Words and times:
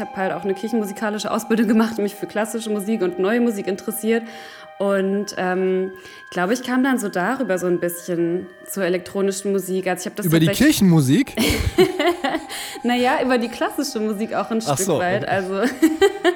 Ich 0.00 0.06
habe 0.06 0.16
halt 0.16 0.32
auch 0.32 0.44
eine 0.44 0.54
kirchenmusikalische 0.54 1.30
Ausbildung 1.30 1.68
gemacht, 1.68 1.98
mich 1.98 2.14
für 2.14 2.26
klassische 2.26 2.70
Musik 2.70 3.02
und 3.02 3.18
neue 3.18 3.38
Musik 3.42 3.66
interessiert. 3.66 4.22
Und 4.78 5.34
ähm, 5.36 5.92
ich 6.24 6.30
glaube, 6.30 6.54
ich 6.54 6.62
kam 6.62 6.82
dann 6.82 6.98
so 6.98 7.10
darüber 7.10 7.58
so 7.58 7.66
ein 7.66 7.80
bisschen 7.80 8.46
zur 8.66 8.84
elektronischen 8.84 9.52
Musik. 9.52 9.86
Also 9.86 10.08
ich 10.08 10.14
das 10.14 10.24
über 10.24 10.40
die 10.40 10.46
Kirchenmusik? 10.46 11.34
naja, 12.82 13.22
über 13.22 13.36
die 13.36 13.48
klassische 13.48 14.00
Musik 14.00 14.32
auch 14.32 14.50
ein 14.50 14.62
Ach 14.66 14.72
Stück 14.72 14.86
so. 14.86 14.98
weit. 14.98 15.28
Also 15.28 15.64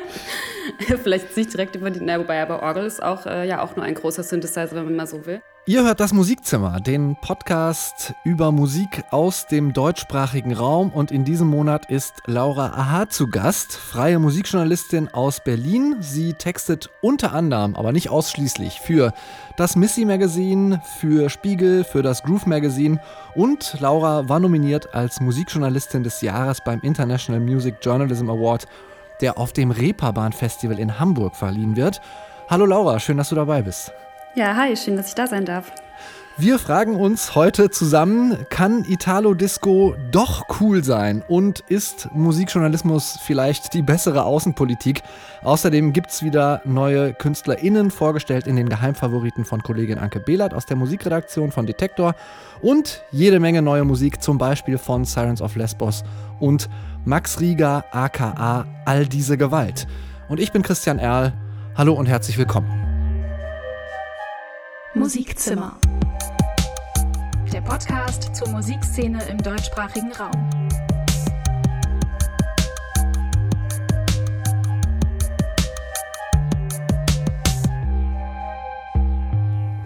vielleicht 1.02 1.34
nicht 1.34 1.50
direkt 1.54 1.74
über 1.74 1.88
die, 1.88 2.00
na, 2.02 2.18
wobei 2.18 2.42
aber 2.42 2.62
Orgel 2.62 2.84
ist 2.84 3.02
auch, 3.02 3.24
äh, 3.24 3.48
ja, 3.48 3.62
auch 3.62 3.76
nur 3.76 3.86
ein 3.86 3.94
großer 3.94 4.24
Synthesizer, 4.24 4.72
wenn 4.72 4.84
man 4.84 4.96
mal 4.96 5.06
so 5.06 5.24
will. 5.24 5.40
Ihr 5.66 5.82
hört 5.82 5.98
das 6.00 6.12
Musikzimmer, 6.12 6.78
den 6.78 7.16
Podcast 7.16 8.12
über 8.22 8.52
Musik 8.52 9.02
aus 9.10 9.46
dem 9.46 9.72
deutschsprachigen 9.72 10.52
Raum. 10.52 10.90
Und 10.90 11.10
in 11.10 11.24
diesem 11.24 11.48
Monat 11.48 11.86
ist 11.90 12.16
Laura 12.26 12.66
Aha 12.74 13.08
zu 13.08 13.28
Gast, 13.28 13.74
freie 13.74 14.18
Musikjournalistin 14.18 15.08
aus 15.14 15.40
Berlin. 15.42 15.96
Sie 16.00 16.34
textet 16.34 16.90
unter 17.00 17.32
anderem, 17.32 17.76
aber 17.76 17.92
nicht 17.92 18.10
ausschließlich, 18.10 18.78
für 18.78 19.14
das 19.56 19.74
Missy 19.74 20.04
Magazine, 20.04 20.82
für 20.98 21.30
Spiegel, 21.30 21.84
für 21.84 22.02
das 22.02 22.22
Groove 22.24 22.44
Magazine. 22.44 23.00
Und 23.34 23.80
Laura 23.80 24.28
war 24.28 24.40
nominiert 24.40 24.94
als 24.94 25.18
Musikjournalistin 25.22 26.02
des 26.02 26.20
Jahres 26.20 26.58
beim 26.62 26.80
International 26.82 27.40
Music 27.40 27.76
Journalism 27.80 28.28
Award, 28.28 28.66
der 29.22 29.38
auf 29.38 29.54
dem 29.54 29.70
Reeperbahn 29.70 30.34
Festival 30.34 30.78
in 30.78 31.00
Hamburg 31.00 31.34
verliehen 31.34 31.74
wird. 31.74 32.02
Hallo 32.50 32.66
Laura, 32.66 33.00
schön, 33.00 33.16
dass 33.16 33.30
du 33.30 33.34
dabei 33.34 33.62
bist. 33.62 33.90
Ja, 34.36 34.56
hi, 34.56 34.76
schön, 34.76 34.96
dass 34.96 35.08
ich 35.08 35.14
da 35.14 35.28
sein 35.28 35.44
darf. 35.44 35.70
Wir 36.36 36.58
fragen 36.58 36.96
uns 36.96 37.36
heute 37.36 37.70
zusammen, 37.70 38.36
kann 38.50 38.84
Italo-Disco 38.84 39.94
doch 40.10 40.42
cool 40.58 40.82
sein 40.82 41.22
und 41.28 41.60
ist 41.68 42.08
Musikjournalismus 42.12 43.20
vielleicht 43.22 43.72
die 43.72 43.82
bessere 43.82 44.24
Außenpolitik? 44.24 45.02
Außerdem 45.44 45.92
gibt 45.92 46.10
es 46.10 46.24
wieder 46.24 46.60
neue 46.64 47.14
KünstlerInnen 47.14 47.92
vorgestellt 47.92 48.48
in 48.48 48.56
den 48.56 48.68
Geheimfavoriten 48.68 49.44
von 49.44 49.62
Kollegin 49.62 49.98
Anke 49.98 50.18
Behlert 50.18 50.54
aus 50.54 50.66
der 50.66 50.76
Musikredaktion 50.76 51.52
von 51.52 51.66
Detektor 51.66 52.16
und 52.60 53.04
jede 53.12 53.38
Menge 53.38 53.62
neue 53.62 53.84
Musik, 53.84 54.20
zum 54.20 54.36
Beispiel 54.36 54.78
von 54.78 55.04
Sirens 55.04 55.40
of 55.40 55.54
Lesbos 55.54 56.02
und 56.40 56.68
Max 57.04 57.38
Rieger 57.38 57.84
aka 57.92 58.66
All 58.84 59.06
diese 59.06 59.38
Gewalt. 59.38 59.86
Und 60.28 60.40
ich 60.40 60.50
bin 60.50 60.62
Christian 60.62 60.98
Erl. 60.98 61.32
Hallo 61.76 61.94
und 61.94 62.06
herzlich 62.06 62.36
willkommen. 62.36 62.93
Musikzimmer. 64.96 65.76
Der 67.52 67.60
Podcast 67.62 68.32
zur 68.32 68.48
Musikszene 68.50 69.24
im 69.24 69.38
deutschsprachigen 69.38 70.12
Raum. 70.12 70.30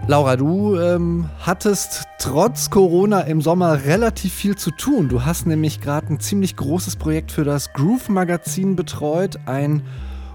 Laura, 0.07 0.37
du 0.37 0.79
ähm, 0.79 1.31
hattest 1.41 2.05
trotz 2.19 2.69
Corona 2.69 3.23
im 3.23 3.41
Sommer 3.41 3.85
relativ 3.85 4.35
viel 4.35 4.57
zu 4.57 4.71
tun. 4.71 5.09
Du 5.09 5.25
hast 5.25 5.47
nämlich 5.47 5.81
gerade 5.81 6.13
ein 6.13 6.21
ziemlich 6.21 6.55
großes 6.55 6.97
Projekt 6.97 7.33
für 7.33 7.45
das 7.45 7.73
Groove 7.73 8.11
Magazin 8.11 8.77
betreut, 8.77 9.39
ein 9.47 9.87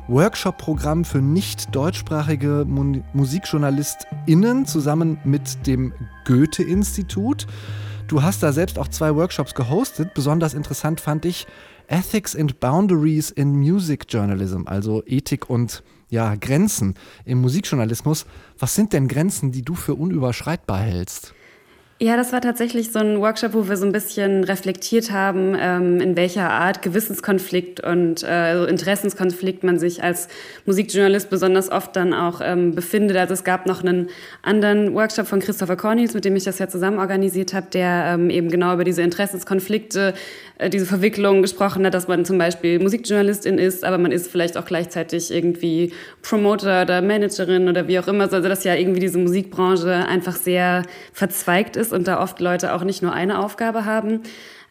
Workshop-Programm 0.07 1.05
für 1.05 1.21
nicht 1.21 1.73
deutschsprachige 1.73 2.65
MusikjournalistInnen 3.13 4.65
zusammen 4.65 5.17
mit 5.23 5.65
dem 5.65 5.93
Goethe-Institut. 6.25 7.47
Du 8.07 8.21
hast 8.21 8.43
da 8.43 8.51
selbst 8.51 8.77
auch 8.77 8.89
zwei 8.89 9.15
Workshops 9.15 9.55
gehostet. 9.55 10.13
Besonders 10.13 10.53
interessant 10.53 10.99
fand 10.99 11.25
ich 11.25 11.47
Ethics 11.87 12.35
and 12.35 12.59
Boundaries 12.59 13.29
in 13.31 13.55
Music 13.55 14.05
Journalism, 14.09 14.63
also 14.65 15.03
Ethik 15.05 15.49
und 15.49 15.83
ja, 16.09 16.35
Grenzen 16.35 16.95
im 17.23 17.39
Musikjournalismus. 17.41 18.25
Was 18.59 18.75
sind 18.75 18.93
denn 18.93 19.07
Grenzen, 19.07 19.51
die 19.51 19.61
du 19.61 19.73
für 19.73 19.95
unüberschreitbar 19.95 20.79
hältst? 20.79 21.33
Ja, 21.99 22.17
das 22.17 22.33
war 22.33 22.41
tatsächlich 22.41 22.91
so 22.91 22.99
ein 22.99 23.21
Workshop, 23.21 23.53
wo 23.53 23.69
wir 23.69 23.77
so 23.77 23.85
ein 23.85 23.91
bisschen 23.91 24.43
reflektiert 24.43 25.11
haben, 25.11 25.55
ähm, 25.57 26.01
in 26.01 26.17
welcher 26.17 26.49
Art 26.49 26.81
Gewissenskonflikt 26.81 27.81
und 27.81 28.23
äh, 28.23 28.65
Interessenskonflikt 28.65 29.63
man 29.63 29.77
sich 29.77 30.03
als 30.03 30.27
Musikjournalist 30.65 31.29
besonders 31.29 31.71
oft 31.71 31.95
dann 31.95 32.13
auch 32.13 32.41
ähm, 32.43 32.73
befindet. 32.73 33.15
Also 33.15 33.35
es 33.35 33.43
gab 33.43 33.67
noch 33.67 33.83
einen 33.83 34.09
anderen 34.41 34.95
Workshop 34.95 35.27
von 35.27 35.39
Christopher 35.39 35.75
Cornels, 35.75 36.15
mit 36.15 36.25
dem 36.25 36.35
ich 36.35 36.43
das 36.43 36.57
ja 36.57 36.67
zusammen 36.67 36.97
organisiert 36.97 37.53
habe, 37.53 37.67
der 37.71 38.15
ähm, 38.15 38.31
eben 38.31 38.49
genau 38.49 38.73
über 38.73 38.83
diese 38.83 39.03
Interessenskonflikte, 39.03 40.15
äh, 40.57 40.71
diese 40.71 40.87
Verwicklung 40.87 41.43
gesprochen 41.43 41.85
hat, 41.85 41.93
dass 41.93 42.07
man 42.07 42.25
zum 42.25 42.39
Beispiel 42.39 42.79
Musikjournalistin 42.79 43.59
ist, 43.59 43.85
aber 43.85 43.99
man 43.99 44.11
ist 44.11 44.31
vielleicht 44.31 44.57
auch 44.57 44.65
gleichzeitig 44.65 45.31
irgendwie 45.31 45.93
Promoter 46.23 46.81
oder 46.81 47.03
Managerin 47.03 47.69
oder 47.69 47.87
wie 47.87 47.99
auch 47.99 48.07
immer. 48.07 48.23
Also 48.23 48.49
dass 48.49 48.63
ja 48.63 48.73
irgendwie 48.73 48.99
diese 48.99 49.19
Musikbranche 49.19 49.93
einfach 49.93 50.35
sehr 50.35 50.81
verzweigt 51.13 51.77
ist 51.77 51.82
und 51.91 52.07
da 52.07 52.21
oft 52.21 52.39
Leute 52.39 52.73
auch 52.73 52.83
nicht 52.83 53.01
nur 53.01 53.11
eine 53.11 53.39
Aufgabe 53.39 53.85
haben. 53.85 54.21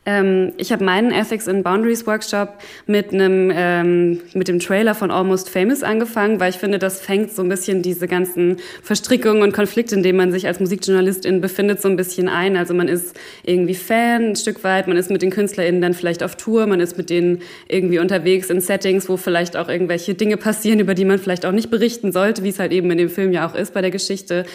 Ähm, 0.05 0.53
ich 0.57 0.73
habe 0.73 0.85
meinen 0.85 1.13
Ethics 1.13 1.47
and 1.47 1.63
Boundaries 1.63 2.07
Workshop 2.09 2.55
mit 2.87 3.13
einem 3.13 3.53
ähm, 3.55 4.21
mit 4.35 4.49
dem 4.49 4.59
Trailer 4.59 4.97
von 4.97 5.13
Almost 5.13 5.49
Famous 5.49 5.85
angefangen, 5.85 6.41
weil 6.41 6.51
ich 6.51 6.57
finde, 6.57 6.81
das 6.81 7.01
fängt 7.01 7.33
so 7.33 7.43
ein 7.43 7.49
bisschen 7.49 7.83
diese 7.83 8.09
ganzen 8.09 8.57
Verstrickungen 8.83 9.45
und 9.45 9.53
Konflikte, 9.53 9.95
in 9.95 10.03
denen 10.03 10.19
man 10.19 10.33
sich 10.33 10.49
als 10.49 10.59
Musikjournalistin 10.59 11.41
befindet, 11.41 11.81
so 11.81 11.89
ein 11.89 11.95
bisschen 11.95 12.29
ein. 12.29 12.57
Also 12.57 12.75
man 12.75 12.89
ist 12.89 13.15
irgendwie 13.45 13.77
Fan 13.77 14.31
ein 14.31 14.37
Stück 14.37 14.65
weit, 14.65 14.89
man 14.89 14.97
ist 14.97 15.09
mit 15.09 15.23
den 15.23 15.31
KünstlerInnen 15.31 15.81
dann 15.81 15.95
vielleicht 15.95 16.25
auf 16.25 16.35
Tour, 16.35 16.67
man 16.67 16.81
ist 16.81 16.99
mit 16.99 17.09
denen 17.09 17.41
irgendwie 17.69 18.01
unterwegs 18.01 18.51
in 18.51 18.61
Settings, 18.61 19.09
wo 19.09 19.17
vielleicht 19.17 19.57
auch 19.57 19.69
irgendwelche 19.69 20.15
Dinge 20.15 20.37
passieren, 20.37 20.81
über 20.81 20.95
die 20.95 21.05
man 21.05 21.21
vielleicht 21.21 21.47
auch 21.47 21.53
nicht 21.53 21.71
berichten 21.71 22.11
sollte, 22.11 22.43
wie 22.43 22.49
es 22.49 22.59
halt 22.59 22.73
eben 22.73 22.91
in 22.91 22.99
dem 22.99 23.09
Film 23.09 23.31
ja 23.31 23.49
auch 23.49 23.55
ist 23.55 23.73
bei 23.73 23.83
der 23.83 23.93
Geschichte. 23.93 24.47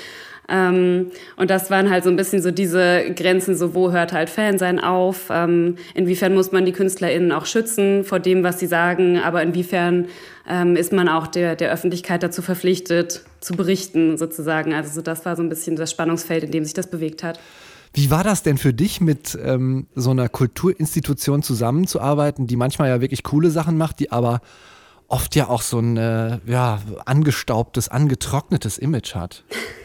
Ähm, 0.50 1.12
und 1.36 1.50
das 1.50 1.70
waren 1.70 1.90
halt 1.90 2.04
so 2.04 2.10
ein 2.10 2.16
bisschen 2.16 2.42
so 2.42 2.52
diese 2.52 3.14
Grenzen, 3.16 3.56
so 3.56 3.74
wo 3.74 3.92
hört 3.92 4.14
halt 4.14 4.30
Fansein 4.30 4.80
auf, 4.80 5.30
ähm, 5.30 5.76
inwiefern 5.94 6.34
muss 6.34 6.52
man 6.52 6.66
die 6.66 6.72
KünstlerInnen 6.72 7.32
auch 7.32 7.46
schützen 7.46 8.04
vor 8.04 8.20
dem, 8.20 8.44
was 8.44 8.60
sie 8.60 8.68
sagen, 8.68 9.20
aber 9.20 9.44
inwiefern 9.44 10.08
ähm, 10.48 10.76
ist 10.76 10.94
man 10.94 11.10
auch 11.10 11.28
der, 11.28 11.56
der 11.56 11.72
Öffentlichkeit 11.72 12.24
dazu 12.24 12.42
verpflichtet, 12.42 13.24
zu 13.42 13.56
berichten 13.56 14.18
sozusagen. 14.18 14.74
Also 14.74 14.94
so 14.94 15.02
das 15.02 15.26
war 15.26 15.36
so 15.36 15.44
ein 15.44 15.50
bisschen 15.50 15.76
das 15.76 15.92
Spannungsfeld, 15.92 16.46
in 16.46 16.52
dem 16.52 16.64
sich 16.64 16.74
das 16.74 16.90
bewegt 16.90 17.24
hat. 17.24 17.40
Wie 17.94 18.10
war 18.10 18.24
das 18.24 18.44
denn 18.44 18.58
für 18.58 18.74
dich, 18.74 19.02
mit 19.02 19.38
ähm, 19.44 19.88
so 19.96 20.12
einer 20.12 20.30
Kulturinstitution 20.30 21.42
zusammenzuarbeiten, 21.42 22.48
die 22.48 22.56
manchmal 22.56 22.90
ja 22.90 23.02
wirklich 23.02 23.24
coole 23.24 23.50
Sachen 23.50 23.78
macht, 23.78 24.00
die 24.00 24.12
aber 24.12 24.42
oft 25.08 25.36
ja 25.36 25.48
auch 25.48 25.62
so 25.62 25.80
ein 25.80 25.98
äh, 25.98 26.40
ja, 26.46 26.80
angestaubtes, 27.06 27.90
angetrocknetes 27.90 28.78
Image 28.78 29.16
hat. 29.16 29.44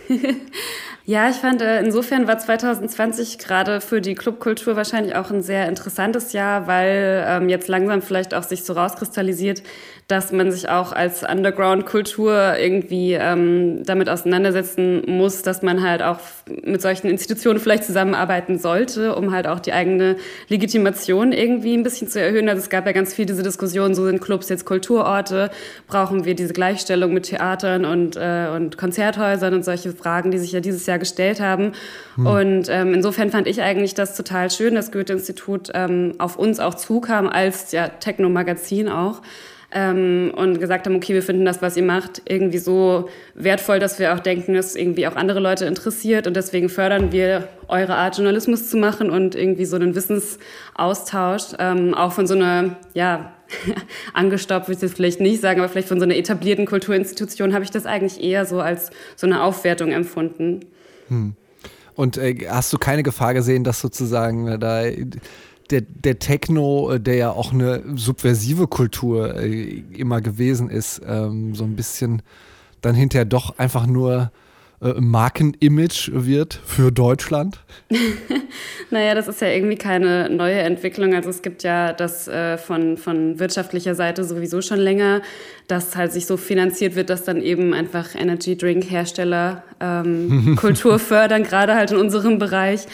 ja, 1.05 1.31
ich 1.31 1.37
fand, 1.37 1.62
äh, 1.62 1.81
insofern 1.81 2.27
war 2.27 2.38
2020 2.38 3.38
gerade 3.38 3.81
für 3.81 4.00
die 4.00 4.15
Clubkultur 4.15 4.77
wahrscheinlich 4.77 5.15
auch 5.15 5.31
ein 5.31 5.43
sehr 5.43 5.69
interessantes 5.69 6.33
Jahr, 6.33 6.66
weil 6.66 7.25
ähm, 7.27 7.49
jetzt 7.49 7.69
langsam 7.69 8.03
vielleicht 8.03 8.34
auch 8.34 8.43
sich 8.43 8.65
so 8.65 8.72
rauskristallisiert, 8.72 9.62
dass 10.12 10.31
man 10.31 10.53
sich 10.53 10.69
auch 10.69 10.93
als 10.93 11.23
Underground-Kultur 11.23 12.59
irgendwie 12.59 13.15
ähm, 13.15 13.83
damit 13.83 14.11
auseinandersetzen 14.11 15.03
muss, 15.06 15.41
dass 15.41 15.62
man 15.62 15.83
halt 15.83 16.03
auch 16.03 16.19
mit 16.62 16.83
solchen 16.83 17.06
Institutionen 17.06 17.59
vielleicht 17.59 17.84
zusammenarbeiten 17.84 18.59
sollte, 18.59 19.17
um 19.17 19.33
halt 19.33 19.47
auch 19.47 19.59
die 19.59 19.72
eigene 19.72 20.17
Legitimation 20.49 21.33
irgendwie 21.33 21.75
ein 21.75 21.83
bisschen 21.83 22.09
zu 22.09 22.21
erhöhen. 22.21 22.51
Also 22.51 22.61
es 22.61 22.69
gab 22.69 22.84
ja 22.84 22.93
ganz 22.93 23.15
viel 23.15 23.25
diese 23.25 23.43
Diskussion, 23.43 23.95
so 23.95 24.05
sind 24.05 24.21
Clubs 24.21 24.51
jetzt 24.51 24.67
Kulturorte, 24.67 25.51
brauchen 25.87 26.27
wir 26.27 26.34
diese 26.34 26.53
Gleichstellung 26.53 27.15
mit 27.15 27.25
Theatern 27.25 27.87
und, 27.87 28.17
äh, 28.17 28.48
und 28.54 28.77
Konzerthäusern 28.77 29.54
und 29.54 29.65
solche 29.65 29.92
Fragen, 29.92 30.31
die 30.31 30.39
sich 30.39 30.53
ja 30.53 30.60
dieses 30.60 30.84
Jahr 30.84 30.98
gestellt 30.98 31.41
haben. 31.41 31.72
Hm. 32.16 32.27
Und 32.27 32.69
ähm, 32.69 32.92
insofern 32.92 33.31
fand 33.31 33.47
ich 33.47 33.63
eigentlich 33.63 33.95
das 33.95 34.15
total 34.15 34.51
schön, 34.51 34.75
dass 34.75 34.92
Goethe-Institut 34.92 35.71
ähm, 35.72 36.16
auf 36.19 36.36
uns 36.36 36.60
auch 36.60 36.75
zukam, 36.75 37.31
als 37.31 37.72
ja 37.72 37.89
Techno-Magazin 37.89 38.91
auch 38.91 39.22
ähm, 39.74 40.33
und 40.34 40.60
gesagt 40.60 40.86
haben, 40.86 40.97
okay, 40.97 41.15
wir 41.15 41.22
finden 41.22 41.45
das, 41.45 41.63
was 41.63 41.77
ihr 41.77 41.83
macht, 41.83 42.22
irgendwie 42.27 42.59
so 42.59 43.09
wertvoll, 43.34 43.78
dass 43.78 43.98
wir 43.98 44.15
auch 44.15 44.21
denken, 44.21 44.54
dass 44.54 44.77
irgendwie 44.77 45.07
auch 45.07 45.16
andere 45.16 45.41
Leute 45.41 45.65
interessiert 45.65 46.27
und 46.27 46.36
deswegen 46.36 46.69
fördern 46.69 47.13
wir 47.13 47.48
eure 47.69 47.95
Art, 47.95 48.16
Journalismus 48.16 48.69
zu 48.69 48.77
machen 48.77 49.10
und 49.10 49.34
irgendwie 49.34 49.65
so 49.65 49.77
einen 49.77 49.95
Wissensaustausch, 49.95 51.54
ähm, 51.59 51.95
auch 51.95 52.13
von 52.13 52.27
so 52.27 52.34
einer, 52.34 52.77
ja, 52.95 53.33
angestaubt 54.15 54.69
würde 54.69 54.77
ich 54.77 54.80
das 54.80 54.92
vielleicht 54.92 55.21
nicht 55.21 55.41
sagen, 55.41 55.60
aber 55.60 55.69
vielleicht 55.69 55.89
von 55.89 55.98
so 55.98 56.04
einer 56.04 56.16
etablierten 56.16 56.66
Kulturinstitution 56.66 57.54
habe 57.54 57.65
ich 57.65 57.71
das 57.71 57.86
eigentlich 57.86 58.22
eher 58.22 58.45
so 58.47 58.60
als 58.60 58.91
so 59.16 59.27
eine 59.27 59.42
Aufwertung 59.42 59.91
empfunden. 59.91 60.60
Hm. 61.09 61.34
Und 61.95 62.16
äh, 62.16 62.47
hast 62.48 62.72
du 62.72 62.78
keine 62.78 63.03
Gefahr 63.03 63.34
gesehen, 63.34 63.65
dass 63.65 63.80
sozusagen 63.80 64.59
da 64.59 64.83
der, 65.70 65.82
der 65.82 66.18
Techno, 66.18 66.92
äh, 66.92 67.00
der 67.00 67.14
ja 67.16 67.30
auch 67.30 67.53
eine 67.53 67.82
subversive 67.94 68.66
Kultur 68.66 69.36
äh, 69.36 69.82
immer 69.97 70.20
gewesen 70.20 70.70
ist, 70.70 71.00
ähm, 71.06 71.54
so 71.54 71.64
ein 71.64 71.76
bisschen 71.76 72.22
dann 72.80 72.94
hinterher 72.94 73.24
doch 73.24 73.59
einfach 73.59 73.86
nur 73.86 74.32
äh, 74.82 75.00
Markenimage 75.00 76.10
wird 76.12 76.60
für 76.66 76.91
Deutschland? 76.91 77.60
naja, 78.91 79.14
das 79.14 79.28
ist 79.28 79.41
ja 79.41 79.48
irgendwie 79.48 79.76
keine 79.76 80.28
neue 80.28 80.59
Entwicklung. 80.59 81.14
Also 81.14 81.30
es 81.30 81.42
gibt 81.42 81.62
ja 81.62 81.92
das 81.92 82.26
äh, 82.26 82.59
von, 82.59 82.97
von 82.97 83.38
wirtschaftlicher 83.38 83.94
Seite 83.94 84.24
sowieso 84.24 84.60
schon 84.60 84.80
länger, 84.80 85.22
dass 85.68 85.94
halt 85.97 86.12
sich 86.12 86.26
so 86.26 86.36
finanziert 86.36 86.97
wird, 86.97 87.10
dass 87.10 87.22
dann 87.22 87.41
eben 87.41 87.74
einfach 87.74 88.16
Energy 88.16 88.56
Drink 88.56 88.91
Hersteller 88.91 89.62
ähm, 89.80 90.56
Kultur 90.60 90.98
fördern, 90.98 91.44
gerade 91.44 91.76
halt 91.76 91.92
in 91.92 91.98
unserem 91.98 92.38
Bereich. 92.38 92.86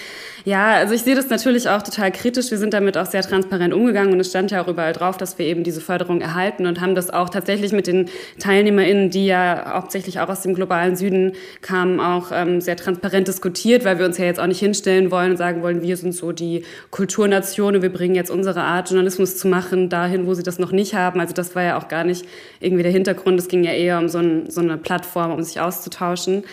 Ja, 0.49 0.77
also 0.77 0.95
ich 0.95 1.03
sehe 1.03 1.15
das 1.15 1.29
natürlich 1.29 1.69
auch 1.69 1.83
total 1.83 2.11
kritisch. 2.11 2.51
Wir 2.51 2.57
sind 2.57 2.73
damit 2.73 2.97
auch 2.97 3.05
sehr 3.05 3.21
transparent 3.21 3.75
umgegangen 3.75 4.15
und 4.15 4.21
es 4.21 4.31
stand 4.31 4.51
ja 4.51 4.65
auch 4.65 4.67
überall 4.67 4.95
drauf, 4.95 5.19
dass 5.19 5.39
wir 5.39 5.45
eben 5.45 5.63
diese 5.63 5.83
Förderung 5.83 6.23
erhalten 6.23 6.65
und 6.65 6.81
haben 6.81 6.95
das 6.95 7.11
auch 7.11 7.29
tatsächlich 7.29 7.73
mit 7.73 7.87
den 7.87 8.09
TeilnehmerInnen, 8.39 9.11
die 9.11 9.27
ja 9.27 9.75
hauptsächlich 9.75 10.21
auch 10.21 10.31
aus 10.31 10.41
dem 10.41 10.55
globalen 10.55 10.97
Süden 10.97 11.33
kamen, 11.61 12.01
auch 12.01 12.33
ähm, 12.33 12.63
sehr 12.63 12.79
transparent 12.79 13.29
diskutiert, 13.29 13.85
weil 13.85 13.99
wir 13.99 14.07
uns 14.07 14.17
ja 14.17 14.25
jetzt 14.25 14.41
auch 14.41 14.47
nicht 14.47 14.61
hinstellen 14.61 15.11
wollen 15.11 15.33
und 15.33 15.37
sagen 15.37 15.61
wollen, 15.61 15.83
wir 15.83 15.99
sind 15.99 16.15
so 16.15 16.33
die 16.33 16.65
Kulturnation 16.91 17.77
und 17.77 17.83
wir 17.83 17.93
bringen 17.93 18.15
jetzt 18.15 18.31
unsere 18.31 18.63
Art, 18.63 18.89
Journalismus 18.89 19.37
zu 19.37 19.49
machen, 19.49 19.91
dahin, 19.91 20.27
wo 20.27 20.33
sie 20.33 20.45
das 20.45 20.59
noch 20.59 20.73
nicht 20.73 20.95
haben. 20.95 21.21
Also 21.21 21.35
das 21.35 21.55
war 21.57 21.63
ja 21.63 21.79
auch 21.79 21.89
gar 21.89 22.05
nicht 22.05 22.25
irgendwie 22.61 22.85
der 22.85 22.93
Hintergrund. 22.93 23.39
Es 23.39 23.49
ging 23.49 23.65
ja 23.65 23.73
eher 23.73 23.99
um 23.99 24.09
so, 24.09 24.17
ein, 24.17 24.49
so 24.49 24.63
eine 24.63 24.79
Plattform, 24.79 25.31
um 25.31 25.43
sich 25.43 25.61
auszutauschen. 25.61 26.45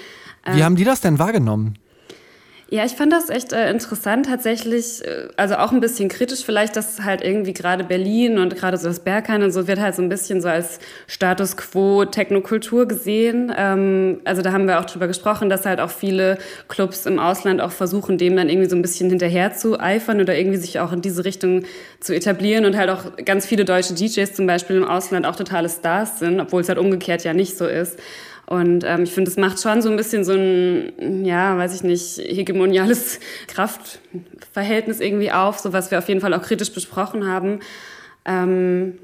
Wie 0.52 0.66
haben 0.66 0.76
die 0.76 0.84
das 0.84 1.00
denn 1.00 1.18
wahrgenommen? 1.18 1.78
Ja, 2.72 2.84
ich 2.84 2.94
fand 2.94 3.14
das 3.14 3.30
echt 3.30 3.54
äh, 3.54 3.70
interessant 3.70 4.26
tatsächlich, 4.26 5.06
äh, 5.06 5.28
also 5.38 5.56
auch 5.58 5.72
ein 5.72 5.82
bisschen 5.82 6.10
kritisch 6.10 6.44
vielleicht, 6.44 6.76
dass 6.76 7.04
halt 7.04 7.22
irgendwie 7.24 7.54
gerade 7.54 7.84
Berlin 7.84 8.40
und 8.40 8.56
gerade 8.56 8.78
so 8.78 8.88
das 8.88 9.02
Berghain 9.02 9.44
und 9.44 9.52
so 9.52 9.68
wird 9.68 9.80
halt 9.80 9.94
so 9.94 10.02
ein 10.02 10.10
bisschen 10.10 10.42
so 10.42 10.48
als 10.48 10.80
Status 11.06 11.58
Quo 11.58 12.06
Technokultur 12.06 12.88
gesehen. 12.88 13.54
Ähm, 13.56 14.20
also 14.24 14.42
da 14.42 14.52
haben 14.52 14.68
wir 14.68 14.80
auch 14.80 14.86
drüber 14.86 15.06
gesprochen, 15.06 15.48
dass 15.48 15.68
halt 15.68 15.80
auch 15.80 15.92
viele 15.92 16.40
Clubs 16.68 17.06
im 17.06 17.20
Ausland 17.20 17.62
auch 17.62 17.72
versuchen, 17.72 18.18
dem 18.18 18.36
dann 18.36 18.50
irgendwie 18.50 18.70
so 18.70 18.76
ein 18.76 18.82
bisschen 18.82 19.12
hinterher 19.12 19.54
zu 19.54 19.80
eifern 19.80 20.20
oder 20.20 20.36
irgendwie 20.36 20.58
sich 20.58 20.80
auch 20.80 20.92
in 20.92 21.02
diese 21.02 21.24
Richtung 21.24 21.66
zu 22.00 22.16
etablieren 22.16 22.66
und 22.66 22.76
halt 22.76 22.90
auch 22.90 23.16
ganz 23.26 23.46
viele 23.46 23.64
deutsche 23.64 23.94
DJs 23.94 24.34
zum 24.34 24.48
Beispiel 24.48 24.78
im 24.78 24.86
Ausland 24.86 25.28
auch 25.28 25.36
totale 25.36 25.70
Stars 25.70 26.18
sind, 26.18 26.40
obwohl 26.40 26.62
es 26.62 26.70
halt 26.70 26.80
umgekehrt 26.80 27.24
ja 27.26 27.34
nicht 27.34 27.60
so 27.60 27.68
ist. 27.68 28.00
Und 28.48 28.84
ähm, 28.84 29.04
ich 29.04 29.12
finde, 29.12 29.32
es 29.32 29.38
macht 29.38 29.60
schon 29.60 29.82
so 29.82 29.90
ein 29.90 29.98
bisschen 29.98 30.24
so 30.24 30.34
ein, 30.34 31.26
ja, 31.26 31.58
weiß 31.58 31.74
ich 31.74 31.84
nicht, 31.84 32.18
hegemoniales 32.20 33.20
Kraftverhältnis 33.48 35.00
irgendwie 35.00 35.32
auf, 35.32 35.60
so 35.60 35.74
was 35.74 35.90
wir 35.90 35.98
auf 35.98 36.08
jeden 36.08 36.22
Fall 36.22 36.34
auch 36.34 36.44
kritisch 36.44 36.72
besprochen 36.72 37.28
haben. 37.28 37.60
Ähm, 38.24 39.00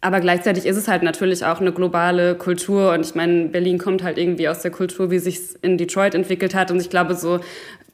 aber 0.00 0.20
gleichzeitig 0.20 0.64
ist 0.66 0.76
es 0.76 0.88
halt 0.88 1.02
natürlich 1.02 1.44
auch 1.44 1.60
eine 1.60 1.72
globale 1.72 2.36
Kultur. 2.36 2.92
Und 2.92 3.04
ich 3.04 3.14
meine, 3.14 3.46
Berlin 3.46 3.78
kommt 3.78 4.02
halt 4.02 4.18
irgendwie 4.18 4.48
aus 4.48 4.60
der 4.60 4.70
Kultur, 4.70 5.10
wie 5.10 5.18
sich 5.18 5.40
in 5.62 5.76
Detroit 5.76 6.14
entwickelt 6.14 6.54
hat. 6.54 6.70
Und 6.70 6.80
ich 6.80 6.88
glaube, 6.88 7.14
so 7.14 7.40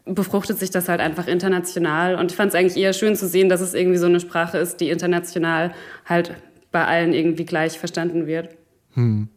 befruchtet 0.04 0.58
sich 0.58 0.70
das 0.70 0.88
halt 0.88 1.00
einfach 1.00 1.26
international. 1.26 2.14
Und 2.16 2.30
ich 2.30 2.36
fand 2.36 2.50
es 2.50 2.54
eigentlich 2.54 2.76
eher 2.76 2.92
schön 2.92 3.16
zu 3.16 3.26
sehen, 3.26 3.48
dass 3.48 3.60
es 3.60 3.74
irgendwie 3.74 3.98
so 3.98 4.06
eine 4.06 4.20
Sprache 4.20 4.58
ist, 4.58 4.76
die 4.78 4.90
international 4.90 5.72
halt 6.04 6.32
bei 6.70 6.84
allen 6.84 7.12
irgendwie 7.12 7.44
gleich 7.44 7.78
verstanden 7.78 8.26
wird. 8.26 8.50
Hm 8.94 9.28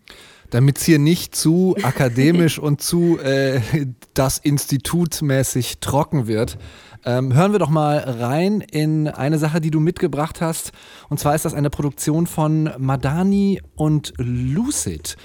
damit 0.49 0.77
es 0.77 0.83
hier 0.83 0.99
nicht 0.99 1.35
zu 1.35 1.75
akademisch 1.83 2.59
und 2.59 2.81
zu 2.81 3.19
äh, 3.19 3.61
das 4.13 4.37
Institut 4.37 5.21
mäßig 5.21 5.79
trocken 5.79 6.27
wird. 6.27 6.57
Ähm, 7.05 7.33
hören 7.35 7.51
wir 7.51 7.59
doch 7.59 7.69
mal 7.69 7.97
rein 7.97 8.61
in 8.61 9.07
eine 9.07 9.37
Sache, 9.37 9.61
die 9.61 9.69
du 9.69 9.79
mitgebracht 9.79 10.41
hast. 10.41 10.71
Und 11.09 11.19
zwar 11.19 11.35
ist 11.35 11.45
das 11.45 11.53
eine 11.53 11.69
Produktion 11.69 12.25
von 12.25 12.71
Madani 12.79 13.61
und 13.75 14.13
Lucid. 14.17 15.15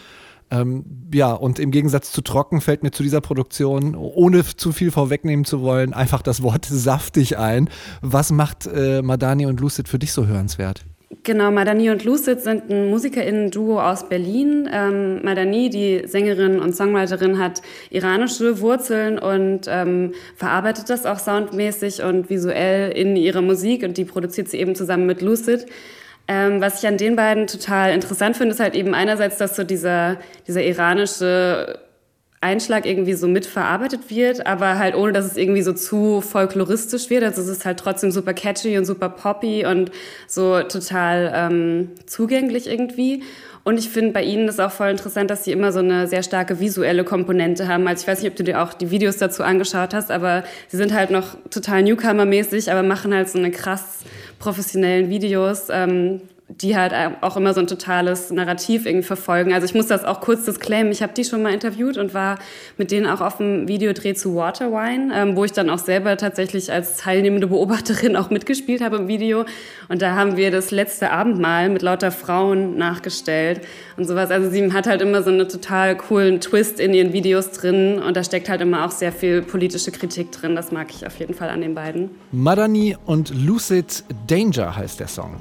Ähm, 0.50 0.84
ja, 1.14 1.32
und 1.32 1.58
im 1.58 1.70
Gegensatz 1.70 2.10
zu 2.10 2.22
Trocken 2.22 2.60
fällt 2.60 2.82
mir 2.82 2.90
zu 2.90 3.02
dieser 3.02 3.20
Produktion, 3.20 3.94
ohne 3.94 4.44
zu 4.44 4.72
viel 4.72 4.90
vorwegnehmen 4.90 5.44
zu 5.44 5.62
wollen, 5.62 5.94
einfach 5.94 6.22
das 6.22 6.42
Wort 6.42 6.66
saftig 6.66 7.38
ein. 7.38 7.70
Was 8.02 8.32
macht 8.32 8.66
äh, 8.66 9.00
Madani 9.00 9.46
und 9.46 9.60
Lucid 9.60 9.88
für 9.88 9.98
dich 9.98 10.12
so 10.12 10.26
hörenswert? 10.26 10.84
Genau, 11.24 11.50
Madani 11.50 11.90
und 11.90 12.04
Lucid 12.04 12.40
sind 12.40 12.70
ein 12.70 12.88
MusikerInnen-Duo 12.88 13.80
aus 13.80 14.08
Berlin. 14.08 14.70
Ähm, 14.72 15.20
Madani, 15.24 15.68
die 15.68 16.06
Sängerin 16.06 16.60
und 16.60 16.74
Songwriterin, 16.76 17.36
hat 17.38 17.62
iranische 17.90 18.60
Wurzeln 18.60 19.18
und 19.18 19.62
ähm, 19.66 20.14
verarbeitet 20.36 20.88
das 20.88 21.06
auch 21.06 21.18
soundmäßig 21.18 22.04
und 22.04 22.30
visuell 22.30 22.92
in 22.92 23.16
ihrer 23.16 23.42
Musik 23.42 23.82
und 23.82 23.96
die 23.98 24.04
produziert 24.04 24.48
sie 24.48 24.58
eben 24.58 24.76
zusammen 24.76 25.06
mit 25.06 25.20
Lucid. 25.20 25.66
Ähm, 26.28 26.60
was 26.60 26.80
ich 26.80 26.88
an 26.88 26.96
den 26.96 27.16
beiden 27.16 27.48
total 27.48 27.92
interessant 27.92 28.36
finde, 28.36 28.54
ist 28.54 28.60
halt 28.60 28.76
eben 28.76 28.94
einerseits, 28.94 29.36
dass 29.36 29.56
so 29.56 29.64
dieser, 29.64 30.16
dieser 30.46 30.62
iranische 30.62 31.80
Einschlag 32.42 32.86
irgendwie 32.86 33.12
so 33.12 33.28
mitverarbeitet 33.28 34.08
wird, 34.08 34.46
aber 34.46 34.78
halt 34.78 34.94
ohne, 34.94 35.12
dass 35.12 35.26
es 35.26 35.36
irgendwie 35.36 35.60
so 35.60 35.74
zu 35.74 36.22
folkloristisch 36.22 37.10
wird. 37.10 37.22
Also 37.22 37.42
es 37.42 37.48
ist 37.48 37.66
halt 37.66 37.78
trotzdem 37.78 38.10
super 38.10 38.32
catchy 38.32 38.78
und 38.78 38.86
super 38.86 39.10
poppy 39.10 39.66
und 39.66 39.90
so 40.26 40.62
total 40.62 41.32
ähm, 41.34 41.90
zugänglich 42.06 42.66
irgendwie. 42.66 43.22
Und 43.62 43.78
ich 43.78 43.90
finde 43.90 44.12
bei 44.12 44.22
ihnen 44.22 44.48
ist 44.48 44.58
auch 44.58 44.70
voll 44.70 44.88
interessant, 44.88 45.30
dass 45.30 45.44
sie 45.44 45.52
immer 45.52 45.70
so 45.70 45.80
eine 45.80 46.06
sehr 46.06 46.22
starke 46.22 46.60
visuelle 46.60 47.04
Komponente 47.04 47.68
haben. 47.68 47.86
Also 47.86 48.02
ich 48.02 48.08
weiß 48.08 48.22
nicht, 48.22 48.30
ob 48.30 48.36
du 48.36 48.42
dir 48.42 48.62
auch 48.62 48.72
die 48.72 48.90
Videos 48.90 49.18
dazu 49.18 49.42
angeschaut 49.42 49.92
hast, 49.92 50.10
aber 50.10 50.44
sie 50.68 50.78
sind 50.78 50.94
halt 50.94 51.10
noch 51.10 51.36
total 51.50 51.82
Newcomer-mäßig, 51.82 52.70
aber 52.72 52.82
machen 52.82 53.14
halt 53.14 53.28
so 53.28 53.38
eine 53.38 53.50
krass 53.50 53.98
professionellen 54.38 55.10
Videos, 55.10 55.66
ähm, 55.70 56.22
die 56.50 56.76
halt 56.76 56.92
auch 57.20 57.36
immer 57.36 57.54
so 57.54 57.60
ein 57.60 57.68
totales 57.68 58.30
Narrativ 58.30 58.84
irgendwie 58.84 59.06
verfolgen. 59.06 59.52
Also 59.52 59.66
ich 59.66 59.74
muss 59.74 59.86
das 59.86 60.04
auch 60.04 60.20
kurz 60.20 60.44
disclaimen. 60.44 60.90
Ich 60.90 61.02
habe 61.02 61.12
die 61.12 61.24
schon 61.24 61.42
mal 61.42 61.52
interviewt 61.52 61.96
und 61.96 62.12
war 62.12 62.38
mit 62.76 62.90
denen 62.90 63.06
auch 63.06 63.20
auf 63.20 63.36
dem 63.36 63.68
Videodreh 63.68 64.14
zu 64.14 64.34
Waterwine, 64.34 65.12
ähm, 65.14 65.36
wo 65.36 65.44
ich 65.44 65.52
dann 65.52 65.70
auch 65.70 65.78
selber 65.78 66.16
tatsächlich 66.16 66.72
als 66.72 66.96
teilnehmende 66.96 67.46
Beobachterin 67.46 68.16
auch 68.20 68.30
mitgespielt 68.30 68.80
habe 68.80 68.96
im 68.96 69.08
Video. 69.08 69.44
Und 69.88 70.02
da 70.02 70.16
haben 70.16 70.36
wir 70.36 70.50
das 70.50 70.72
letzte 70.72 71.12
Abendmahl 71.12 71.68
mit 71.68 71.82
lauter 71.82 72.10
Frauen 72.10 72.76
nachgestellt 72.76 73.60
und 73.96 74.06
sowas. 74.06 74.30
Also 74.30 74.50
sie 74.50 74.72
hat 74.72 74.88
halt 74.88 75.02
immer 75.02 75.22
so 75.22 75.30
einen 75.30 75.48
total 75.48 75.96
coolen 75.96 76.40
Twist 76.40 76.80
in 76.80 76.92
ihren 76.92 77.12
Videos 77.12 77.52
drin 77.52 78.00
und 78.00 78.16
da 78.16 78.24
steckt 78.24 78.48
halt 78.48 78.60
immer 78.60 78.84
auch 78.84 78.90
sehr 78.90 79.12
viel 79.12 79.42
politische 79.42 79.92
Kritik 79.92 80.32
drin. 80.32 80.56
Das 80.56 80.72
mag 80.72 80.88
ich 80.90 81.06
auf 81.06 81.16
jeden 81.20 81.34
Fall 81.34 81.50
an 81.50 81.60
den 81.60 81.76
beiden. 81.76 82.10
Madani 82.32 82.96
und 83.06 83.32
Lucid 83.32 84.02
Danger 84.26 84.76
heißt 84.76 84.98
der 84.98 85.08
Song. 85.08 85.36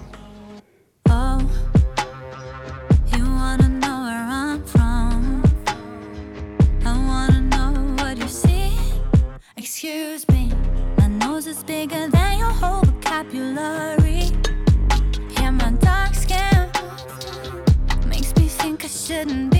Shouldn't 18.89 19.51
be 19.51 19.58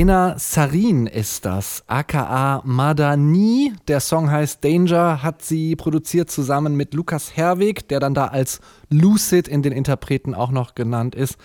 Dena 0.00 0.38
Sarin 0.38 1.06
ist 1.06 1.44
das, 1.44 1.84
aka 1.86 2.62
Madani. 2.64 3.74
Der 3.86 4.00
Song 4.00 4.30
heißt 4.30 4.64
Danger, 4.64 5.22
hat 5.22 5.42
sie 5.42 5.76
produziert 5.76 6.30
zusammen 6.30 6.74
mit 6.74 6.94
Lukas 6.94 7.36
Herwig, 7.36 7.86
der 7.88 8.00
dann 8.00 8.14
da 8.14 8.28
als 8.28 8.60
Lucid 8.88 9.46
in 9.46 9.60
den 9.60 9.74
Interpreten 9.74 10.34
auch 10.34 10.52
noch 10.52 10.74
genannt 10.74 11.14
ist. 11.14 11.36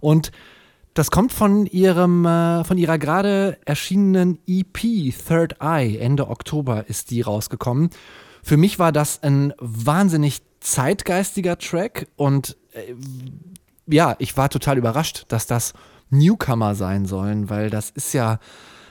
Und 0.00 0.32
Das 0.94 1.10
kommt 1.10 1.34
von 1.34 1.66
ihrem, 1.66 2.24
äh, 2.24 2.64
von 2.64 2.78
ihrer 2.78 2.96
gerade 2.96 3.58
erschienenen 3.66 4.38
EP 4.46 5.12
Third 5.12 5.56
Eye. 5.60 5.98
Ende 5.98 6.30
Oktober 6.30 6.88
ist 6.88 7.10
die 7.10 7.20
rausgekommen. 7.20 7.90
Für 8.42 8.56
mich 8.56 8.78
war 8.78 8.92
das 8.92 9.22
ein 9.22 9.52
wahnsinnig 9.58 10.40
zeitgeistiger 10.60 11.58
Track 11.58 12.08
und 12.16 12.56
äh, 12.72 12.94
ja, 13.92 14.16
ich 14.18 14.38
war 14.38 14.48
total 14.48 14.78
überrascht, 14.78 15.26
dass 15.28 15.46
das 15.46 15.74
Newcomer 16.10 16.74
sein 16.74 17.06
sollen, 17.06 17.50
weil 17.50 17.70
das 17.70 17.90
ist 17.90 18.12
ja 18.12 18.38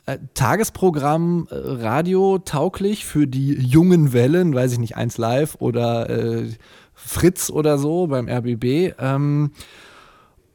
äh, 0.05 0.17
Tagesprogramm 0.33 1.47
äh, 1.51 1.55
Radio 1.55 2.39
tauglich 2.39 3.05
für 3.05 3.27
die 3.27 3.53
jungen 3.53 4.13
Wellen, 4.13 4.53
weiß 4.53 4.73
ich 4.73 4.79
nicht, 4.79 4.97
eins 4.97 5.17
live 5.17 5.55
oder 5.59 6.09
äh, 6.09 6.49
Fritz 6.93 7.49
oder 7.49 7.77
so 7.77 8.07
beim 8.07 8.27
RBB. 8.27 8.95
Ähm, 8.99 9.51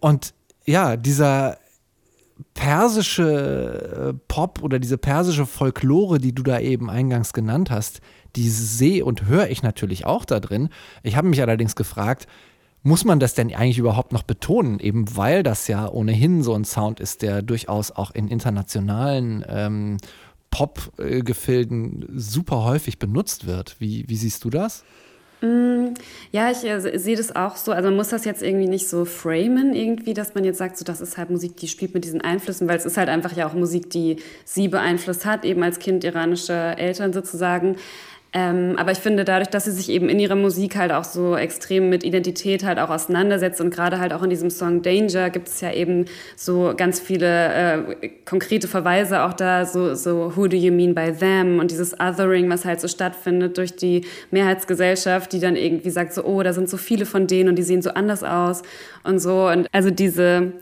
und 0.00 0.34
ja, 0.66 0.96
dieser 0.96 1.58
persische 2.54 4.12
äh, 4.12 4.18
Pop 4.28 4.62
oder 4.62 4.78
diese 4.78 4.98
persische 4.98 5.46
Folklore, 5.46 6.18
die 6.18 6.34
du 6.34 6.42
da 6.42 6.58
eben 6.58 6.90
eingangs 6.90 7.32
genannt 7.32 7.70
hast, 7.70 8.00
die 8.36 8.48
sehe 8.48 9.04
und 9.04 9.26
höre 9.26 9.48
ich 9.48 9.62
natürlich 9.62 10.06
auch 10.06 10.24
da 10.24 10.40
drin. 10.40 10.68
Ich 11.02 11.16
habe 11.16 11.28
mich 11.28 11.40
allerdings 11.40 11.76
gefragt, 11.76 12.26
muss 12.84 13.04
man 13.04 13.18
das 13.18 13.34
denn 13.34 13.52
eigentlich 13.52 13.78
überhaupt 13.78 14.12
noch 14.12 14.22
betonen? 14.22 14.78
Eben 14.78 15.16
weil 15.16 15.42
das 15.42 15.66
ja 15.68 15.88
ohnehin 15.88 16.42
so 16.42 16.54
ein 16.54 16.64
Sound 16.64 17.00
ist, 17.00 17.22
der 17.22 17.42
durchaus 17.42 17.90
auch 17.90 18.12
in 18.12 18.28
internationalen 18.28 19.44
ähm, 19.48 19.96
Pop-Gefilden 20.50 22.06
super 22.14 22.62
häufig 22.62 22.98
benutzt 22.98 23.46
wird. 23.46 23.76
Wie, 23.80 24.04
wie 24.08 24.16
siehst 24.16 24.44
du 24.44 24.50
das? 24.50 24.84
Mm, 25.40 25.94
ja, 26.30 26.50
ich 26.50 26.62
äh, 26.64 26.98
sehe 26.98 27.16
das 27.16 27.34
auch 27.34 27.56
so. 27.56 27.72
Also 27.72 27.88
man 27.88 27.96
muss 27.96 28.10
das 28.10 28.26
jetzt 28.26 28.42
irgendwie 28.42 28.68
nicht 28.68 28.88
so 28.88 29.06
framen, 29.06 29.74
irgendwie, 29.74 30.12
dass 30.12 30.34
man 30.34 30.44
jetzt 30.44 30.58
sagt, 30.58 30.76
so 30.76 30.84
das 30.84 31.00
ist 31.00 31.16
halt 31.16 31.30
Musik, 31.30 31.56
die 31.56 31.68
spielt 31.68 31.94
mit 31.94 32.04
diesen 32.04 32.20
Einflüssen, 32.20 32.68
weil 32.68 32.76
es 32.76 32.84
ist 32.84 32.98
halt 32.98 33.08
einfach 33.08 33.32
ja 33.32 33.48
auch 33.48 33.54
Musik, 33.54 33.90
die 33.90 34.16
sie 34.44 34.68
beeinflusst 34.68 35.24
hat, 35.24 35.44
eben 35.44 35.62
als 35.62 35.78
Kind 35.78 36.04
iranischer 36.04 36.78
Eltern 36.78 37.12
sozusagen. 37.12 37.76
Ähm, 38.36 38.74
aber 38.78 38.90
ich 38.90 38.98
finde, 38.98 39.24
dadurch, 39.24 39.48
dass 39.48 39.66
sie 39.66 39.70
sich 39.70 39.88
eben 39.88 40.08
in 40.08 40.18
ihrer 40.18 40.34
Musik 40.34 40.74
halt 40.74 40.90
auch 40.90 41.04
so 41.04 41.36
extrem 41.36 41.88
mit 41.88 42.02
Identität 42.02 42.64
halt 42.64 42.80
auch 42.80 42.90
auseinandersetzt 42.90 43.60
und 43.60 43.72
gerade 43.72 44.00
halt 44.00 44.12
auch 44.12 44.24
in 44.24 44.30
diesem 44.30 44.50
Song 44.50 44.82
Danger 44.82 45.30
gibt 45.30 45.46
es 45.46 45.60
ja 45.60 45.72
eben 45.72 46.06
so 46.34 46.74
ganz 46.76 46.98
viele 46.98 47.54
äh, 47.54 48.08
konkrete 48.24 48.66
Verweise 48.66 49.22
auch 49.22 49.34
da, 49.34 49.64
so, 49.64 49.94
so 49.94 50.32
Who 50.34 50.48
do 50.48 50.56
you 50.56 50.72
mean 50.72 50.96
by 50.96 51.12
them 51.12 51.60
und 51.60 51.70
dieses 51.70 51.94
Othering, 52.00 52.50
was 52.50 52.64
halt 52.64 52.80
so 52.80 52.88
stattfindet 52.88 53.56
durch 53.56 53.76
die 53.76 54.04
Mehrheitsgesellschaft, 54.32 55.32
die 55.32 55.38
dann 55.38 55.54
irgendwie 55.54 55.90
sagt 55.90 56.12
so, 56.12 56.24
oh, 56.24 56.42
da 56.42 56.52
sind 56.52 56.68
so 56.68 56.76
viele 56.76 57.06
von 57.06 57.28
denen 57.28 57.50
und 57.50 57.54
die 57.56 57.62
sehen 57.62 57.82
so 57.82 57.90
anders 57.90 58.24
aus 58.24 58.62
und 59.04 59.20
so. 59.20 59.46
Und 59.46 59.68
also 59.70 59.90
diese 59.90 60.54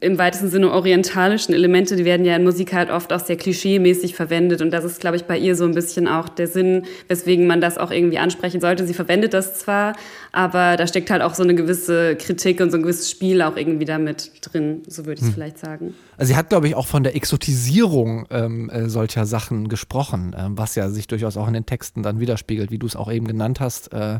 im 0.00 0.18
weitesten 0.18 0.48
Sinne 0.48 0.72
orientalischen 0.72 1.54
Elemente, 1.54 1.94
die 1.94 2.04
werden 2.04 2.26
ja 2.26 2.34
in 2.34 2.42
Musik 2.42 2.72
halt 2.72 2.90
oft 2.90 3.12
auch 3.12 3.20
sehr 3.20 3.36
klischeemäßig 3.36 4.14
verwendet. 4.14 4.60
Und 4.60 4.72
das 4.72 4.84
ist, 4.84 5.00
glaube 5.00 5.16
ich, 5.16 5.24
bei 5.24 5.38
ihr 5.38 5.54
so 5.54 5.64
ein 5.64 5.74
bisschen 5.74 6.08
auch 6.08 6.28
der 6.28 6.48
Sinn, 6.48 6.82
weswegen 7.06 7.46
man 7.46 7.60
das 7.60 7.78
auch 7.78 7.92
irgendwie 7.92 8.18
ansprechen 8.18 8.60
sollte. 8.60 8.84
Sie 8.86 8.94
verwendet 8.94 9.34
das 9.34 9.56
zwar, 9.60 9.94
aber 10.32 10.76
da 10.76 10.86
steckt 10.88 11.10
halt 11.10 11.22
auch 11.22 11.34
so 11.34 11.44
eine 11.44 11.54
gewisse 11.54 12.16
Kritik 12.16 12.60
und 12.60 12.72
so 12.72 12.76
ein 12.76 12.82
gewisses 12.82 13.08
Spiel 13.08 13.40
auch 13.40 13.56
irgendwie 13.56 13.84
damit 13.84 14.32
drin, 14.40 14.82
so 14.88 15.06
würde 15.06 15.20
ich 15.20 15.20
es 15.20 15.26
hm. 15.28 15.34
vielleicht 15.34 15.58
sagen. 15.58 15.94
Also 16.16 16.32
sie 16.32 16.36
hat, 16.36 16.48
glaube 16.48 16.66
ich, 16.66 16.74
auch 16.74 16.86
von 16.88 17.04
der 17.04 17.14
Exotisierung 17.14 18.26
ähm, 18.30 18.70
äh, 18.70 18.88
solcher 18.88 19.26
Sachen 19.26 19.68
gesprochen, 19.68 20.32
äh, 20.32 20.46
was 20.48 20.74
ja 20.74 20.90
sich 20.90 21.06
durchaus 21.06 21.36
auch 21.36 21.46
in 21.46 21.54
den 21.54 21.66
Texten 21.66 22.02
dann 22.02 22.18
widerspiegelt, 22.18 22.72
wie 22.72 22.78
du 22.78 22.86
es 22.86 22.96
auch 22.96 23.12
eben 23.12 23.28
genannt 23.28 23.60
hast. 23.60 23.92
Äh, 23.92 24.18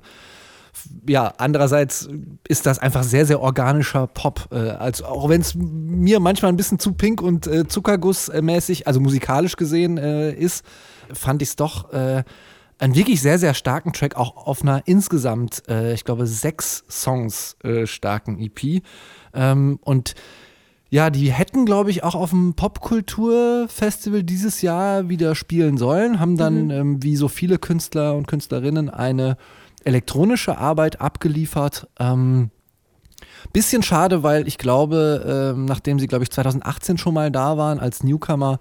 ja, 1.06 1.34
andererseits 1.38 2.08
ist 2.46 2.66
das 2.66 2.78
einfach 2.78 3.02
sehr, 3.02 3.26
sehr 3.26 3.40
organischer 3.40 4.06
Pop. 4.06 4.48
Äh, 4.50 4.70
also 4.70 5.06
auch 5.06 5.28
wenn 5.28 5.40
es 5.40 5.54
mir 5.54 6.20
manchmal 6.20 6.52
ein 6.52 6.56
bisschen 6.56 6.78
zu 6.78 6.92
pink 6.92 7.22
und 7.22 7.46
äh, 7.46 7.66
Zuckergussmäßig, 7.66 8.86
also 8.86 9.00
musikalisch 9.00 9.56
gesehen 9.56 9.98
äh, 9.98 10.32
ist, 10.32 10.64
fand 11.12 11.42
ich 11.42 11.50
es 11.50 11.56
doch 11.56 11.92
äh, 11.92 12.24
einen 12.78 12.94
wirklich 12.94 13.20
sehr, 13.20 13.38
sehr 13.38 13.54
starken 13.54 13.92
Track, 13.92 14.16
auch 14.16 14.46
auf 14.46 14.62
einer 14.62 14.82
insgesamt, 14.86 15.62
äh, 15.68 15.94
ich 15.94 16.04
glaube, 16.04 16.26
sechs 16.26 16.84
Songs 16.88 17.56
äh, 17.64 17.86
starken 17.86 18.38
EP. 18.40 18.82
Ähm, 19.34 19.78
und 19.82 20.14
ja, 20.90 21.10
die 21.10 21.30
hätten, 21.32 21.66
glaube 21.66 21.90
ich, 21.90 22.02
auch 22.02 22.14
auf 22.14 22.30
dem 22.30 22.54
Popkulturfestival 22.54 24.22
dieses 24.22 24.62
Jahr 24.62 25.08
wieder 25.08 25.34
spielen 25.34 25.76
sollen, 25.76 26.18
haben 26.18 26.36
dann, 26.36 26.64
mhm. 26.66 26.70
ähm, 26.70 27.02
wie 27.02 27.16
so 27.16 27.28
viele 27.28 27.58
Künstler 27.58 28.14
und 28.14 28.26
Künstlerinnen, 28.26 28.88
eine 28.88 29.36
elektronische 29.84 30.58
Arbeit 30.58 31.00
abgeliefert. 31.00 31.88
Ähm, 31.98 32.50
bisschen 33.52 33.82
schade, 33.82 34.22
weil 34.22 34.46
ich 34.46 34.58
glaube, 34.58 35.52
ähm, 35.54 35.64
nachdem 35.64 35.98
sie, 35.98 36.06
glaube 36.06 36.24
ich, 36.24 36.30
2018 36.30 36.98
schon 36.98 37.14
mal 37.14 37.30
da 37.30 37.56
waren 37.56 37.78
als 37.78 38.02
Newcomer, 38.02 38.58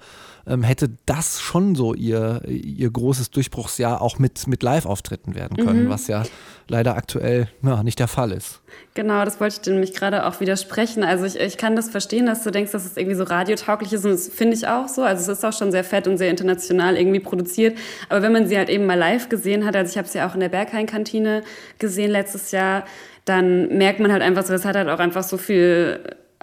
ähm, 0.48 0.64
hätte 0.64 0.90
das 1.06 1.42
schon 1.42 1.76
so 1.76 1.94
ihr, 1.94 2.42
ihr 2.48 2.90
großes 2.90 3.32
Durchbruchsjahr 3.32 4.02
auch 4.02 4.18
mit, 4.18 4.48
mit 4.48 4.64
Live-Auftritten 4.64 5.36
werden 5.36 5.58
können, 5.58 5.86
mhm. 5.86 5.90
was 5.90 6.08
ja 6.08 6.24
leider 6.68 6.96
aktuell 6.96 7.50
na, 7.62 7.84
nicht 7.84 8.00
der 8.00 8.08
Fall 8.08 8.32
ist. 8.32 8.62
Genau, 8.94 9.24
das 9.26 9.40
wollte 9.40 9.56
ich 9.56 9.62
dir 9.62 9.72
nämlich 9.72 9.94
gerade 9.94 10.26
auch 10.26 10.40
widersprechen. 10.40 11.04
Also 11.04 11.26
ich, 11.26 11.40
ich 11.40 11.58
kann 11.58 11.76
das 11.76 11.90
verstehen, 11.90 12.26
dass 12.26 12.44
du 12.44 12.52
denkst, 12.52 12.72
dass 12.72 12.86
es 12.86 12.98
irgendwie 12.98 13.16
so 13.16 13.24
radiotauglich 13.24 13.92
ist 13.94 14.06
und 14.06 14.12
das 14.12 14.28
finde 14.28 14.56
ich 14.56 14.68
auch 14.68 14.88
so. 14.88 15.04
Also 15.04 15.32
es 15.32 15.38
ist 15.38 15.46
auch 15.46 15.54
schon 15.54 15.72
sehr 15.72 15.84
fett 15.84 16.08
und 16.08 16.18
sehr 16.18 16.30
international 16.30 16.98
irgendwie 16.98 17.20
produziert. 17.20 17.78
Aber 18.10 18.22
wenn 18.22 18.32
man 18.32 18.48
sie 18.48 18.58
halt 18.58 18.70
eben 18.70 18.86
mal 18.86 18.98
live 18.98 19.30
gesehen 19.30 19.66
hat, 19.66 19.76
also 19.76 19.92
ich 19.92 19.98
habe 19.98 20.08
sie 20.08 20.22
auch 20.22 20.34
in 20.34 20.40
der 20.40 20.50
Berghain-Kantine 20.50 21.44
gesehen 21.80 22.12
letztes 22.12 22.52
Jahr, 22.52 22.86
dann 23.26 23.78
merkt 23.78 24.00
man 24.00 24.12
halt 24.12 24.22
einfach 24.22 24.46
so, 24.46 24.54
das 24.54 24.64
hat 24.64 24.76
halt 24.76 24.88
auch 24.88 25.00
einfach 25.00 25.24
so 25.24 25.38
viel 25.38 26.00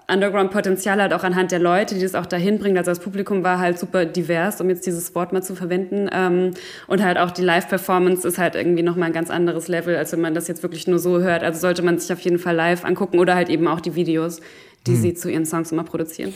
Underground-Potenzial 0.06 1.00
halt 1.00 1.12
auch 1.12 1.24
anhand 1.24 1.50
der 1.50 1.58
Leute, 1.58 1.94
die 1.94 2.02
das 2.02 2.14
auch 2.14 2.26
dahin 2.26 2.58
bringen. 2.58 2.76
Also 2.76 2.90
das 2.90 3.00
Publikum 3.00 3.42
war 3.42 3.58
halt 3.58 3.78
super 3.78 4.04
divers, 4.04 4.60
um 4.60 4.68
jetzt 4.68 4.86
dieses 4.86 5.14
Wort 5.14 5.32
mal 5.32 5.42
zu 5.42 5.54
verwenden. 5.54 6.08
Ähm, 6.12 6.50
und 6.86 7.02
halt 7.02 7.18
auch 7.18 7.30
die 7.30 7.42
Live-Performance 7.42 8.26
ist 8.26 8.38
halt 8.38 8.54
irgendwie 8.54 8.82
nochmal 8.82 9.08
ein 9.08 9.14
ganz 9.14 9.30
anderes 9.30 9.68
Level, 9.68 9.96
als 9.96 10.12
wenn 10.12 10.20
man 10.20 10.34
das 10.34 10.48
jetzt 10.48 10.62
wirklich 10.62 10.86
nur 10.86 10.98
so 10.98 11.20
hört. 11.20 11.42
Also 11.42 11.60
sollte 11.60 11.82
man 11.82 11.98
sich 11.98 12.12
auf 12.12 12.20
jeden 12.20 12.38
Fall 12.38 12.54
live 12.54 12.84
angucken 12.84 13.18
oder 13.18 13.34
halt 13.34 13.48
eben 13.48 13.66
auch 13.66 13.80
die 13.80 13.94
Videos, 13.94 14.40
die 14.86 14.92
hm. 14.92 15.00
sie 15.00 15.14
zu 15.14 15.30
ihren 15.30 15.46
Songs 15.46 15.72
immer 15.72 15.84
produzieren 15.84 16.34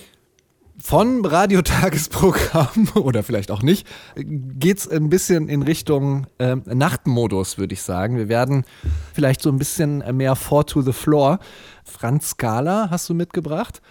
von 0.82 1.24
Radiotagesprogramm 1.24 2.88
oder 2.94 3.22
vielleicht 3.22 3.50
auch 3.50 3.62
nicht, 3.62 3.86
geht 4.16 4.78
es 4.78 4.88
ein 4.88 5.08
bisschen 5.08 5.48
in 5.48 5.62
Richtung 5.62 6.26
äh, 6.38 6.56
Nachtmodus, 6.56 7.58
würde 7.58 7.74
ich 7.74 7.82
sagen. 7.82 8.16
Wir 8.16 8.28
werden 8.28 8.64
vielleicht 9.12 9.42
so 9.42 9.50
ein 9.50 9.58
bisschen 9.58 10.04
mehr 10.16 10.36
Four 10.36 10.66
to 10.66 10.82
the 10.82 10.92
Floor. 10.92 11.38
Franz 11.84 12.30
Scala 12.30 12.88
hast 12.90 13.08
du 13.08 13.14
mitgebracht. 13.14 13.82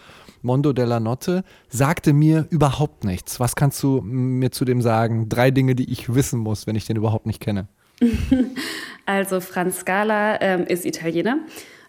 Mondo 0.42 0.72
della 0.72 1.00
Notte 1.00 1.44
sagte 1.68 2.14
mir 2.14 2.48
überhaupt 2.52 3.04
nichts. 3.04 3.40
Was 3.40 3.56
kannst 3.56 3.82
du 3.84 4.02
mir 4.02 4.52
zu 4.52 4.66
dem 4.66 4.82
sagen? 4.82 5.30
Drei 5.30 5.52
Dinge, 5.52 5.76
die 5.76 5.92
ich 5.92 6.14
wissen 6.14 6.40
muss, 6.40 6.68
wenn 6.68 6.76
ich 6.76 6.86
den 6.86 6.96
überhaupt 6.96 7.26
nicht 7.26 7.42
kenne. 7.42 7.68
Also 9.10 9.40
Franz 9.40 9.78
Scala 9.78 10.42
ähm, 10.42 10.66
ist 10.66 10.84
Italiener 10.84 11.38
er 11.38 11.40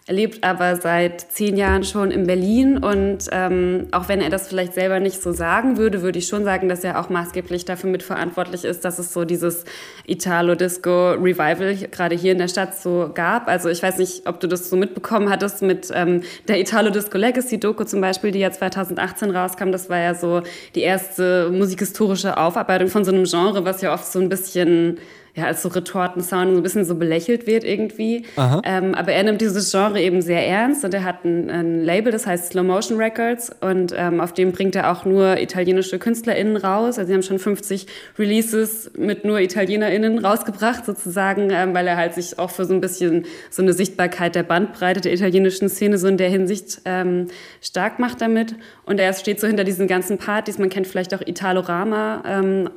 lebt 0.09 0.43
aber 0.43 0.75
seit 0.75 1.21
zehn 1.21 1.55
Jahren 1.55 1.83
schon 1.83 2.09
in 2.09 2.25
Berlin 2.25 2.79
und 2.79 3.25
ähm, 3.31 3.87
auch 3.91 4.09
wenn 4.09 4.21
er 4.21 4.29
das 4.29 4.47
vielleicht 4.47 4.73
selber 4.73 4.99
nicht 4.99 5.21
so 5.21 5.31
sagen 5.31 5.77
würde, 5.77 6.01
würde 6.01 6.17
ich 6.17 6.27
schon 6.27 6.43
sagen, 6.43 6.67
dass 6.67 6.83
er 6.83 6.99
auch 6.99 7.09
maßgeblich 7.09 7.65
dafür 7.65 7.91
mitverantwortlich 7.91 8.65
ist, 8.65 8.83
dass 8.85 8.97
es 8.97 9.13
so 9.13 9.23
dieses 9.23 9.65
Italo-Disco-Revival 10.07 11.75
gerade 11.91 12.15
hier 12.15 12.31
in 12.31 12.39
der 12.39 12.47
Stadt 12.47 12.75
so 12.75 13.11
gab. 13.13 13.47
Also 13.47 13.69
ich 13.69 13.83
weiß 13.83 13.99
nicht, 13.99 14.27
ob 14.27 14.39
du 14.39 14.47
das 14.47 14.69
so 14.69 14.75
mitbekommen 14.75 15.29
hattest 15.29 15.61
mit 15.61 15.89
ähm, 15.93 16.23
der 16.47 16.59
Italo-Disco-Legacy-Doku 16.59 17.83
zum 17.83 18.01
Beispiel, 18.01 18.31
die 18.31 18.39
ja 18.39 18.51
2018 18.51 19.29
rauskam. 19.29 19.71
Das 19.71 19.89
war 19.89 19.99
ja 19.99 20.15
so 20.15 20.41
die 20.73 20.81
erste 20.81 21.51
musikhistorische 21.51 22.37
Aufarbeitung 22.37 22.87
von 22.87 23.05
so 23.05 23.11
einem 23.11 23.25
Genre, 23.25 23.63
was 23.63 23.81
ja 23.81 23.93
oft 23.93 24.11
so 24.11 24.19
ein 24.19 24.29
bisschen 24.29 24.97
ja, 25.35 25.45
als 25.45 25.61
so 25.61 25.69
Retortensound 25.69 26.51
so 26.51 26.57
ein 26.57 26.63
bisschen 26.63 26.85
so 26.85 26.95
belächelt 26.95 27.47
wird 27.47 27.63
irgendwie. 27.63 28.25
Ähm, 28.63 28.95
aber 28.95 29.11
er 29.11 29.23
nimmt 29.23 29.41
dieses 29.41 29.71
Genre 29.71 30.01
eben 30.01 30.21
sehr 30.21 30.45
ernst 30.45 30.83
und 30.83 30.93
er 30.93 31.03
hat 31.03 31.23
ein, 31.25 31.49
ein 31.49 31.83
Label, 31.83 32.11
das 32.11 32.25
heißt 32.25 32.51
Slow 32.51 32.63
Motion 32.63 32.97
Records 32.97 33.51
und 33.61 33.93
ähm, 33.95 34.21
auf 34.21 34.33
dem 34.33 34.51
bringt 34.51 34.75
er 34.75 34.91
auch 34.91 35.05
nur 35.05 35.39
italienische 35.39 35.99
KünstlerInnen 35.99 36.57
raus. 36.57 36.97
Also 36.97 37.07
sie 37.07 37.13
haben 37.13 37.23
schon 37.23 37.39
50 37.39 37.87
Releases 38.17 38.91
mit 38.97 39.25
nur 39.25 39.39
ItalienerInnen 39.39 40.19
rausgebracht 40.19 40.85
sozusagen, 40.85 41.49
ähm, 41.51 41.73
weil 41.73 41.87
er 41.87 41.97
halt 41.97 42.13
sich 42.13 42.39
auch 42.39 42.49
für 42.49 42.65
so 42.65 42.73
ein 42.73 42.81
bisschen 42.81 43.25
so 43.49 43.61
eine 43.61 43.73
Sichtbarkeit 43.73 44.35
der 44.35 44.43
Bandbreite 44.43 45.01
der 45.01 45.13
italienischen 45.13 45.69
Szene 45.69 45.97
so 45.97 46.07
in 46.07 46.17
der 46.17 46.29
Hinsicht 46.29 46.81
ähm, 46.85 47.27
stark 47.61 47.99
macht 47.99 48.21
damit. 48.21 48.55
Und 48.85 48.99
er 48.99 49.13
steht 49.13 49.39
so 49.39 49.47
hinter 49.47 49.63
diesen 49.63 49.87
ganzen 49.87 50.17
Partys. 50.17 50.57
Man 50.57 50.69
kennt 50.69 50.87
vielleicht 50.87 51.13
auch 51.13 51.21
Italorama 51.21 52.23
ähm, 52.25 52.69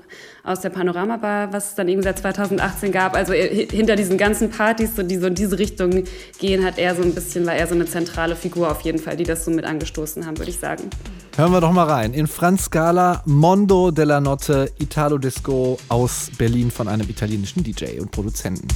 aus 0.45 0.61
der 0.61 0.71
Panoramabar, 0.71 1.53
was 1.53 1.71
es 1.71 1.75
dann 1.75 1.89
eben 1.89 2.03
seit 2.03 2.19
2018 2.19 2.91
gab. 2.91 3.15
Also 3.15 3.33
hinter 3.33 3.97
diesen 3.97 4.19
ganzen 4.19 4.51
Partys, 4.51 4.91
die 4.97 5.17
so 5.17 5.27
in 5.29 5.35
diese 5.35 5.59
Richtung 5.59 6.05
gehen, 6.39 6.65
hat 6.65 6.79
er 6.79 6.95
so 6.97 7.03
ein 7.03 7.15
bisschen, 7.15 7.47
war 7.47 7.55
er 7.55 7.67
so 7.67 7.75
eine 7.75 7.87
zentrale 7.87 8.35
Figur 8.35 8.71
auf 8.71 8.81
jeden 8.81 8.99
Fall, 8.99 9.17
die 9.17 9.25
das 9.25 9.45
so 9.45 9.51
mit 9.51 9.65
angestoßen 9.65 10.27
haben, 10.27 10.39
würde 10.39 10.51
ich 10.51 10.59
sagen. 10.59 10.91
Hören 11.37 11.53
wir 11.53 11.61
doch 11.61 11.73
mal 11.73 11.87
rein. 11.87 12.13
In 12.13 12.27
Franz 12.27 12.65
Scala, 12.65 13.23
Mondo 13.25 13.91
della 13.91 14.21
Notte, 14.21 14.71
Italo 14.79 15.19
Disco 15.19 15.79
aus 15.89 16.31
Berlin 16.37 16.71
von 16.71 16.89
einem 16.89 17.09
italienischen 17.09 17.63
DJ 17.63 18.01
und 18.01 18.11
Produzenten. 18.11 18.69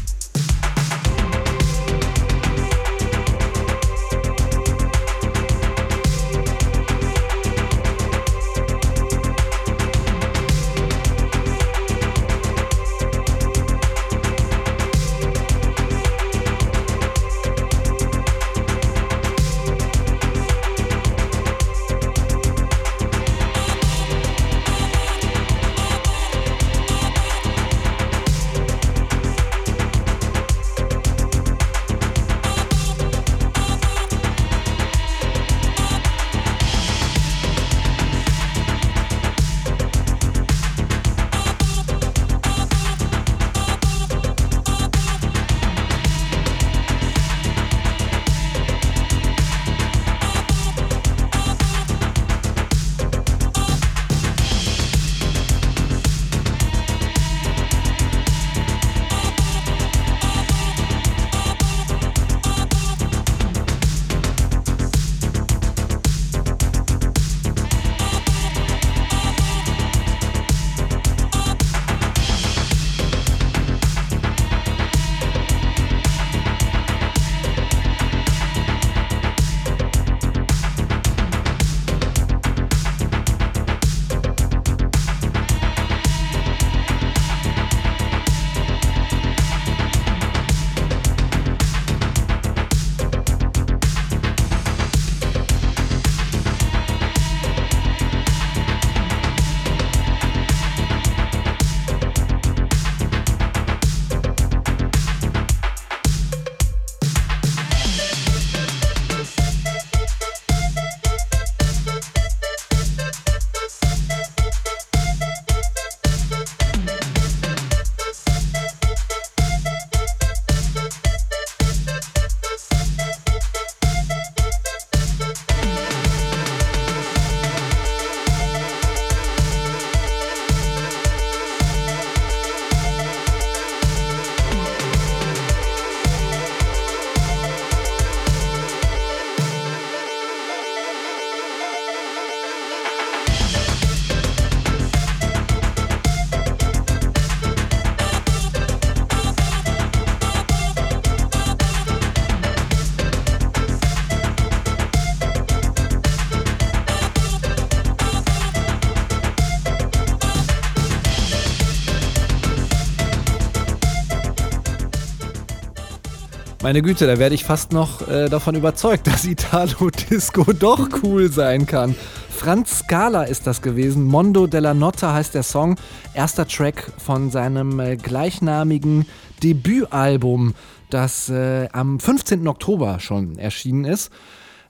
Meine 166.67 166.83
Güte, 166.83 167.07
da 167.07 167.21
werde 167.21 167.37
ich 167.37 167.45
fast 167.45 167.73
noch 167.73 168.09
äh, 168.09 168.29
davon 168.29 168.57
überzeugt, 168.57 169.07
dass 169.07 169.25
Italo-Disco 169.25 170.53
doch 170.53 170.89
cool 171.05 171.31
sein 171.31 171.65
kann. 171.65 171.95
Franz 172.29 172.81
Scala 172.81 173.23
ist 173.23 173.47
das 173.47 173.63
gewesen. 173.63 174.03
Mondo 174.03 174.49
della 174.49 174.75
Notte 174.75 175.13
heißt 175.13 175.33
der 175.37 175.45
Song. 175.45 175.77
Erster 176.13 176.45
Track 176.49 176.91
von 176.99 177.31
seinem 177.31 177.79
äh, 177.79 177.97
gleichnamigen 177.97 179.07
Debütalbum, 179.45 180.55
das 180.91 181.29
äh, 181.29 181.69
am 181.71 182.01
15. 182.01 182.49
Oktober 182.49 182.99
schon 182.99 183.39
erschienen 183.39 183.85
ist. 183.85 184.11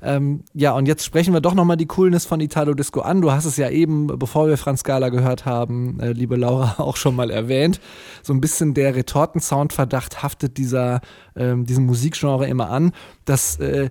Ähm, 0.03 0.45
ja, 0.53 0.73
und 0.73 0.87
jetzt 0.87 1.05
sprechen 1.05 1.33
wir 1.33 1.41
doch 1.41 1.55
nochmal 1.55 1.77
die 1.77 1.87
Coolness 1.87 2.27
von 2.27 2.41
Italo 2.41 2.75
Disco 2.75 3.01
an. 3.01 3.23
Du 3.23 3.33
hast 3.33 3.45
es 3.45 3.57
ja 3.57 3.71
eben, 3.71 4.07
bevor 4.07 4.49
wir 4.49 4.57
Franz 4.57 4.85
Gala 4.85 5.09
gehört 5.09 5.47
haben, 5.47 5.99
äh, 6.01 6.13
liebe 6.13 6.37
Laura, 6.37 6.77
auch 6.79 6.97
schon 6.97 7.17
mal 7.17 7.31
erwähnt. 7.31 7.81
So 8.23 8.33
ein 8.33 8.41
bisschen 8.41 8.75
der 8.75 8.95
Retortensoundverdacht 8.95 10.23
haftet 10.23 10.59
dieser, 10.59 11.01
ähm, 11.35 11.67
diesem 11.67 11.87
Musikgenre 11.87 12.47
immer 12.47 12.71
an. 12.71 12.93
Das 13.25 13.59
äh, 13.59 13.91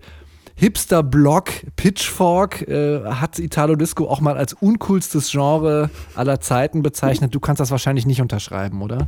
Hipster-Blog 0.58 1.52
Pitchfork 1.76 2.66
äh, 2.70 3.02
hat 3.04 3.40
Italo 3.40 3.76
Disco 3.76 4.08
auch 4.08 4.22
mal 4.22 4.38
als 4.38 4.54
uncoolstes 4.54 5.30
Genre 5.30 5.90
aller 6.16 6.40
Zeiten 6.40 6.82
bezeichnet. 6.82 7.36
Du 7.36 7.42
kannst 7.42 7.60
das 7.60 7.72
wahrscheinlich 7.72 8.06
nicht 8.06 8.22
unterschreiben, 8.22 8.82
oder? 8.82 9.08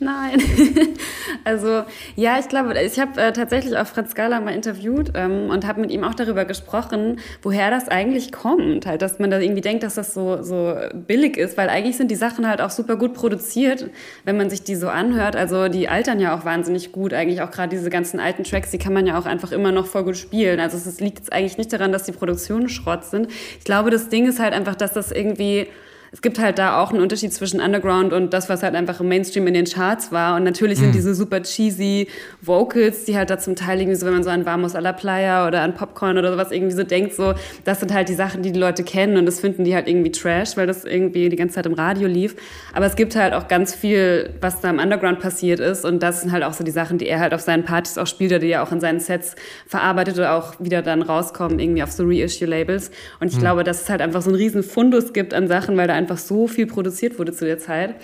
Nein. 0.00 0.42
also 1.44 1.84
ja, 2.14 2.38
ich 2.38 2.48
glaube, 2.48 2.78
ich 2.82 3.00
habe 3.00 3.18
äh, 3.18 3.32
tatsächlich 3.32 3.74
auch 3.78 3.86
Franz 3.86 4.10
Scala 4.10 4.40
mal 4.40 4.50
interviewt 4.50 5.12
ähm, 5.14 5.48
und 5.48 5.66
habe 5.66 5.80
mit 5.80 5.90
ihm 5.90 6.04
auch 6.04 6.14
darüber 6.14 6.44
gesprochen, 6.44 7.20
woher 7.40 7.70
das 7.70 7.88
eigentlich 7.88 8.30
kommt. 8.30 8.84
Halt, 8.84 9.00
dass 9.00 9.18
man 9.18 9.30
da 9.30 9.38
irgendwie 9.38 9.62
denkt, 9.62 9.84
dass 9.84 9.94
das 9.94 10.12
so, 10.12 10.42
so 10.42 10.74
billig 10.92 11.38
ist, 11.38 11.56
weil 11.56 11.70
eigentlich 11.70 11.96
sind 11.96 12.10
die 12.10 12.16
Sachen 12.16 12.46
halt 12.46 12.60
auch 12.60 12.70
super 12.70 12.96
gut 12.96 13.14
produziert, 13.14 13.88
wenn 14.24 14.36
man 14.36 14.50
sich 14.50 14.62
die 14.62 14.74
so 14.74 14.90
anhört. 14.90 15.36
Also 15.36 15.68
die 15.68 15.88
altern 15.88 16.20
ja 16.20 16.36
auch 16.36 16.44
wahnsinnig 16.44 16.92
gut. 16.92 17.14
Eigentlich 17.14 17.40
auch 17.40 17.50
gerade 17.50 17.74
diese 17.74 17.88
ganzen 17.88 18.20
alten 18.20 18.44
Tracks, 18.44 18.70
die 18.70 18.78
kann 18.78 18.92
man 18.92 19.06
ja 19.06 19.18
auch 19.18 19.24
einfach 19.24 19.52
immer 19.52 19.72
noch 19.72 19.86
voll 19.86 20.04
gut 20.04 20.18
spielen. 20.18 20.60
Also 20.60 20.81
es 20.86 21.00
liegt 21.00 21.18
jetzt 21.18 21.32
eigentlich 21.32 21.58
nicht 21.58 21.72
daran, 21.72 21.92
dass 21.92 22.04
die 22.04 22.12
Produktionen 22.12 22.68
Schrott 22.68 23.04
sind. 23.04 23.30
Ich 23.58 23.64
glaube, 23.64 23.90
das 23.90 24.08
Ding 24.08 24.26
ist 24.28 24.38
halt 24.38 24.54
einfach, 24.54 24.74
dass 24.74 24.92
das 24.92 25.12
irgendwie 25.12 25.68
es 26.12 26.20
gibt 26.20 26.38
halt 26.38 26.58
da 26.58 26.78
auch 26.78 26.90
einen 26.90 27.00
Unterschied 27.00 27.32
zwischen 27.32 27.58
Underground 27.58 28.12
und 28.12 28.34
das, 28.34 28.50
was 28.50 28.62
halt 28.62 28.74
einfach 28.74 29.00
im 29.00 29.08
Mainstream 29.08 29.46
in 29.46 29.54
den 29.54 29.64
Charts 29.64 30.12
war. 30.12 30.36
Und 30.36 30.44
natürlich 30.44 30.78
mhm. 30.78 30.84
sind 30.84 30.94
diese 30.94 31.14
super 31.14 31.42
cheesy 31.42 32.06
Vocals, 32.42 33.06
die 33.06 33.16
halt 33.16 33.30
da 33.30 33.38
zum 33.38 33.56
Teil 33.56 33.80
irgendwie 33.80 33.96
so, 33.96 34.04
wenn 34.04 34.12
man 34.12 34.22
so 34.22 34.28
an 34.28 34.44
Vamos 34.44 34.76
a 34.76 34.80
la 34.80 34.92
Playa 34.92 35.48
oder 35.48 35.62
an 35.62 35.74
Popcorn 35.74 36.18
oder 36.18 36.30
sowas 36.30 36.50
irgendwie 36.50 36.76
so 36.76 36.82
denkt, 36.82 37.14
so, 37.14 37.32
das 37.64 37.80
sind 37.80 37.94
halt 37.94 38.10
die 38.10 38.14
Sachen, 38.14 38.42
die 38.42 38.52
die 38.52 38.60
Leute 38.60 38.84
kennen 38.84 39.16
und 39.16 39.24
das 39.24 39.40
finden 39.40 39.64
die 39.64 39.74
halt 39.74 39.88
irgendwie 39.88 40.10
trash, 40.10 40.54
weil 40.58 40.66
das 40.66 40.84
irgendwie 40.84 41.30
die 41.30 41.36
ganze 41.36 41.54
Zeit 41.54 41.64
im 41.64 41.72
Radio 41.72 42.06
lief. 42.08 42.36
Aber 42.74 42.84
es 42.84 42.94
gibt 42.94 43.16
halt 43.16 43.32
auch 43.32 43.48
ganz 43.48 43.74
viel, 43.74 44.34
was 44.42 44.60
da 44.60 44.68
im 44.68 44.80
Underground 44.80 45.18
passiert 45.18 45.60
ist 45.60 45.86
und 45.86 46.02
das 46.02 46.20
sind 46.20 46.30
halt 46.30 46.44
auch 46.44 46.52
so 46.52 46.62
die 46.62 46.70
Sachen, 46.70 46.98
die 46.98 47.08
er 47.08 47.20
halt 47.20 47.32
auf 47.32 47.40
seinen 47.40 47.64
Partys 47.64 47.96
auch 47.96 48.06
spielt 48.06 48.32
oder 48.32 48.40
die 48.40 48.50
er 48.50 48.62
auch 48.62 48.72
in 48.72 48.80
seinen 48.80 49.00
Sets 49.00 49.34
verarbeitet 49.66 50.16
oder 50.16 50.34
auch 50.34 50.52
wieder 50.58 50.82
dann 50.82 51.00
rauskommen 51.00 51.58
irgendwie 51.58 51.82
auf 51.82 51.90
so 51.90 52.04
Reissue-Labels. 52.04 52.90
Und 53.18 53.28
ich 53.28 53.36
mhm. 53.36 53.40
glaube, 53.40 53.64
dass 53.64 53.80
es 53.80 53.88
halt 53.88 54.02
einfach 54.02 54.20
so 54.20 54.28
einen 54.28 54.36
riesen 54.36 54.62
Fundus 54.62 55.14
gibt 55.14 55.32
an 55.32 55.48
Sachen, 55.48 55.74
weil 55.78 55.88
da 55.88 56.01
einfach 56.02 56.18
so 56.18 56.46
viel 56.46 56.66
produziert 56.66 57.18
wurde 57.18 57.32
zu 57.32 57.44
der 57.44 57.58
Zeit. 57.58 57.96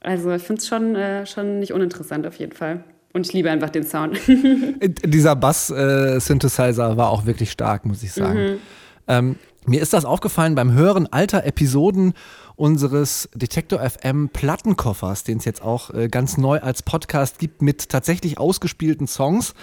Also 0.00 0.32
ich 0.32 0.42
finde 0.42 0.60
es 0.60 0.68
schon, 0.68 0.94
äh, 0.94 1.26
schon 1.26 1.58
nicht 1.58 1.72
uninteressant 1.72 2.26
auf 2.26 2.36
jeden 2.36 2.52
Fall. 2.52 2.84
Und 3.12 3.26
ich 3.26 3.32
liebe 3.32 3.50
einfach 3.50 3.70
den 3.70 3.84
Sound. 3.84 4.18
Dieser 5.04 5.36
Bass-Synthesizer 5.36 6.92
äh, 6.92 6.96
war 6.96 7.10
auch 7.10 7.24
wirklich 7.24 7.50
stark, 7.50 7.86
muss 7.86 8.02
ich 8.02 8.12
sagen. 8.12 8.38
Mhm. 8.38 8.58
Ähm, 9.08 9.36
mir 9.64 9.80
ist 9.80 9.92
das 9.92 10.04
aufgefallen 10.04 10.54
beim 10.54 10.72
Hören 10.74 11.08
alter 11.10 11.44
Episoden 11.44 12.12
unseres 12.56 13.28
Detektor 13.34 13.80
FM 13.80 14.28
Plattenkoffers, 14.28 15.24
den 15.24 15.38
es 15.38 15.44
jetzt 15.44 15.62
auch 15.62 15.90
äh, 15.92 16.08
ganz 16.08 16.36
neu 16.36 16.60
als 16.60 16.82
Podcast 16.82 17.38
gibt 17.38 17.62
mit 17.62 17.88
tatsächlich 17.88 18.38
ausgespielten 18.38 19.06
Songs. 19.06 19.54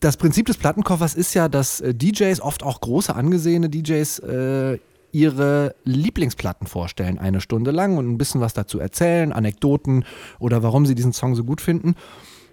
Das 0.00 0.16
Prinzip 0.16 0.46
des 0.46 0.58
Plattenkoffers 0.58 1.14
ist 1.14 1.34
ja, 1.34 1.48
dass 1.48 1.80
äh, 1.80 1.94
DJs, 1.94 2.40
oft 2.40 2.62
auch 2.62 2.80
große 2.80 3.14
angesehene 3.14 3.68
DJs, 3.68 4.18
äh, 4.20 4.78
ihre 5.12 5.74
Lieblingsplatten 5.84 6.66
vorstellen, 6.66 7.18
eine 7.18 7.40
Stunde 7.40 7.70
lang 7.70 7.96
und 7.96 8.08
ein 8.08 8.18
bisschen 8.18 8.40
was 8.40 8.54
dazu 8.54 8.78
erzählen, 8.78 9.32
Anekdoten 9.32 10.04
oder 10.38 10.62
warum 10.62 10.86
sie 10.86 10.94
diesen 10.94 11.12
Song 11.12 11.34
so 11.34 11.44
gut 11.44 11.60
finden. 11.60 11.94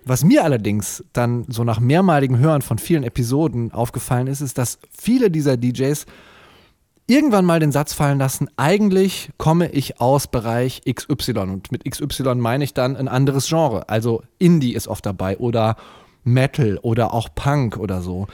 Was 0.06 0.24
mir 0.24 0.44
allerdings 0.44 1.04
dann 1.14 1.46
so 1.48 1.64
nach 1.64 1.80
mehrmaligem 1.80 2.38
Hören 2.38 2.62
von 2.62 2.78
vielen 2.78 3.04
Episoden 3.04 3.72
aufgefallen 3.72 4.28
ist, 4.28 4.42
ist, 4.42 4.58
dass 4.58 4.78
viele 4.92 5.32
dieser 5.32 5.58
DJs 5.58 6.06
irgendwann 7.08 7.46
mal 7.46 7.60
den 7.60 7.72
Satz 7.72 7.94
fallen 7.94 8.20
lassen, 8.20 8.50
eigentlich 8.58 9.32
komme 9.38 9.70
ich 9.70 10.00
aus 10.00 10.28
Bereich 10.28 10.82
XY 10.92 11.40
und 11.40 11.72
mit 11.72 11.90
XY 11.90 12.36
meine 12.36 12.64
ich 12.64 12.74
dann 12.74 12.96
ein 12.96 13.08
anderes 13.08 13.48
Genre. 13.48 13.90
Also 13.90 14.22
Indie 14.38 14.74
ist 14.74 14.88
oft 14.88 15.06
dabei 15.06 15.38
oder 15.38 15.76
Metal 16.24 16.80
oder 16.82 17.14
auch 17.14 17.30
Punk 17.34 17.78
oder 17.78 18.02
so. 18.02 18.28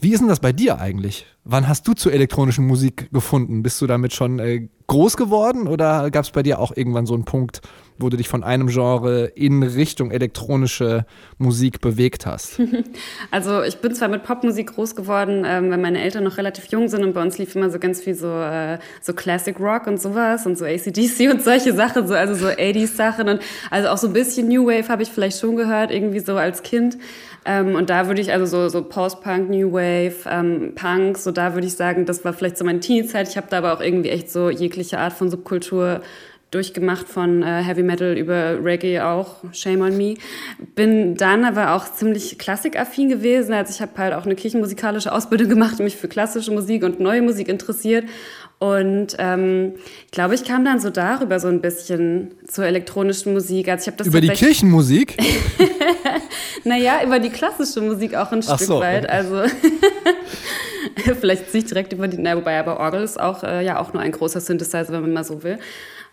Wie 0.00 0.12
ist 0.12 0.20
denn 0.20 0.28
das 0.28 0.40
bei 0.40 0.52
dir 0.52 0.80
eigentlich? 0.80 1.26
Wann 1.44 1.68
hast 1.68 1.86
du 1.86 1.92
zur 1.92 2.12
elektronischen 2.12 2.66
Musik 2.66 3.10
gefunden? 3.12 3.62
Bist 3.62 3.80
du 3.82 3.86
damit 3.86 4.14
schon 4.14 4.38
äh, 4.38 4.68
groß 4.86 5.16
geworden 5.16 5.68
oder 5.68 6.10
gab 6.10 6.24
es 6.24 6.30
bei 6.30 6.42
dir 6.42 6.58
auch 6.58 6.74
irgendwann 6.74 7.06
so 7.06 7.14
einen 7.14 7.24
Punkt, 7.24 7.60
wo 7.98 8.08
du 8.08 8.16
dich 8.16 8.28
von 8.28 8.42
einem 8.42 8.68
Genre 8.68 9.26
in 9.26 9.62
Richtung 9.62 10.10
elektronische 10.10 11.06
Musik 11.38 11.80
bewegt 11.80 12.26
hast? 12.26 12.60
Also 13.30 13.62
ich 13.62 13.76
bin 13.78 13.94
zwar 13.94 14.08
mit 14.08 14.24
Popmusik 14.24 14.74
groß 14.74 14.96
geworden, 14.96 15.44
ähm, 15.46 15.70
weil 15.70 15.78
meine 15.78 16.00
Eltern 16.00 16.24
noch 16.24 16.36
relativ 16.36 16.66
jung 16.66 16.88
sind 16.88 17.04
und 17.04 17.12
bei 17.12 17.22
uns 17.22 17.38
lief 17.38 17.54
immer 17.54 17.70
so 17.70 17.78
ganz 17.78 18.00
viel 18.00 18.14
so, 18.14 18.28
äh, 18.28 18.78
so 19.00 19.12
Classic 19.12 19.58
Rock 19.60 19.86
und 19.86 20.00
sowas 20.00 20.46
und 20.46 20.58
so 20.58 20.64
ACDC 20.64 21.30
und 21.30 21.42
solche 21.42 21.74
Sachen, 21.74 22.08
so, 22.08 22.14
also 22.14 22.34
so 22.34 22.46
80s 22.46 22.94
Sachen 22.96 23.28
und 23.28 23.40
also 23.70 23.88
auch 23.88 23.98
so 23.98 24.08
ein 24.08 24.12
bisschen 24.12 24.48
New 24.48 24.66
Wave 24.66 24.88
habe 24.88 25.02
ich 25.02 25.10
vielleicht 25.10 25.38
schon 25.38 25.56
gehört, 25.56 25.90
irgendwie 25.90 26.20
so 26.20 26.36
als 26.36 26.62
Kind. 26.62 26.98
Ähm, 27.44 27.74
und 27.74 27.90
da 27.90 28.06
würde 28.06 28.20
ich 28.20 28.32
also 28.32 28.44
so, 28.46 28.68
so 28.68 28.82
Post-Punk, 28.82 29.48
New 29.48 29.72
Wave, 29.72 30.28
ähm, 30.28 30.72
Punk, 30.74 31.16
so 31.16 31.30
da 31.30 31.54
würde 31.54 31.66
ich 31.66 31.74
sagen, 31.74 32.04
das 32.04 32.24
war 32.24 32.32
vielleicht 32.32 32.58
so 32.58 32.64
meine 32.64 32.80
Teenie-Zeit. 32.80 33.28
Ich 33.28 33.36
habe 33.36 33.46
da 33.50 33.58
aber 33.58 33.72
auch 33.72 33.80
irgendwie 33.80 34.10
echt 34.10 34.30
so 34.30 34.50
jegliche 34.50 34.98
Art 34.98 35.12
von 35.12 35.30
Subkultur 35.30 36.02
durchgemacht 36.50 37.08
von 37.08 37.42
äh, 37.42 37.62
Heavy 37.62 37.82
Metal 37.82 38.16
über 38.16 38.62
Reggae 38.62 39.00
auch, 39.00 39.36
Shame 39.52 39.82
on 39.82 39.96
Me. 39.96 40.14
Bin 40.74 41.14
dann 41.14 41.44
aber 41.44 41.74
auch 41.74 41.92
ziemlich 41.92 42.38
klassikaffin 42.38 43.08
gewesen. 43.08 43.52
Also 43.52 43.72
ich 43.72 43.80
habe 43.80 43.92
halt 43.96 44.14
auch 44.14 44.26
eine 44.26 44.34
kirchenmusikalische 44.34 45.12
Ausbildung 45.12 45.48
gemacht, 45.48 45.78
mich 45.78 45.96
für 45.96 46.08
klassische 46.08 46.50
Musik 46.50 46.82
und 46.82 46.98
neue 46.98 47.22
Musik 47.22 47.48
interessiert. 47.48 48.04
Und 48.58 49.16
ähm, 49.18 49.74
ich 50.04 50.10
glaube, 50.10 50.34
ich 50.34 50.44
kam 50.44 50.64
dann 50.64 50.80
so 50.80 50.90
darüber 50.90 51.40
so 51.40 51.48
ein 51.48 51.62
bisschen 51.62 52.32
zur 52.46 52.66
elektronischen 52.66 53.32
Musik. 53.32 53.68
Also 53.68 53.82
ich 53.82 53.86
habe 53.86 53.96
das 53.96 54.06
über 54.08 54.20
die 54.20 54.28
Kirchenmusik? 54.28 55.16
naja, 56.64 57.02
über 57.04 57.18
die 57.18 57.30
klassische 57.30 57.80
Musik 57.80 58.14
auch 58.14 58.32
ein 58.32 58.40
Ach 58.46 58.56
Stück 58.56 58.68
so. 58.68 58.80
weit. 58.80 59.08
Also 59.08 59.42
vielleicht 61.20 61.52
nicht 61.52 61.70
direkt 61.70 61.92
über 61.92 62.08
die, 62.08 62.18
na, 62.18 62.36
wobei 62.36 62.58
aber 62.58 62.78
Orgel 62.80 63.02
ist 63.02 63.20
auch 63.20 63.42
äh, 63.42 63.64
ja 63.64 63.78
auch 63.78 63.92
nur 63.92 64.02
ein 64.02 64.12
großer 64.12 64.40
Synthesizer, 64.40 64.92
wenn 64.92 65.02
man 65.02 65.12
mal 65.12 65.24
so 65.24 65.42
will. 65.42 65.58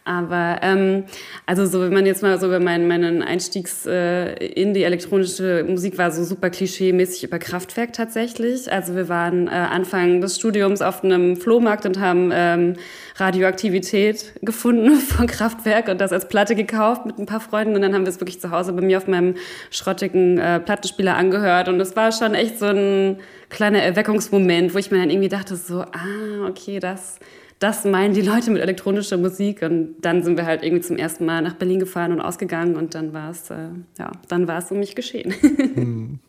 Aber 0.07 0.59
ähm, 0.61 1.03
also 1.45 1.65
so, 1.65 1.81
wenn 1.81 1.93
man 1.93 2.05
jetzt 2.05 2.23
mal 2.23 2.39
so 2.39 2.47
über 2.47 2.61
meinen, 2.61 2.87
meinen 2.87 3.21
Einstiegs 3.21 3.85
äh, 3.85 4.35
in 4.45 4.73
die 4.73 4.83
elektronische 4.83 5.65
Musik 5.67 5.97
war, 5.97 6.11
so 6.11 6.23
super 6.23 6.47
klischee-mäßig 6.49 7.25
über 7.25 7.39
Kraftwerk 7.39 7.91
tatsächlich. 7.91 8.71
Also 8.71 8.95
wir 8.95 9.09
waren 9.09 9.47
äh, 9.47 9.51
Anfang 9.51 10.21
des 10.21 10.37
Studiums 10.37 10.81
auf 10.81 11.03
einem 11.03 11.35
Flohmarkt 11.35 11.85
und 11.85 11.99
haben 11.99 12.31
ähm, 12.33 12.75
Radioaktivität 13.17 14.31
gefunden 14.41 14.95
von 14.95 15.27
Kraftwerk 15.27 15.89
und 15.89 15.99
das 15.99 16.13
als 16.13 16.29
Platte 16.29 16.55
gekauft 16.55 17.05
mit 17.05 17.19
ein 17.19 17.25
paar 17.25 17.41
Freunden. 17.41 17.75
Und 17.75 17.81
dann 17.81 17.93
haben 17.93 18.05
wir 18.05 18.09
es 18.09 18.21
wirklich 18.21 18.39
zu 18.39 18.49
Hause 18.49 18.71
bei 18.71 18.81
mir 18.81 18.99
auf 18.99 19.07
meinem 19.07 19.35
schrottigen 19.71 20.37
äh, 20.37 20.61
Plattenspieler 20.61 21.17
angehört. 21.17 21.67
Und 21.67 21.81
es 21.81 21.97
war 21.97 22.13
schon 22.13 22.33
echt 22.33 22.59
so 22.59 22.67
ein 22.67 23.17
kleiner 23.49 23.81
Erweckungsmoment, 23.81 24.73
wo 24.73 24.77
ich 24.77 24.89
mir 24.89 24.99
dann 24.99 25.09
irgendwie 25.09 25.27
dachte, 25.27 25.57
so, 25.57 25.81
ah, 25.81 26.47
okay, 26.47 26.79
das 26.79 27.19
das 27.59 27.85
meinen 27.85 28.13
die 28.13 28.21
Leute 28.21 28.51
mit 28.51 28.61
elektronischer 28.61 29.17
Musik. 29.17 29.61
Und 29.61 29.95
dann 30.01 30.23
sind 30.23 30.37
wir 30.37 30.45
halt 30.45 30.63
irgendwie 30.63 30.83
zum 30.83 30.97
ersten 30.97 31.25
Mal 31.25 31.41
nach 31.41 31.53
Berlin 31.53 31.79
gefahren 31.79 32.11
und 32.11 32.21
ausgegangen 32.21 32.75
und 32.75 32.95
dann 32.95 33.13
war 33.13 33.31
es, 33.31 33.49
äh, 33.49 33.69
ja, 33.97 34.11
dann 34.27 34.47
war 34.47 34.59
es 34.59 34.71
um 34.71 34.79
mich 34.79 34.95
geschehen. 34.95 35.33
Hm. 35.77 36.19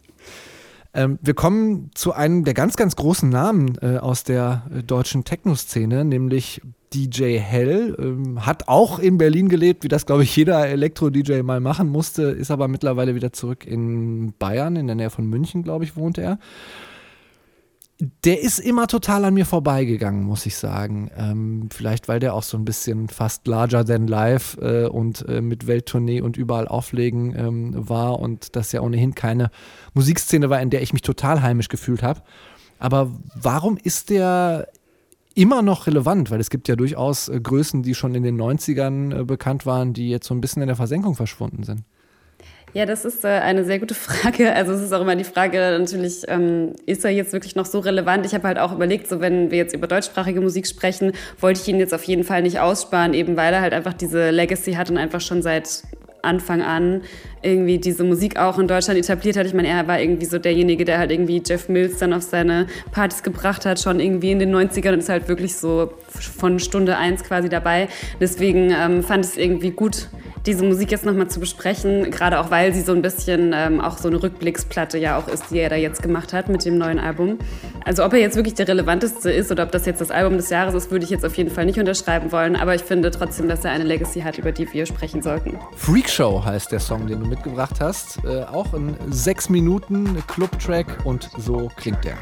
Ähm, 0.95 1.19
wir 1.21 1.35
kommen 1.35 1.91
zu 1.95 2.13
einem 2.13 2.45
der 2.45 2.55
ganz, 2.55 2.77
ganz 2.77 2.97
großen 2.97 3.29
Namen 3.29 3.77
äh, 3.83 3.99
aus 3.99 4.25
der 4.25 4.65
äh, 4.75 4.83
deutschen 4.83 5.25
Techno-Szene, 5.25 6.05
nämlich 6.05 6.63
DJ 6.95 7.39
Hell. 7.39 7.95
Ähm, 7.99 8.47
hat 8.47 8.69
auch 8.69 8.99
in 8.99 9.19
Berlin 9.19 9.49
gelebt, 9.49 9.85
wie 9.85 9.89
das, 9.89 10.07
glaube 10.07 10.23
ich, 10.23 10.35
jeder 10.35 10.67
Elektro-DJ 10.67 11.43
mal 11.43 11.61
machen 11.61 11.89
musste, 11.89 12.23
ist 12.23 12.51
aber 12.51 12.69
mittlerweile 12.69 13.15
wieder 13.15 13.33
zurück 13.33 13.67
in 13.67 14.33
Bayern, 14.39 14.77
in 14.77 14.87
der 14.87 14.97
Nähe 14.97 15.11
von 15.11 15.27
München, 15.27 15.63
glaube 15.63 15.85
ich, 15.85 15.95
wohnt 15.97 16.17
er 16.19 16.39
der 18.01 18.41
ist 18.41 18.61
immer 18.61 18.87
total 18.87 19.25
an 19.25 19.35
mir 19.35 19.45
vorbeigegangen, 19.45 20.23
muss 20.23 20.47
ich 20.47 20.57
sagen. 20.57 21.11
Ähm, 21.17 21.69
vielleicht, 21.73 22.07
weil 22.07 22.21
der 22.21 22.35
auch 22.35 22.45
so 22.45 22.57
ein 22.57 22.65
bisschen 22.65 23.09
fast 23.09 23.47
larger 23.49 23.85
than 23.85 24.07
life 24.07 24.61
äh, 24.61 24.89
und 24.89 25.29
äh, 25.29 25.41
mit 25.41 25.67
Welttournee 25.67 26.21
und 26.21 26.37
überall 26.37 26.69
auflegen 26.69 27.35
ähm, 27.37 27.75
war 27.77 28.21
und 28.21 28.55
das 28.55 28.71
ja 28.71 28.83
ohnehin 28.83 29.17
keine 29.17 29.51
Musikszene 29.95 30.49
war, 30.49 30.61
in 30.63 30.71
der 30.71 30.83
ich 30.83 30.93
mich 30.93 31.03
total 31.03 31.43
heimisch 31.43 31.69
gefühlt 31.69 32.05
habe. 32.05 32.23
Aber 32.79 33.11
warum 33.35 33.77
ist 33.77 34.11
der 34.11 34.69
immer 35.35 35.63
noch 35.63 35.89
relevant? 35.89 36.31
Weil 36.31 36.41
es 36.41 36.51
gibt 36.51 36.69
ja 36.69 36.77
durchaus 36.77 37.29
äh, 37.29 37.41
Größen, 37.41 37.83
die 37.83 37.97
schon 37.97 38.15
in 38.15 38.23
den 38.23 38.41
90ern 38.41 39.21
äh, 39.23 39.25
bekannt 39.25 39.67
waren, 39.67 39.93
die 39.93 40.09
jetzt 40.09 40.29
so 40.29 40.35
ein 40.35 40.41
bisschen 40.41 40.63
in 40.63 40.69
der 40.69 40.77
Versenkung 40.77 41.17
verschwunden 41.17 41.65
sind. 41.65 41.83
Ja, 42.75 42.87
das 42.87 43.05
ist 43.05 43.25
äh, 43.25 43.29
eine 43.29 43.65
sehr 43.65 43.79
gute 43.79 43.95
Frage. 43.95 44.53
Also 44.55 44.73
es 44.73 44.83
ist 44.83 44.93
auch 44.93 45.01
immer 45.01 45.17
die 45.17 45.25
Frage 45.25 45.59
natürlich, 45.79 46.23
ähm, 46.29 46.75
ist 46.87 47.05
er 47.05 47.11
jetzt 47.11 47.33
wirklich 47.33 47.57
noch 47.57 47.67
so 47.67 47.79
relevant? 47.79 48.27
Ich 48.27 48.35
habe 48.35 48.47
halt 48.47 48.59
auch 48.59 48.73
überlegt, 48.73 49.09
so 49.09 49.21
wenn 49.21 49.51
wir 49.51 49.59
jetzt 49.59 49.75
über 49.75 49.87
deutschsprachige 49.87 50.41
Musik 50.41 50.67
sprechen, 50.67 51.13
wollte 51.41 51.61
ich 51.61 51.69
ihn 51.69 51.79
jetzt 51.79 51.95
auf 51.95 52.05
jeden 52.05 52.25
Fall 52.25 52.43
nicht 52.43 52.61
aussparen, 52.61 53.15
eben 53.15 53.37
weil 53.37 53.53
er 53.55 53.61
halt 53.61 53.73
einfach 53.73 53.95
diese 53.95 54.31
Legacy 54.31 54.75
hat 54.75 54.91
und 54.91 54.99
einfach 54.99 55.21
schon 55.21 55.43
seit 55.43 55.83
Anfang 56.23 56.63
an 56.63 57.03
irgendwie 57.43 57.79
diese 57.79 58.03
Musik 58.03 58.39
auch 58.39 58.59
in 58.59 58.67
Deutschland 58.67 58.99
etabliert 58.99 59.37
hat. 59.37 59.47
Ich 59.47 59.55
meine, 59.55 59.69
er 59.69 59.87
war 59.87 60.01
irgendwie 60.01 60.27
so 60.27 60.39
derjenige, 60.39 60.85
der 60.85 60.99
halt 60.99 61.13
irgendwie 61.13 61.41
Jeff 61.45 61.69
Mills 61.69 61.99
dann 61.99 62.13
auf 62.13 62.23
seine 62.23 62.67
Partys 62.91 63.23
gebracht 63.23 63.65
hat, 63.65 63.81
schon 63.81 64.01
irgendwie 64.01 64.33
in 64.33 64.41
den 64.41 64.55
90ern 64.55 64.95
und 64.95 64.99
ist 64.99 65.09
halt 65.09 65.29
wirklich 65.29 65.55
so 65.57 65.93
von 66.09 66.59
Stunde 66.59 66.97
eins 66.97 67.23
quasi 67.23 67.49
dabei. 67.49 67.89
Deswegen 68.21 68.73
ähm, 68.73 69.03
fand 69.05 69.25
ich 69.25 69.33
es 69.33 69.37
irgendwie 69.37 69.71
gut, 69.71 70.09
diese 70.47 70.65
Musik 70.65 70.91
jetzt 70.91 71.05
nochmal 71.05 71.29
zu 71.29 71.41
besprechen, 71.41 72.11
gerade 72.11 72.41
auch 72.41 72.51
weil 72.51 72.73
sie 72.73 72.83
so 72.83 72.93
ein 72.93 73.03
bisschen 73.03 73.53
ähm, 73.55 73.81
auch 73.81 73.99
so 73.99 74.09
eine 74.09 74.23
Rückblicksplatte 74.23 74.99
ja 74.99 75.19
auch 75.19 75.29
ist, 75.29 75.51
die 75.51 75.59
er 75.59 75.69
da 75.69 75.77
jetzt 75.77 76.03
gemacht 76.03 76.33
hat 76.33 76.49
mit 76.49 76.65
dem 76.65 76.79
neuen 76.79 76.99
Album. 76.99 77.39
Also 77.85 78.05
ob 78.05 78.13
er 78.13 78.21
jetzt 78.21 78.37
wirklich 78.37 78.55
der 78.55 78.69
relevanteste 78.69 79.31
ist 79.31 79.51
oder 79.51 79.65
ob 79.65 79.73
das 79.73 79.87
jetzt 79.87 80.01
das 80.01 80.11
Album 80.11 80.37
des 80.37 80.51
Jahres 80.51 80.75
ist, 80.75 80.91
würde 80.91 81.05
ich 81.05 81.11
jetzt 81.11 81.25
auf 81.25 81.37
jeden 81.37 81.51
Fall 81.51 81.67
nicht 81.67 81.79
unterschreiben 81.79 82.33
wollen, 82.33 82.57
aber 82.57 82.75
ich 82.75 82.83
finde 82.83 83.11
trotzdem, 83.11 83.49
dass 83.49 83.65
er 83.65 83.73
eine 83.73 83.85
Legacy 83.85 84.21
hat, 84.21 84.39
über 84.39 84.53
die 84.53 84.73
wir 84.73 84.87
sprechen 84.87 85.23
sollten. 85.23 85.59
Freak 85.77 86.09
Show 86.09 86.45
heißt 86.45 86.73
der 86.73 86.81
Song, 86.81 87.07
den 87.07 87.21
du 87.21 87.27
mitgebracht 87.27 87.77
hast, 87.81 88.19
äh, 88.25 88.45
auch 88.45 88.75
in 88.75 88.97
sechs 89.11 89.49
Minuten 89.49 90.23
Clubtrack 90.27 91.05
und 91.05 91.31
so 91.39 91.71
klingt 91.77 92.05
der. 92.05 92.19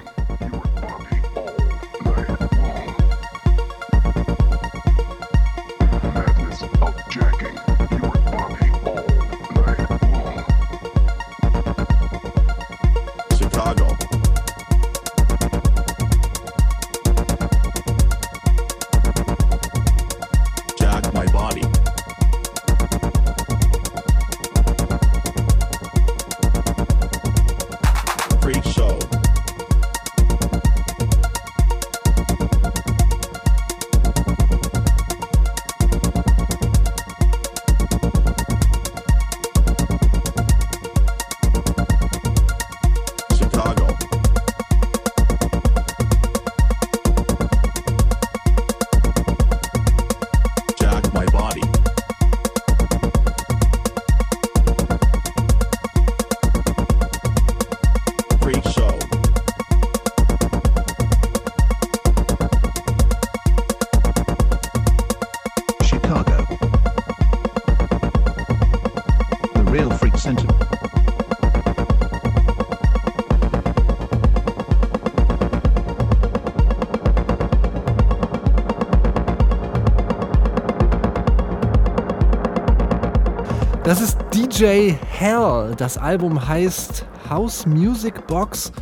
DJ 84.57 84.95
Hell. 85.11 85.75
Das 85.77 85.99
Album 85.99 86.49
heißt 86.49 87.05
House 87.29 87.67
Music 87.67 88.27
Box 88.27 88.73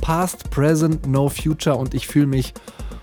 Past, 0.00 0.50
Present, 0.50 1.06
No 1.06 1.28
Future 1.28 1.76
und 1.76 1.94
ich 1.94 2.08
fühle 2.08 2.26
mich 2.26 2.52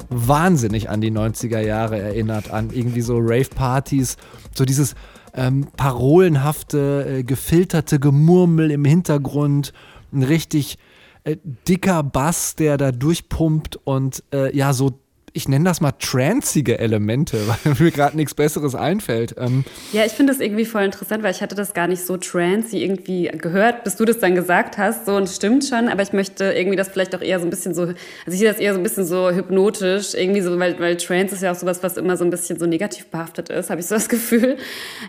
wahnsinnig 0.09 0.89
an 0.89 0.99
die 0.99 1.09
90er 1.09 1.61
Jahre 1.61 1.99
erinnert, 1.99 2.51
an 2.51 2.71
irgendwie 2.73 2.99
so 2.99 3.17
Rave-Partys, 3.17 4.17
so 4.53 4.65
dieses 4.65 4.95
ähm, 5.35 5.67
parolenhafte, 5.77 7.19
äh, 7.19 7.23
gefilterte 7.23 7.97
Gemurmel 7.97 8.71
im 8.71 8.83
Hintergrund, 8.83 9.71
ein 10.11 10.23
richtig 10.23 10.79
äh, 11.23 11.37
dicker 11.65 12.03
Bass, 12.03 12.55
der 12.55 12.75
da 12.75 12.91
durchpumpt 12.91 13.77
und 13.85 14.21
äh, 14.33 14.53
ja, 14.53 14.73
so 14.73 14.99
ich 15.38 15.47
nenne 15.47 15.65
das 15.65 15.82
mal 15.82 15.91
tranzige 15.91 16.80
Elemente, 16.80 17.38
weil 17.63 17.76
mir 17.80 17.91
gerade 17.91 18.17
nichts 18.17 18.34
Besseres 18.34 18.73
einfällt. 18.73 19.36
Ähm 19.38 19.63
ja, 19.93 20.04
ich 20.04 20.13
finde 20.13 20.34
das 20.34 20.41
irgendwie 20.41 20.65
voll 20.65 20.84
interessant, 20.84 21.23
weil 21.23 21.32
ich 21.32 21.41
hatte 21.41 21.56
das 21.56 21.76
gar 21.76 21.88
nicht 21.88 22.04
so 22.04 22.17
trancy 22.17 22.84
irgendwie 22.84 23.28
gehört, 23.28 23.84
bis 23.84 23.95
du 23.95 24.06
das 24.06 24.17
dann 24.17 24.34
gesagt 24.34 24.80
hast. 24.80 25.06
So, 25.06 25.15
und 25.15 25.23
es 25.23 25.36
stimmt 25.36 25.63
schon, 25.63 25.89
aber 25.89 26.02
ich 26.02 26.12
möchte 26.12 26.45
irgendwie 26.45 26.76
das 26.76 26.89
vielleicht 26.89 27.15
auch 27.15 27.21
eher 27.21 27.39
so 27.39 27.45
ein 27.45 27.52
bisschen 27.52 27.76
so, 27.76 27.84
also 27.84 27.95
ich 28.26 28.39
sehe 28.39 28.50
das 28.50 28.58
eher 28.58 28.73
so 28.73 28.80
ein 28.80 28.84
bisschen 28.84 29.06
so 29.06 29.30
hypnotisch, 29.30 30.15
irgendwie 30.15 30.41
so, 30.41 30.58
weil, 30.58 30.80
weil 30.80 30.97
Trance 30.97 31.36
ist 31.36 31.43
ja 31.43 31.52
auch 31.52 31.56
sowas, 31.56 31.84
was 31.84 31.97
immer 31.97 32.17
so 32.17 32.26
ein 32.26 32.32
bisschen 32.32 32.58
so 32.58 32.65
negativ 32.65 33.06
behaftet 33.06 33.50
ist, 33.50 33.69
habe 33.69 33.80
ich 33.80 33.86
so 33.86 33.93
das 33.93 34.10
Gefühl. 34.17 34.58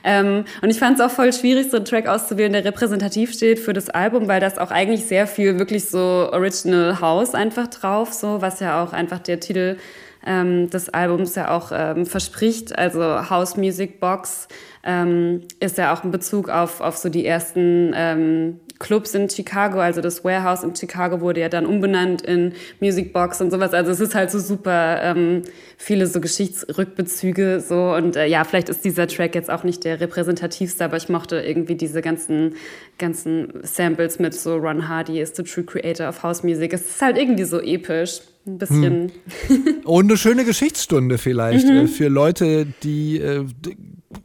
Ähm, 0.04 0.44
und 0.60 0.68
ich 0.68 0.78
fand 0.78 0.98
es 0.98 1.04
auch 1.04 1.10
voll 1.10 1.32
schwierig, 1.32 1.70
so 1.70 1.78
einen 1.78 1.86
Track 1.86 2.06
auszuwählen, 2.06 2.52
der 2.52 2.66
repräsentativ 2.66 3.32
steht 3.32 3.58
für 3.58 3.72
das 3.72 3.88
Album, 3.88 4.28
weil 4.28 4.40
das 4.40 4.58
auch 4.58 4.70
eigentlich 4.70 5.06
sehr 5.06 5.26
viel 5.26 5.58
wirklich 5.58 5.86
so 5.86 6.28
Original 6.32 7.00
House 7.00 7.34
einfach 7.34 7.68
drauf, 7.68 8.12
so, 8.12 8.42
was 8.42 8.60
ja 8.60 8.84
auch 8.84 8.92
einfach 8.92 9.20
der 9.20 9.40
Titel 9.40 9.78
ähm, 10.26 10.70
des 10.70 10.88
Albums 10.88 11.34
ja 11.34 11.50
auch 11.50 11.70
ähm, 11.72 12.06
verspricht. 12.06 12.78
Also 12.78 13.02
House 13.30 13.56
Music 13.56 14.00
Box 14.00 14.48
ähm, 14.84 15.42
ist 15.60 15.78
ja 15.78 15.92
auch 15.92 16.04
ein 16.04 16.10
Bezug 16.10 16.48
auf, 16.48 16.80
auf 16.80 16.96
so 16.96 17.08
die 17.08 17.26
ersten 17.26 17.92
ähm, 17.94 18.60
Clubs 18.78 19.14
in 19.14 19.28
Chicago. 19.28 19.80
Also 19.80 20.00
das 20.00 20.24
Warehouse 20.24 20.62
in 20.62 20.74
Chicago 20.74 21.20
wurde 21.20 21.40
ja 21.40 21.48
dann 21.48 21.66
umbenannt 21.66 22.22
in 22.22 22.52
Music 22.80 23.12
Box 23.12 23.40
und 23.40 23.50
sowas. 23.50 23.74
Also 23.74 23.90
es 23.90 24.00
ist 24.00 24.14
halt 24.14 24.30
so 24.30 24.38
super 24.38 25.00
ähm, 25.02 25.42
viele 25.76 26.06
so 26.06 26.20
Geschichtsrückbezüge 26.20 27.60
so 27.60 27.94
und 27.94 28.16
äh, 28.16 28.26
ja, 28.26 28.44
vielleicht 28.44 28.68
ist 28.68 28.84
dieser 28.84 29.06
Track 29.08 29.34
jetzt 29.34 29.50
auch 29.50 29.64
nicht 29.64 29.84
der 29.84 30.00
repräsentativste, 30.00 30.84
aber 30.84 30.96
ich 30.96 31.08
mochte 31.08 31.40
irgendwie 31.40 31.74
diese 31.74 32.00
ganzen 32.00 32.54
ganzen 32.98 33.52
Samples 33.62 34.18
mit 34.18 34.34
so 34.34 34.56
Ron 34.56 34.88
Hardy 34.88 35.20
is 35.20 35.32
the 35.34 35.42
true 35.42 35.64
creator 35.64 36.08
of 36.08 36.22
House 36.22 36.42
Music. 36.42 36.72
Es 36.72 36.82
ist 36.82 37.02
halt 37.02 37.18
irgendwie 37.18 37.44
so 37.44 37.60
episch 37.60 38.20
ein 38.46 38.58
bisschen. 38.58 39.12
Hm. 39.46 39.58
Und 39.84 40.06
eine 40.06 40.16
schöne 40.16 40.44
Geschichtsstunde 40.44 41.18
vielleicht 41.18 41.66
mhm. 41.66 41.76
Äh, 41.76 41.86
für 41.86 42.08
Leute, 42.08 42.66
die, 42.82 43.18
äh, 43.18 43.44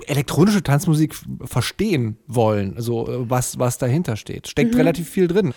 elektronische 0.08 0.64
Tanzmusik 0.64 1.16
verstehen 1.44 2.18
wollen, 2.28 2.76
also 2.76 3.08
äh, 3.08 3.30
was, 3.30 3.60
was 3.60 3.78
dahinter 3.78 4.16
steht. 4.16 4.48
Steckt 4.48 4.74
mhm. 4.74 4.80
relativ 4.80 5.10
viel 5.10 5.28
drin. 5.28 5.54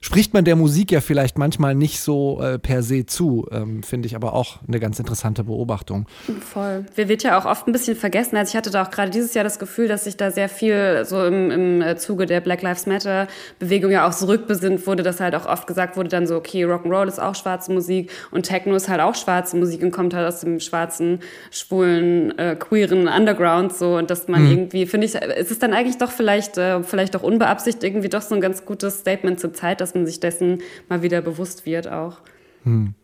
Spricht 0.00 0.34
man 0.34 0.44
der 0.44 0.56
Musik 0.56 0.92
ja 0.92 1.00
vielleicht 1.00 1.38
manchmal 1.38 1.74
nicht 1.74 2.00
so 2.00 2.40
äh, 2.40 2.58
per 2.58 2.82
se 2.82 3.06
zu, 3.06 3.46
ähm, 3.50 3.82
finde 3.82 4.06
ich 4.06 4.16
aber 4.16 4.34
auch 4.34 4.58
eine 4.66 4.80
ganz 4.80 4.98
interessante 4.98 5.44
Beobachtung. 5.44 6.06
Voll. 6.40 6.84
Wir 6.94 7.08
wird 7.08 7.22
ja 7.22 7.38
auch 7.38 7.46
oft 7.46 7.66
ein 7.66 7.72
bisschen 7.72 7.96
vergessen. 7.96 8.36
Also 8.36 8.50
ich 8.50 8.56
hatte 8.56 8.70
da 8.70 8.84
auch 8.84 8.90
gerade 8.90 9.10
dieses 9.10 9.34
Jahr 9.34 9.44
das 9.44 9.58
Gefühl, 9.58 9.88
dass 9.88 10.04
sich 10.04 10.16
da 10.16 10.30
sehr 10.30 10.48
viel 10.48 11.04
so 11.04 11.24
im, 11.24 11.50
im 11.50 11.96
Zuge 11.96 12.26
der 12.26 12.40
Black 12.40 12.62
Lives 12.62 12.86
Matter 12.86 13.28
Bewegung 13.58 13.90
ja 13.90 14.08
auch 14.08 14.14
zurückbesinnt 14.14 14.86
wurde, 14.86 15.02
dass 15.02 15.20
halt 15.20 15.34
auch 15.34 15.46
oft 15.46 15.66
gesagt 15.66 15.96
wurde 15.96 16.08
dann 16.08 16.26
so, 16.26 16.36
okay, 16.36 16.64
Rock'n'Roll 16.64 17.08
ist 17.08 17.20
auch 17.20 17.34
schwarze 17.34 17.72
Musik 17.72 18.10
und 18.30 18.44
Techno 18.44 18.74
ist 18.74 18.88
halt 18.88 19.00
auch 19.00 19.14
schwarze 19.14 19.56
Musik 19.56 19.82
und 19.82 19.90
kommt 19.90 20.14
halt 20.14 20.26
aus 20.26 20.40
dem 20.40 20.60
schwarzen, 20.60 21.20
schwulen, 21.50 22.36
äh, 22.38 22.56
queeren 22.56 23.08
Underground 23.08 23.74
so 23.82 23.96
und 23.96 24.10
dass 24.10 24.28
man 24.28 24.44
mhm. 24.44 24.50
irgendwie, 24.50 24.86
finde 24.86 25.08
ich, 25.08 25.16
ist 25.16 25.50
es 25.50 25.58
dann 25.58 25.72
eigentlich 25.72 25.98
doch 25.98 26.12
vielleicht, 26.12 26.56
äh, 26.56 26.84
vielleicht 26.84 27.16
auch 27.16 27.24
unbeabsichtigt 27.24 27.82
irgendwie 27.82 28.08
doch 28.08 28.22
so 28.22 28.36
ein 28.36 28.40
ganz 28.40 28.64
gutes 28.64 29.00
Statement 29.00 29.40
zur 29.40 29.52
Zeit, 29.52 29.80
dass 29.80 29.94
man 29.94 30.06
sich 30.06 30.20
dessen 30.20 30.60
mal 30.88 31.02
wieder 31.02 31.20
bewusst 31.20 31.66
wird 31.66 31.88
auch. 31.88 32.18
Mhm. 32.62 32.94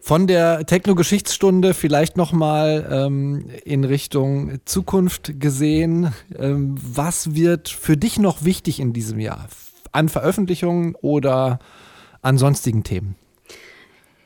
Von 0.00 0.26
der 0.26 0.64
Techno-Geschichtsstunde 0.64 1.74
vielleicht 1.74 2.16
nochmal 2.16 2.88
ähm, 2.90 3.44
in 3.64 3.84
Richtung 3.84 4.58
Zukunft 4.64 5.38
gesehen. 5.38 6.14
Ähm, 6.38 6.76
was 6.82 7.34
wird 7.34 7.68
für 7.68 7.98
dich 7.98 8.18
noch 8.18 8.42
wichtig 8.42 8.80
in 8.80 8.94
diesem 8.94 9.20
Jahr? 9.20 9.48
An 9.92 10.08
Veröffentlichungen 10.08 10.96
oder 11.02 11.58
an 12.22 12.38
sonstigen 12.38 12.84
Themen? 12.84 13.16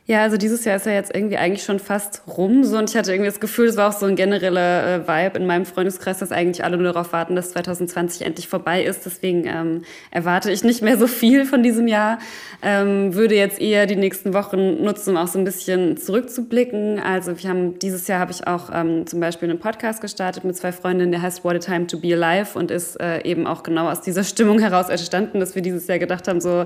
Ja, 0.08 0.22
also 0.22 0.36
dieses 0.36 0.64
Jahr 0.64 0.76
ist 0.76 0.86
ja 0.86 0.92
jetzt 0.92 1.12
irgendwie 1.12 1.36
eigentlich 1.36 1.64
schon 1.64 1.80
fast 1.80 2.22
rum. 2.28 2.62
So, 2.62 2.78
und 2.78 2.88
ich 2.88 2.96
hatte 2.96 3.10
irgendwie 3.10 3.28
das 3.28 3.40
Gefühl, 3.40 3.66
es 3.66 3.76
war 3.76 3.88
auch 3.88 3.92
so 3.92 4.06
ein 4.06 4.14
genereller 4.14 4.94
äh, 4.94 5.08
Vibe 5.08 5.38
in 5.38 5.46
meinem 5.46 5.66
Freundeskreis, 5.66 6.18
dass 6.18 6.30
eigentlich 6.30 6.62
alle 6.62 6.76
nur 6.76 6.92
darauf 6.92 7.12
warten, 7.12 7.34
dass 7.34 7.50
2020 7.50 8.24
endlich 8.24 8.46
vorbei 8.46 8.84
ist. 8.84 9.04
Deswegen 9.04 9.48
ähm, 9.48 9.82
erwarte 10.12 10.52
ich 10.52 10.62
nicht 10.62 10.80
mehr 10.80 10.96
so 10.96 11.08
viel 11.08 11.44
von 11.44 11.64
diesem 11.64 11.88
Jahr. 11.88 12.20
Ähm, 12.62 13.14
würde 13.14 13.34
jetzt 13.34 13.60
eher 13.60 13.86
die 13.86 13.96
nächsten 13.96 14.32
Wochen 14.32 14.80
nutzen, 14.80 15.10
um 15.10 15.16
auch 15.16 15.26
so 15.26 15.40
ein 15.40 15.44
bisschen 15.44 15.96
zurückzublicken. 15.96 17.00
Also 17.00 17.42
wir 17.42 17.50
haben 17.50 17.76
dieses 17.80 18.06
Jahr 18.06 18.20
habe 18.20 18.30
ich 18.30 18.46
auch 18.46 18.70
ähm, 18.72 19.08
zum 19.08 19.18
Beispiel 19.18 19.50
einen 19.50 19.58
Podcast 19.58 20.00
gestartet 20.00 20.44
mit 20.44 20.56
zwei 20.56 20.70
Freundinnen, 20.70 21.10
der 21.10 21.22
heißt 21.22 21.42
What 21.42 21.56
a 21.56 21.58
Time 21.58 21.88
to 21.88 21.98
Be 21.98 22.14
Alive 22.14 22.56
und 22.56 22.70
ist 22.70 23.00
äh, 23.00 23.24
eben 23.24 23.48
auch 23.48 23.64
genau 23.64 23.90
aus 23.90 24.02
dieser 24.02 24.22
Stimmung 24.22 24.60
heraus 24.60 24.88
entstanden, 24.88 25.40
dass 25.40 25.56
wir 25.56 25.62
dieses 25.62 25.88
Jahr 25.88 25.98
gedacht 25.98 26.28
haben, 26.28 26.40
so 26.40 26.64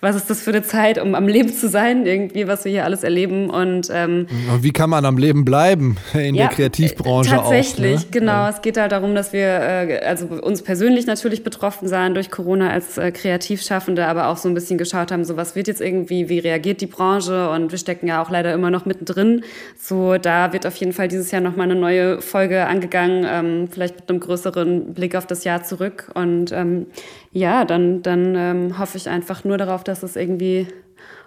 was 0.00 0.14
ist 0.14 0.28
das 0.28 0.42
für 0.42 0.50
eine 0.50 0.62
Zeit, 0.62 1.00
um 1.00 1.14
am 1.14 1.26
Leben 1.26 1.54
zu 1.54 1.70
sein, 1.70 2.04
irgendwie, 2.04 2.46
was 2.46 2.66
wir 2.66 2.72
hier 2.72 2.81
alles 2.82 3.02
erleben. 3.02 3.50
Und, 3.50 3.88
ähm, 3.92 4.26
und 4.52 4.62
wie 4.62 4.72
kann 4.72 4.90
man 4.90 5.04
am 5.04 5.18
Leben 5.18 5.44
bleiben 5.44 5.96
in 6.14 6.34
ja, 6.34 6.46
der 6.46 6.54
Kreativbranche 6.54 7.30
tatsächlich, 7.30 7.96
auch? 7.96 8.04
Ne? 8.04 8.10
genau. 8.10 8.32
Ja. 8.32 8.50
Es 8.50 8.62
geht 8.62 8.76
halt 8.76 8.92
darum, 8.92 9.14
dass 9.14 9.32
wir 9.32 9.46
äh, 9.46 10.00
also 10.04 10.26
uns 10.26 10.62
persönlich 10.62 11.06
natürlich 11.06 11.44
betroffen 11.44 11.88
sahen 11.88 12.14
durch 12.14 12.30
Corona 12.30 12.70
als 12.70 12.98
äh, 12.98 13.10
Kreativschaffende, 13.10 14.06
aber 14.06 14.28
auch 14.28 14.36
so 14.36 14.48
ein 14.48 14.54
bisschen 14.54 14.78
geschaut 14.78 15.12
haben, 15.12 15.24
so 15.24 15.36
was 15.36 15.56
wird 15.56 15.68
jetzt 15.68 15.80
irgendwie, 15.80 16.28
wie 16.28 16.38
reagiert 16.38 16.80
die 16.80 16.86
Branche? 16.86 17.50
Und 17.50 17.70
wir 17.70 17.78
stecken 17.78 18.06
ja 18.06 18.22
auch 18.22 18.30
leider 18.30 18.52
immer 18.52 18.70
noch 18.70 18.86
mittendrin. 18.86 19.42
So, 19.78 20.18
da 20.18 20.52
wird 20.52 20.66
auf 20.66 20.76
jeden 20.76 20.92
Fall 20.92 21.08
dieses 21.08 21.30
Jahr 21.30 21.40
nochmal 21.40 21.70
eine 21.70 21.78
neue 21.78 22.20
Folge 22.20 22.66
angegangen, 22.66 23.26
ähm, 23.28 23.68
vielleicht 23.70 23.96
mit 23.96 24.08
einem 24.08 24.20
größeren 24.20 24.94
Blick 24.94 25.14
auf 25.16 25.26
das 25.26 25.44
Jahr 25.44 25.62
zurück. 25.62 26.10
Und 26.14 26.52
ähm, 26.52 26.86
ja, 27.32 27.64
dann, 27.64 28.02
dann 28.02 28.34
ähm, 28.36 28.78
hoffe 28.78 28.96
ich 28.96 29.08
einfach 29.08 29.44
nur 29.44 29.58
darauf, 29.58 29.84
dass 29.84 30.02
es 30.02 30.16
irgendwie 30.16 30.66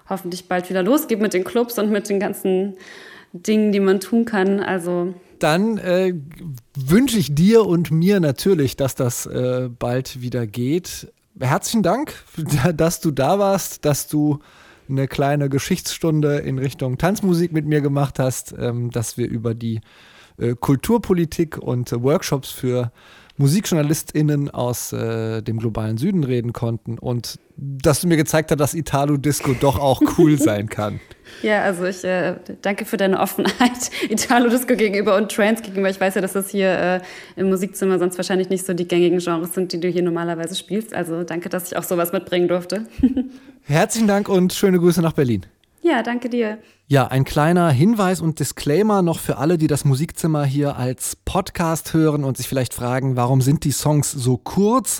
hoffentlich 0.10 0.48
bald 0.48 0.70
wieder 0.70 0.84
losgeht 0.84 1.22
mit 1.22 1.34
den 1.34 1.44
Clubs 1.44 1.78
und 1.80 1.92
mit 1.92 2.10
den 2.10 2.20
ganzen 2.20 2.76
Dingen, 3.34 3.72
die 3.72 3.80
man 3.80 4.00
tun 4.00 4.26
kann. 4.26 4.60
Also 4.60 5.14
dann 5.40 5.78
äh, 5.78 6.14
wünsche 6.76 7.18
ich 7.18 7.36
dir 7.36 7.66
und 7.66 7.92
mir 7.92 8.20
natürlich, 8.20 8.78
dass 8.78 8.96
das 8.96 9.26
äh, 9.26 9.70
bald 9.70 10.22
wieder 10.22 10.48
geht. 10.48 11.12
Herzlichen 11.40 11.84
Dank, 11.84 12.14
dass 12.76 13.02
du 13.02 13.12
da 13.12 13.40
warst, 13.40 13.86
dass 13.86 14.08
du 14.08 14.40
eine 14.88 15.08
kleine 15.08 15.50
Geschichtsstunde 15.50 16.38
in 16.38 16.60
Richtung 16.60 16.98
Tanzmusik 16.98 17.52
mit 17.52 17.66
mir 17.66 17.82
gemacht 17.82 18.20
hast, 18.20 18.56
ähm, 18.58 18.92
dass 18.92 19.18
wir 19.18 19.28
über 19.28 19.54
die 19.54 19.82
äh, 20.38 20.56
Kulturpolitik 20.60 21.58
und 21.58 21.92
Workshops 21.92 22.52
für 22.52 22.92
MusikjournalistInnen 23.38 24.50
aus 24.50 24.94
äh, 24.94 25.42
dem 25.42 25.60
globalen 25.60 25.98
Süden 25.98 26.24
reden 26.24 26.54
konnten 26.54 26.98
und 26.98 27.38
dass 27.58 28.02
du 28.02 28.08
mir 28.08 28.18
gezeigt 28.18 28.52
hast, 28.52 28.60
dass 28.60 28.74
Italo-Disco 28.74 29.54
doch 29.60 29.80
auch 29.80 30.02
cool 30.18 30.38
sein 30.40 30.70
kann. 30.70 31.00
Ja, 31.42 31.64
also 31.64 31.86
ich 31.86 32.04
äh, 32.04 32.36
danke 32.62 32.86
für 32.86 32.98
deine 32.98 33.20
Offenheit 33.20 33.92
Italo-Disco 34.10 34.76
gegenüber 34.76 35.18
und 35.18 35.32
Trance 35.32 35.64
gegenüber. 35.64 35.90
Ich 35.90 36.00
weiß 36.00 36.16
ja, 36.16 36.22
dass 36.22 36.34
das 36.34 36.50
hier 36.50 36.70
äh, 36.70 37.02
im 37.36 37.50
Musikzimmer 37.50 38.00
sonst 38.00 38.18
wahrscheinlich 38.18 38.50
nicht 38.50 38.66
so 38.66 38.74
die 38.74 38.88
gängigen 38.88 39.20
Genres 39.20 39.54
sind, 39.54 39.74
die 39.74 39.80
du 39.80 39.90
hier 39.90 40.04
normalerweise 40.04 40.56
spielst. 40.56 40.94
Also 40.94 41.24
danke, 41.24 41.50
dass 41.50 41.72
ich 41.72 41.78
auch 41.78 41.84
sowas 41.84 42.14
mitbringen 42.14 42.48
durfte. 42.48 42.88
Herzlichen 43.64 44.08
Dank 44.08 44.30
und 44.30 44.54
schöne 44.54 44.80
Grüße 44.80 45.02
nach 45.02 45.14
Berlin. 45.14 45.46
Ja, 45.82 46.04
danke 46.04 46.30
dir. 46.30 46.58
Ja, 46.88 47.08
ein 47.08 47.24
kleiner 47.24 47.72
Hinweis 47.72 48.22
und 48.22 48.40
Disclaimer 48.40 49.02
noch 49.02 49.18
für 49.18 49.38
alle, 49.38 49.58
die 49.58 49.66
das 49.66 49.86
Musikzimmer 49.86 50.46
hier 50.46 50.78
als 50.78 51.16
Podcast 51.16 51.96
hören 51.96 52.24
und 52.24 52.38
sich 52.38 52.48
vielleicht 52.48 52.76
fragen, 52.76 53.16
warum 53.16 53.42
sind 53.42 53.64
die 53.64 53.72
Songs 53.72 54.12
so 54.12 54.38
kurz? 54.38 55.00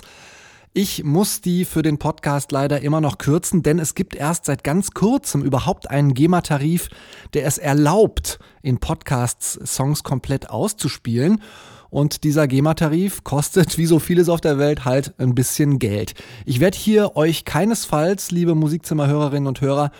Ich 0.72 1.04
muss 1.04 1.42
die 1.42 1.64
für 1.64 1.82
den 1.82 1.98
Podcast 1.98 2.50
leider 2.50 2.80
immer 2.80 3.00
noch 3.00 3.18
kürzen, 3.18 3.62
denn 3.62 3.78
es 3.78 3.94
gibt 3.94 4.16
erst 4.16 4.46
seit 4.46 4.64
ganz 4.64 4.90
kurzem 4.90 5.42
überhaupt 5.44 5.88
einen 5.88 6.12
GEMA-Tarif, 6.12 6.88
der 7.34 7.46
es 7.46 7.56
erlaubt, 7.56 8.40
in 8.62 8.78
Podcasts 8.78 9.52
Songs 9.64 10.02
komplett 10.02 10.50
auszuspielen. 10.50 11.40
Und 11.88 12.24
dieser 12.24 12.48
GEMA-Tarif 12.48 13.22
kostet, 13.22 13.78
wie 13.78 13.86
so 13.86 14.00
vieles 14.00 14.28
auf 14.28 14.40
der 14.40 14.58
Welt, 14.58 14.84
halt 14.84 15.14
ein 15.18 15.36
bisschen 15.36 15.78
Geld. 15.78 16.14
Ich 16.46 16.58
werde 16.58 16.76
hier 16.76 17.14
euch 17.14 17.44
keinesfalls, 17.44 18.32
liebe 18.32 18.56
Musikzimmerhörerinnen 18.56 19.46
und 19.46 19.60
Hörer, 19.60 19.92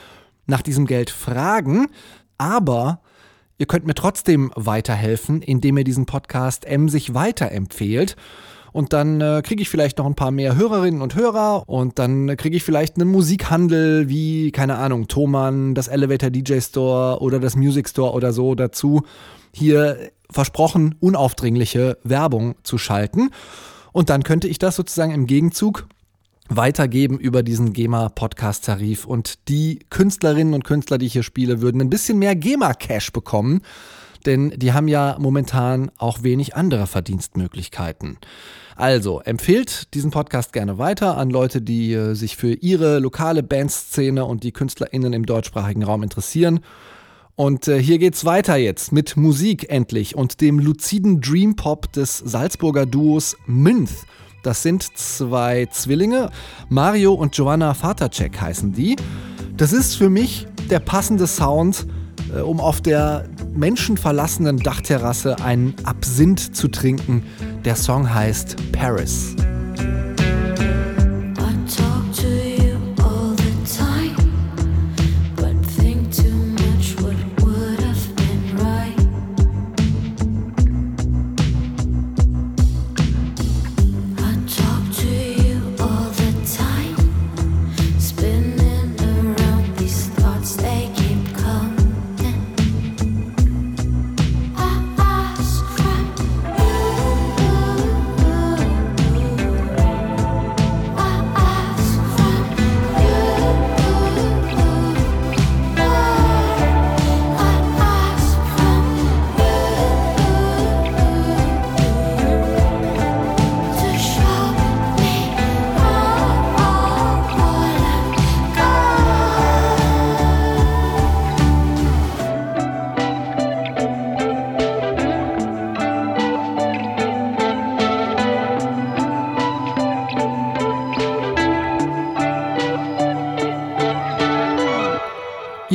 nach 0.47 0.63
diesem 0.63 0.87
Geld 0.87 1.11
fragen, 1.11 1.89
aber 2.39 3.01
ihr 3.59 3.67
könnt 3.67 3.87
mir 3.87 3.95
trotzdem 3.95 4.53
weiterhelfen, 4.55 5.43
indem 5.43 5.79
ihr 5.79 5.85
diesen 5.85 6.07
Podcast 6.07 6.65
emsig 6.65 7.15
weiterempfehlt. 7.15 8.17
Und 8.73 8.93
dann 8.93 9.23
äh, 9.23 9.41
kriege 9.43 9.63
ich 9.63 9.71
vielleicht 9.71 9.97
noch 9.97 10.05
ein 10.05 10.17
paar 10.17 10.31
mehr 10.31 10.55
Hörerinnen 10.55 11.01
und 11.01 11.15
Hörer 11.15 11.67
und 11.67 11.99
dann 11.99 12.37
kriege 12.37 12.57
ich 12.57 12.63
vielleicht 12.63 12.97
einen 12.97 13.11
Musikhandel 13.11 14.11
wie, 14.11 14.53
keine 14.53 14.77
Ahnung, 14.77 15.09
Thomann, 15.09 15.75
das 15.75 15.89
Elevator 15.89 16.29
DJ 16.29 16.61
Store 16.61 17.23
oder 17.23 17.41
das 17.41 17.57
Music 17.57 17.89
Store 17.89 18.13
oder 18.13 18.35
so 18.35 18.55
dazu, 18.55 19.03
hier 19.51 20.11
versprochen 20.31 20.95
unaufdringliche 21.01 21.97
Werbung 22.05 22.57
zu 22.65 22.77
schalten. 22.77 23.31
Und 23.93 24.11
dann 24.11 24.23
könnte 24.25 24.47
ich 24.47 24.59
das 24.59 24.77
sozusagen 24.77 25.13
im 25.13 25.27
Gegenzug 25.27 25.87
weitergeben 26.49 27.19
über 27.19 27.43
diesen 27.43 27.73
GEMA-Podcast-Tarif 27.73 29.05
und 29.05 29.49
die 29.49 29.81
Künstlerinnen 29.91 30.55
und 30.55 30.65
Künstler, 30.65 30.99
die 30.99 31.07
ich 31.07 31.13
hier 31.13 31.23
spiele, 31.23 31.61
würden 31.61 31.81
ein 31.81 31.91
bisschen 31.91 32.19
mehr 32.19 32.37
GEMA-Cash 32.37 33.13
bekommen, 33.13 33.63
denn 34.25 34.51
die 34.51 34.73
haben 34.73 34.89
ja 34.89 35.17
momentan 35.19 35.91
auch 35.99 36.23
wenig 36.23 36.57
andere 36.57 36.87
Verdienstmöglichkeiten. 36.87 38.19
Also 38.77 39.21
empfehlt 39.21 39.95
diesen 39.95 40.11
Podcast 40.11 40.53
gerne 40.53 40.77
weiter 40.77 41.17
an 41.17 41.31
Leute, 41.31 41.63
die 41.63 41.95
äh, 41.95 42.15
sich 42.15 42.37
für 42.37 42.53
ihre 42.53 42.99
lokale 42.99 43.43
Bandszene 43.43 44.25
und 44.25 44.43
die 44.43 44.53
KünstlerInnen 44.53 45.15
im 45.15 45.25
deutschsprachigen 45.25 45.83
Raum 45.83 46.03
interessieren. 46.03 46.61
Und 47.37 47.69
äh, 47.69 47.81
hier 47.81 47.99
geht's 47.99 48.25
weiter 48.27 48.57
jetzt 48.57 48.93
mit 48.93 49.17
Musik 49.17 49.71
endlich 49.71 50.15
und 50.15 50.41
dem 50.43 50.59
luziden 50.59 51.23
Dream 51.23 51.57
Pop 51.57 51.91
des 51.93 52.19
Salzburger 52.19 52.85
Duos 52.85 53.37
Mynth. 53.47 54.07
Das 54.42 54.62
sind 54.62 54.96
zwei 54.96 55.66
Zwillinge. 55.66 56.31
Mario 56.68 57.14
und 57.14 57.37
Joanna 57.37 57.75
Vatercheck 57.75 58.40
heißen 58.40 58.72
die. 58.72 58.96
Das 59.57 59.72
ist 59.72 59.96
für 59.96 60.11
mich 60.11 60.46
der 60.70 60.81
passende 60.81 61.27
Sound, 61.27 61.87
äh, 62.35 62.40
um 62.40 62.61
auf 62.61 62.81
der 62.81 63.25
menschenverlassenen 63.55 64.59
Dachterrasse 64.59 65.37
einen 65.40 65.75
Absinth 65.85 66.55
zu 66.55 66.68
trinken. 66.68 67.22
Der 67.64 67.77
Song 67.77 68.12
heißt 68.12 68.57
Paris. 68.72 69.35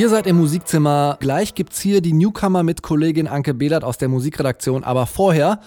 Ihr 0.02 0.08
seid 0.08 0.26
im 0.26 0.38
Musikzimmer. 0.38 1.16
Gleich 1.20 1.54
gibt's 1.54 1.80
hier 1.80 2.00
die 2.00 2.12
Newcomer 2.12 2.64
mit 2.64 2.82
Kollegin 2.82 3.28
Anke 3.28 3.54
Behlert 3.54 3.84
aus 3.84 3.98
der 3.98 4.08
Musikredaktion. 4.08 4.82
Aber 4.82 5.06
vorher 5.06 5.60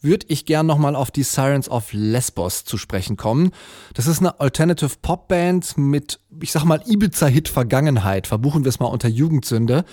würde 0.00 0.26
ich 0.28 0.46
gern 0.46 0.64
nochmal 0.66 0.94
auf 0.94 1.10
die 1.10 1.24
Sirens 1.24 1.68
of 1.68 1.88
Lesbos 1.90 2.64
zu 2.64 2.78
sprechen 2.78 3.16
kommen. 3.16 3.50
Das 3.94 4.06
ist 4.06 4.20
eine 4.20 4.38
Alternative 4.38 4.92
Pop 5.02 5.26
Band 5.26 5.76
mit, 5.76 6.19
ich 6.40 6.52
sag 6.52 6.64
mal, 6.64 6.80
Ibiza-Hit-Vergangenheit. 6.86 8.26
Verbuchen 8.26 8.64
wir 8.64 8.68
es 8.68 8.78
mal 8.78 8.86
unter 8.86 9.08
Jugendsünde. 9.08 9.84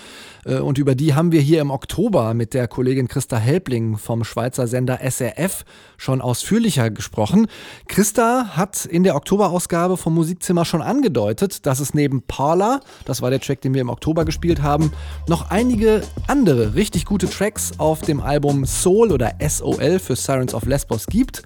Äh, 0.45 0.59
und 0.59 0.77
über 0.77 0.93
die 0.93 1.15
haben 1.15 1.31
wir 1.31 1.41
hier 1.41 1.61
im 1.61 1.71
Oktober 1.71 2.33
mit 2.33 2.53
der 2.53 2.67
Kollegin 2.67 3.07
Christa 3.07 3.37
Helbling 3.37 3.97
vom 3.97 4.23
Schweizer 4.23 4.67
Sender 4.67 4.99
SRF 5.01 5.65
schon 5.97 6.21
ausführlicher 6.21 6.91
gesprochen. 6.91 7.47
Christa 7.87 8.55
hat 8.55 8.85
in 8.85 9.03
der 9.03 9.15
Oktoberausgabe 9.15 9.97
vom 9.97 10.13
Musikzimmer 10.13 10.65
schon 10.65 10.81
angedeutet, 10.81 11.65
dass 11.65 11.79
es 11.79 11.93
neben 11.93 12.21
Parla, 12.21 12.81
das 13.05 13.21
war 13.21 13.31
der 13.31 13.41
Track, 13.41 13.61
den 13.61 13.73
wir 13.73 13.81
im 13.81 13.89
Oktober 13.89 14.23
gespielt 14.23 14.61
haben, 14.61 14.91
noch 15.27 15.49
einige 15.49 16.01
andere 16.27 16.75
richtig 16.75 17.05
gute 17.05 17.29
Tracks 17.29 17.71
auf 17.79 18.01
dem 18.01 18.21
Album 18.21 18.65
Soul 18.65 19.11
oder 19.11 19.33
SOL 19.47 19.99
für 19.99 20.15
Sirens 20.15 20.53
of 20.53 20.65
Lesbos 20.65 21.07
gibt. 21.07 21.43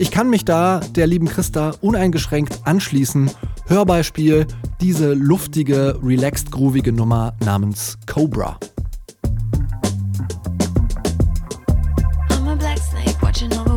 Ich 0.00 0.12
kann 0.12 0.30
mich 0.30 0.44
da 0.44 0.78
der 0.94 1.08
lieben 1.08 1.26
Christa 1.26 1.72
uneingeschränkt 1.80 2.60
anschließen. 2.62 3.32
Hörbeispiel, 3.68 4.46
diese 4.80 5.12
luftige, 5.12 5.98
relaxed, 6.02 6.50
groovige 6.50 6.90
Nummer 6.90 7.34
namens 7.44 7.98
Cobra. 8.06 8.58
I'm 12.30 12.48
a 12.48 12.56
black 12.56 12.78
snake 12.78 13.20
watching 13.20 13.52
over 13.52 13.67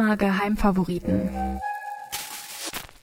Musikzimmer 0.00 0.16
Geheimfavoriten. 0.16 1.30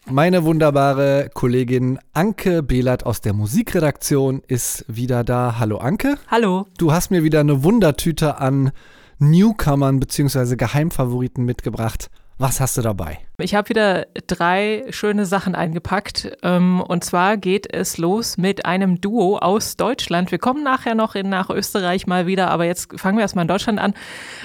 Meine 0.10 0.44
wunderbare 0.44 1.30
Kollegin 1.34 2.00
Anke 2.14 2.64
Behlert 2.64 3.06
aus 3.06 3.22
der 3.22 3.34
Musikredaktion 3.34 4.42
ist 4.48 4.86
wieder 4.88 5.24
da. 5.24 5.58
Hallo 5.60 5.78
Anke. 5.78 6.18
Hallo. 6.28 6.66
Du 6.78 6.92
hast 6.92 7.12
mir 7.12 7.24
wieder 7.24 7.42
eine 7.42 7.64
Wundertüte 7.64 8.40
an 8.40 8.72
Newcomern 9.20 10.00
bzw. 10.00 10.56
Geheimfavoriten 10.56 11.46
mitgebracht. 11.46 12.10
Was 12.38 12.60
hast 12.60 12.78
du 12.78 12.82
dabei? 12.82 13.20
Ich 13.40 13.54
habe 13.54 13.70
wieder 13.70 14.08
drei 14.26 14.86
schöne 14.90 15.28
Sachen 15.28 15.54
eingepackt. 15.54 16.36
Ähm, 16.42 16.82
und 16.82 17.04
zwar 17.04 17.38
geht 17.38 17.72
es 17.72 18.00
los 18.00 18.36
mit 18.38 18.66
einem 18.66 19.00
Duo 19.00 19.38
aus 19.38 19.78
Deutschland. 19.78 20.32
Wir 20.32 20.40
kommen 20.40 20.64
nachher 20.64 20.96
noch 20.96 21.14
in, 21.14 21.30
nach 21.30 21.52
Österreich 21.52 22.08
mal 22.08 22.26
wieder, 22.26 22.50
aber 22.50 22.66
jetzt 22.66 23.00
fangen 23.00 23.20
wir 23.20 23.22
erstmal 23.22 23.44
in 23.44 23.48
Deutschland 23.48 23.78
an. 23.78 23.94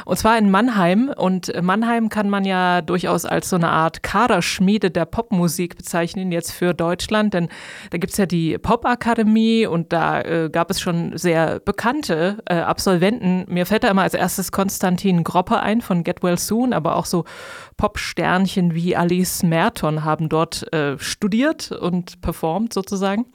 Und 0.04 0.18
zwar 0.18 0.36
in 0.36 0.50
Mannheim. 0.50 1.10
Und 1.16 1.50
Mannheim 1.62 2.10
kann 2.10 2.28
man 2.28 2.44
ja 2.44 2.82
durchaus 2.82 3.24
als 3.24 3.48
so 3.48 3.56
eine 3.56 3.70
Art 3.70 4.02
Kaderschmiede 4.02 4.90
der 4.90 5.06
Popmusik 5.06 5.78
bezeichnen, 5.78 6.30
jetzt 6.30 6.52
für 6.52 6.74
Deutschland. 6.74 7.32
Denn 7.32 7.48
da 7.92 7.96
gibt 7.96 8.12
es 8.12 8.18
ja 8.18 8.26
die 8.26 8.58
Popakademie 8.58 9.64
und 9.64 9.94
da 9.94 10.20
äh, 10.20 10.50
gab 10.52 10.70
es 10.70 10.82
schon 10.82 11.16
sehr 11.16 11.60
bekannte 11.60 12.42
äh, 12.44 12.56
Absolventen. 12.56 13.46
Mir 13.48 13.64
fällt 13.64 13.84
da 13.84 13.88
immer 13.88 14.02
als 14.02 14.12
erstes 14.12 14.52
Konstantin 14.52 15.24
Groppe 15.24 15.60
ein 15.60 15.80
von 15.80 16.04
Get 16.04 16.22
Well 16.22 16.36
Soon, 16.36 16.74
aber 16.74 16.96
auch 16.96 17.06
so 17.06 17.24
Popsternchen 17.78 18.74
wie 18.74 18.81
Alice 18.96 19.42
Merton 19.42 20.04
haben 20.04 20.28
dort 20.28 20.72
äh, 20.72 20.98
studiert 20.98 21.72
und 21.72 22.20
performt 22.20 22.72
sozusagen. 22.72 23.26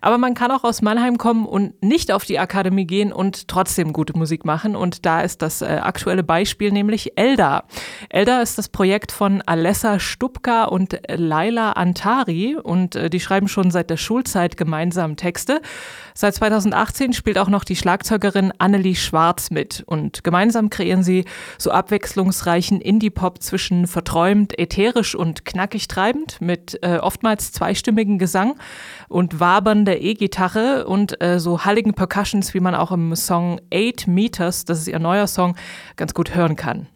Aber 0.00 0.18
man 0.18 0.34
kann 0.34 0.50
auch 0.50 0.64
aus 0.64 0.82
Mannheim 0.82 1.18
kommen 1.18 1.46
und 1.46 1.82
nicht 1.82 2.12
auf 2.12 2.24
die 2.24 2.38
Akademie 2.38 2.86
gehen 2.86 3.12
und 3.12 3.48
trotzdem 3.48 3.92
gute 3.92 4.16
Musik 4.16 4.44
machen. 4.44 4.76
Und 4.76 5.06
da 5.06 5.20
ist 5.20 5.42
das 5.42 5.62
äh, 5.62 5.66
aktuelle 5.82 6.22
Beispiel 6.22 6.72
nämlich 6.72 7.16
Elda. 7.16 7.64
Elda 8.08 8.42
ist 8.42 8.58
das 8.58 8.68
Projekt 8.68 9.12
von 9.12 9.42
Alessa 9.42 9.98
Stupka 9.98 10.64
und 10.64 11.00
Laila 11.08 11.72
Antari 11.72 12.56
und 12.56 12.96
äh, 12.96 13.10
die 13.10 13.20
schreiben 13.20 13.48
schon 13.48 13.70
seit 13.70 13.90
der 13.90 13.96
Schulzeit 13.96 14.56
gemeinsam 14.56 15.16
Texte. 15.16 15.60
Seit 16.14 16.34
2018 16.34 17.12
spielt 17.12 17.38
auch 17.38 17.48
noch 17.48 17.64
die 17.64 17.76
Schlagzeugerin 17.76 18.52
Annelie 18.58 18.96
Schwarz 18.96 19.50
mit 19.50 19.84
und 19.86 20.24
gemeinsam 20.24 20.68
kreieren 20.68 21.02
sie 21.02 21.24
so 21.58 21.70
abwechslungsreichen 21.70 22.80
Indie-Pop 22.80 23.42
zwischen 23.42 23.86
verträumt, 23.86 24.58
ätherisch 24.58 24.87
und 25.14 25.44
knackig 25.44 25.88
treibend 25.88 26.40
mit 26.40 26.78
äh, 26.82 26.98
oftmals 26.98 27.52
zweistimmigen 27.52 28.18
Gesang 28.18 28.56
und 29.08 29.40
wabernder 29.40 30.00
E-Gitarre 30.00 30.86
und 30.86 31.22
äh, 31.22 31.38
so 31.38 31.64
halligen 31.64 31.94
Percussions, 31.94 32.54
wie 32.54 32.60
man 32.60 32.74
auch 32.74 32.92
im 32.92 33.14
Song 33.16 33.60
Eight 33.72 34.06
Meters, 34.06 34.64
das 34.64 34.78
ist 34.80 34.88
ihr 34.88 34.98
neuer 34.98 35.26
Song, 35.26 35.56
ganz 35.96 36.14
gut 36.14 36.34
hören 36.34 36.56
kann. 36.56 36.88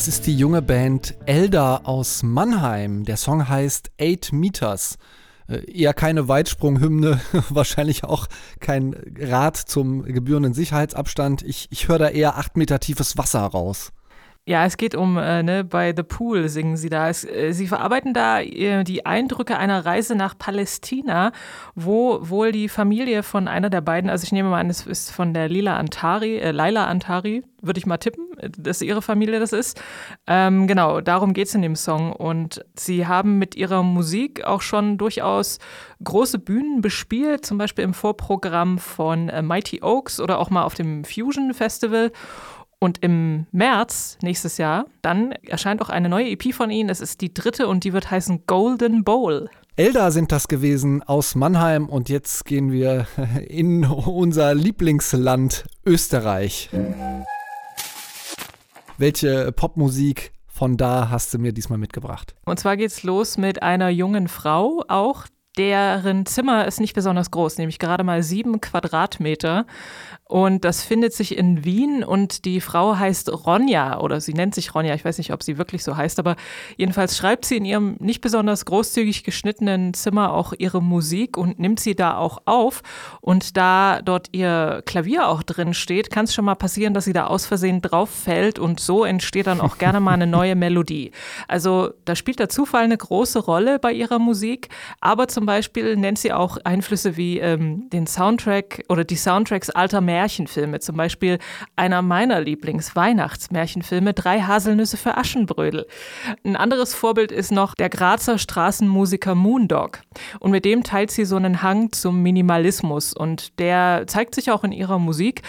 Das 0.00 0.08
ist 0.08 0.26
die 0.26 0.34
junge 0.34 0.62
Band 0.62 1.14
Elda 1.26 1.82
aus 1.84 2.22
Mannheim. 2.22 3.04
Der 3.04 3.18
Song 3.18 3.50
heißt 3.50 3.90
Eight 4.00 4.32
Meters. 4.32 4.96
Äh, 5.46 5.70
eher 5.70 5.92
keine 5.92 6.26
Weitsprunghymne, 6.26 7.20
wahrscheinlich 7.50 8.02
auch 8.04 8.26
kein 8.60 8.96
Rat 9.18 9.58
zum 9.58 10.02
gebührenden 10.04 10.54
Sicherheitsabstand. 10.54 11.42
Ich, 11.42 11.68
ich 11.68 11.88
höre 11.88 11.98
da 11.98 12.08
eher 12.08 12.38
acht 12.38 12.56
Meter 12.56 12.80
tiefes 12.80 13.18
Wasser 13.18 13.40
raus. 13.40 13.92
Ja, 14.46 14.64
es 14.64 14.76
geht 14.76 14.94
um, 14.94 15.16
äh, 15.18 15.42
ne, 15.42 15.64
bei 15.64 15.94
The 15.94 16.02
Pool 16.02 16.48
singen 16.48 16.76
sie 16.76 16.88
da. 16.88 17.08
Es, 17.08 17.24
äh, 17.24 17.52
sie 17.52 17.68
verarbeiten 17.68 18.14
da 18.14 18.40
äh, 18.40 18.84
die 18.84 19.04
Eindrücke 19.06 19.58
einer 19.58 19.84
Reise 19.84 20.14
nach 20.14 20.36
Palästina, 20.36 21.32
wo 21.74 22.18
wohl 22.28 22.50
die 22.50 22.68
Familie 22.68 23.22
von 23.22 23.48
einer 23.48 23.70
der 23.70 23.82
beiden, 23.82 24.08
also 24.10 24.24
ich 24.24 24.32
nehme 24.32 24.48
mal 24.48 24.60
an, 24.60 24.70
es 24.70 24.86
ist 24.86 25.10
von 25.10 25.34
der 25.34 25.48
Lila 25.48 25.76
Antari, 25.76 26.38
äh, 26.38 26.52
Laila 26.52 26.86
Antari, 26.86 27.44
würde 27.62 27.78
ich 27.78 27.86
mal 27.86 27.98
tippen, 27.98 28.26
dass 28.58 28.80
ihre 28.80 29.02
Familie 29.02 29.38
das 29.38 29.52
ist. 29.52 29.80
Ähm, 30.26 30.66
genau, 30.66 31.00
darum 31.00 31.34
geht 31.34 31.48
es 31.48 31.54
in 31.54 31.62
dem 31.62 31.76
Song. 31.76 32.12
Und 32.12 32.64
sie 32.74 33.06
haben 33.06 33.38
mit 33.38 33.54
ihrer 33.54 33.82
Musik 33.82 34.44
auch 34.44 34.62
schon 34.62 34.96
durchaus 34.98 35.58
große 36.02 36.38
Bühnen 36.38 36.80
bespielt, 36.80 37.44
zum 37.44 37.58
Beispiel 37.58 37.84
im 37.84 37.94
Vorprogramm 37.94 38.78
von 38.78 39.28
äh, 39.28 39.42
Mighty 39.42 39.82
Oaks 39.82 40.18
oder 40.20 40.38
auch 40.38 40.50
mal 40.50 40.64
auf 40.64 40.74
dem 40.74 41.04
Fusion 41.04 41.52
Festival. 41.52 42.10
Und 42.82 43.02
im 43.02 43.46
März 43.52 44.16
nächstes 44.22 44.56
Jahr, 44.56 44.86
dann 45.02 45.32
erscheint 45.32 45.82
auch 45.82 45.90
eine 45.90 46.08
neue 46.08 46.30
EP 46.30 46.54
von 46.54 46.70
ihnen. 46.70 46.88
Es 46.88 47.02
ist 47.02 47.20
die 47.20 47.34
dritte 47.34 47.68
und 47.68 47.84
die 47.84 47.92
wird 47.92 48.10
heißen 48.10 48.46
Golden 48.46 49.04
Bowl. 49.04 49.50
Elda 49.76 50.10
sind 50.10 50.32
das 50.32 50.48
gewesen 50.48 51.02
aus 51.02 51.34
Mannheim 51.34 51.90
und 51.90 52.08
jetzt 52.08 52.46
gehen 52.46 52.72
wir 52.72 53.06
in 53.48 53.84
unser 53.84 54.54
Lieblingsland 54.54 55.66
Österreich. 55.84 56.70
Welche 58.96 59.52
Popmusik 59.52 60.32
von 60.48 60.78
da 60.78 61.10
hast 61.10 61.34
du 61.34 61.38
mir 61.38 61.52
diesmal 61.52 61.78
mitgebracht? 61.78 62.34
Und 62.46 62.58
zwar 62.58 62.78
geht's 62.78 63.02
los 63.02 63.36
mit 63.36 63.62
einer 63.62 63.90
jungen 63.90 64.26
Frau, 64.26 64.84
auch 64.88 65.26
deren 65.60 66.24
Zimmer 66.24 66.66
ist 66.66 66.80
nicht 66.80 66.94
besonders 66.94 67.30
groß, 67.30 67.58
nämlich 67.58 67.78
gerade 67.78 68.02
mal 68.02 68.22
sieben 68.22 68.62
Quadratmeter. 68.62 69.66
Und 70.24 70.64
das 70.64 70.84
findet 70.84 71.12
sich 71.12 71.36
in 71.36 71.64
Wien 71.64 72.04
und 72.04 72.44
die 72.44 72.60
Frau 72.60 72.96
heißt 72.96 73.30
Ronja 73.46 73.98
oder 73.98 74.20
sie 74.20 74.32
nennt 74.32 74.54
sich 74.54 74.76
Ronja. 74.76 74.94
Ich 74.94 75.04
weiß 75.04 75.18
nicht, 75.18 75.32
ob 75.32 75.42
sie 75.42 75.58
wirklich 75.58 75.82
so 75.82 75.96
heißt, 75.96 76.20
aber 76.20 76.36
jedenfalls 76.76 77.16
schreibt 77.16 77.44
sie 77.44 77.56
in 77.56 77.64
ihrem 77.64 77.96
nicht 77.98 78.20
besonders 78.20 78.64
großzügig 78.64 79.24
geschnittenen 79.24 79.92
Zimmer 79.92 80.32
auch 80.32 80.54
ihre 80.56 80.80
Musik 80.80 81.36
und 81.36 81.58
nimmt 81.58 81.80
sie 81.80 81.96
da 81.96 82.16
auch 82.16 82.38
auf. 82.44 82.82
Und 83.20 83.56
da 83.56 84.02
dort 84.02 84.28
ihr 84.30 84.82
Klavier 84.86 85.26
auch 85.26 85.42
drin 85.42 85.74
steht, 85.74 86.12
kann 86.12 86.26
es 86.26 86.32
schon 86.32 86.44
mal 86.44 86.54
passieren, 86.54 86.94
dass 86.94 87.06
sie 87.06 87.12
da 87.12 87.26
aus 87.26 87.44
Versehen 87.44 87.82
drauf 87.82 88.08
fällt 88.08 88.60
und 88.60 88.78
so 88.78 89.04
entsteht 89.04 89.48
dann 89.48 89.60
auch 89.60 89.78
gerne 89.78 89.98
mal 89.98 90.12
eine 90.12 90.28
neue 90.28 90.54
Melodie. 90.54 91.10
Also 91.48 91.90
da 92.04 92.14
spielt 92.14 92.38
der 92.38 92.48
Zufall 92.48 92.84
eine 92.84 92.96
große 92.96 93.40
Rolle 93.40 93.80
bei 93.80 93.92
ihrer 93.92 94.20
Musik, 94.20 94.68
aber 95.00 95.26
zum 95.26 95.44
Beispiel 95.50 95.96
nennt 95.96 96.18
sie 96.18 96.32
auch 96.32 96.56
Einflüsse 96.64 97.16
wie 97.16 97.38
ähm, 97.38 97.90
den 97.90 98.06
Soundtrack 98.06 98.84
oder 98.88 99.04
die 99.04 99.16
Soundtracks 99.16 99.70
alter 99.70 100.00
Märchen 100.00 100.20
Märchenfilme, 100.20 100.80
zum 100.80 100.96
Beispiel 100.96 101.38
einer 101.76 102.02
meiner 102.02 102.40
Lieblings-Weihnachtsmärchenfilme, 102.40 104.14
Drei 104.14 104.40
Haselnüsse 104.42 104.96
für 104.96 105.16
Aschenbrödel. 105.16 105.86
Ein 106.44 106.56
anderes 106.56 106.94
Vorbild 106.94 107.32
ist 107.32 107.52
noch 107.52 107.74
der 107.74 107.88
Grazer 107.88 108.38
Straßenmusiker 108.38 109.34
Moondog. 109.34 110.00
Und 110.40 110.50
mit 110.50 110.64
dem 110.64 110.82
teilt 110.82 111.10
sie 111.10 111.24
so 111.24 111.36
einen 111.36 111.62
Hang 111.62 111.92
zum 111.92 112.22
Minimalismus. 112.22 113.12
Und 113.12 113.58
der 113.58 114.04
zeigt 114.06 114.34
sich 114.34 114.50
auch 114.50 114.62
in 114.62 114.72
ihrer 114.72 114.98
Musik, 114.98 115.42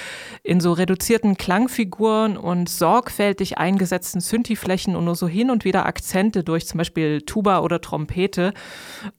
in 0.43 0.62
so 0.62 0.72
reduzierten 0.72 1.38
Klangfiguren 1.38 2.38
und 2.38 2.70
sorgfältig 2.70 3.58
eingesetzten 3.58 4.22
Synthi-Flächen 4.22 4.95
und 4.95 5.06
nur 5.06 5.16
so 5.16 5.28
hin 5.28 5.52
und 5.52 5.66
wieder 5.66 5.86
Akzente 5.86 6.43
durch 6.43 6.66
zum 6.66 6.78
Beispiel 6.78 7.22
Tuba 7.22 7.60
oder 7.60 7.82
Trompete. 7.82 8.54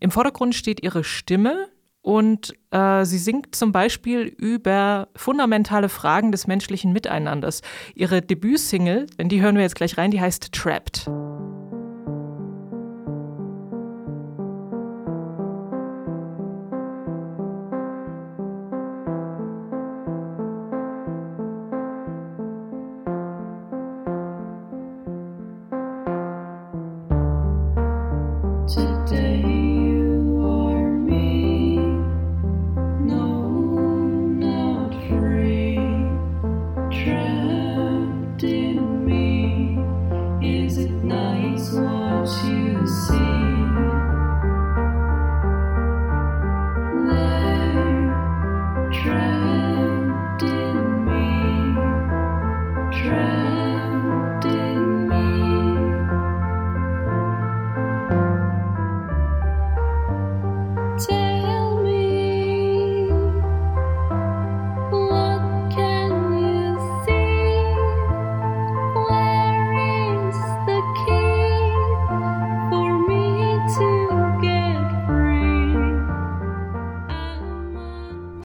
Im 0.01 0.11
Vordergrund 0.11 0.55
steht 0.55 0.72
ihre 0.81 1.05
Stimme, 1.05 1.69
und 2.03 2.53
äh, 2.73 3.05
sie 3.05 3.19
singt 3.19 3.55
zum 3.55 3.71
Beispiel 3.71 4.23
über 4.23 5.09
fundamentale 5.15 5.89
Fragen 5.89 6.33
des 6.33 6.49
menschlichen 6.49 6.93
Miteinanders. 6.93 7.63
Ihre 7.95 8.21
Debütsingle, 8.21 9.07
in 9.19 9.29
die 9.29 9.41
hören 9.41 9.55
wir 9.55 9.63
jetzt 9.63 9.77
gleich 9.77 9.97
rein, 9.97 10.11
die 10.11 10.21
heißt 10.21 10.53
Trapped. 10.53 11.09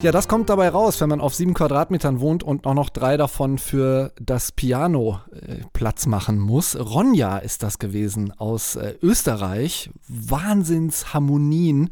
Ja, 0.08 0.14
das 0.14 0.30
kommt 0.30 0.49
dabei 0.49 0.70
raus, 0.70 1.01
wenn 1.01 1.10
man 1.10 1.20
auf 1.20 1.36
sieben 1.36 1.53
Quadratmetern 1.53 2.22
wohnt 2.22 2.41
und 2.41 2.66
auch 2.66 2.74
noch 2.74 2.89
drei 2.89 3.18
davon 3.18 3.58
für 3.58 4.14
das 4.18 4.53
Piano 4.53 5.20
äh, 5.34 5.66
Platz 5.74 6.05
machen 6.05 6.39
muss. 6.39 6.80
Ronja 6.80 7.39
ist 7.39 7.62
das 7.62 7.78
gewesen 7.78 8.32
aus 8.38 8.78
äh, 8.78 8.93
Österreich. 9.01 9.89
Wahnsinnsharmonien 10.08 11.89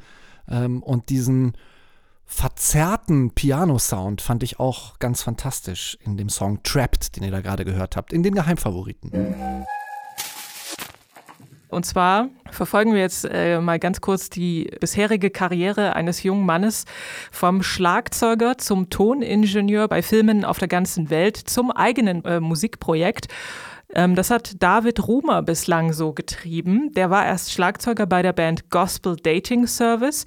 ähm, 0.47 0.81
und 0.81 1.09
diesen 1.09 1.57
verzerrten 2.23 3.31
Piano-Sound 3.31 4.21
fand 4.21 4.43
ich 4.43 4.61
auch 4.61 4.97
ganz 4.99 5.21
fantastisch 5.21 5.97
in 6.05 6.15
dem 6.15 6.29
Song 6.29 6.63
Trapped, 6.63 7.17
den 7.17 7.23
ihr 7.23 7.31
da 7.31 7.41
gerade 7.41 7.65
gehört 7.65 7.97
habt, 7.97 8.13
in 8.13 8.23
den 8.23 8.33
Geheimfavoriten. 8.33 9.11
Und 11.75 11.85
zwar 11.85 12.29
verfolgen 12.51 12.93
wir 12.93 13.01
jetzt 13.01 13.27
äh, 13.29 13.59
mal 13.59 13.79
ganz 13.79 13.99
kurz 13.99 14.29
die 14.29 14.71
bisherige 14.79 15.29
Karriere 15.29 15.93
eines 15.93 16.23
jungen 16.23 16.45
Mannes 16.45 16.85
vom 17.31 17.63
Schlagzeuger 17.63 18.57
zum 18.57 18.89
Toningenieur 18.89 19.89
bei 19.89 20.01
Filmen 20.01 20.45
auf 20.45 20.57
der 20.57 20.69
ganzen 20.69 21.09
Welt 21.09 21.35
zum 21.35 21.71
eigenen 21.71 22.23
äh, 22.23 22.39
Musikprojekt. 22.39 23.27
Ähm, 23.93 24.15
das 24.15 24.29
hat 24.29 24.63
David 24.63 25.05
Rumer 25.05 25.41
bislang 25.41 25.91
so 25.91 26.13
getrieben. 26.13 26.93
Der 26.93 27.09
war 27.09 27.25
erst 27.25 27.51
Schlagzeuger 27.51 28.05
bei 28.05 28.21
der 28.21 28.31
Band 28.31 28.69
Gospel 28.69 29.17
Dating 29.17 29.67
Service. 29.67 30.23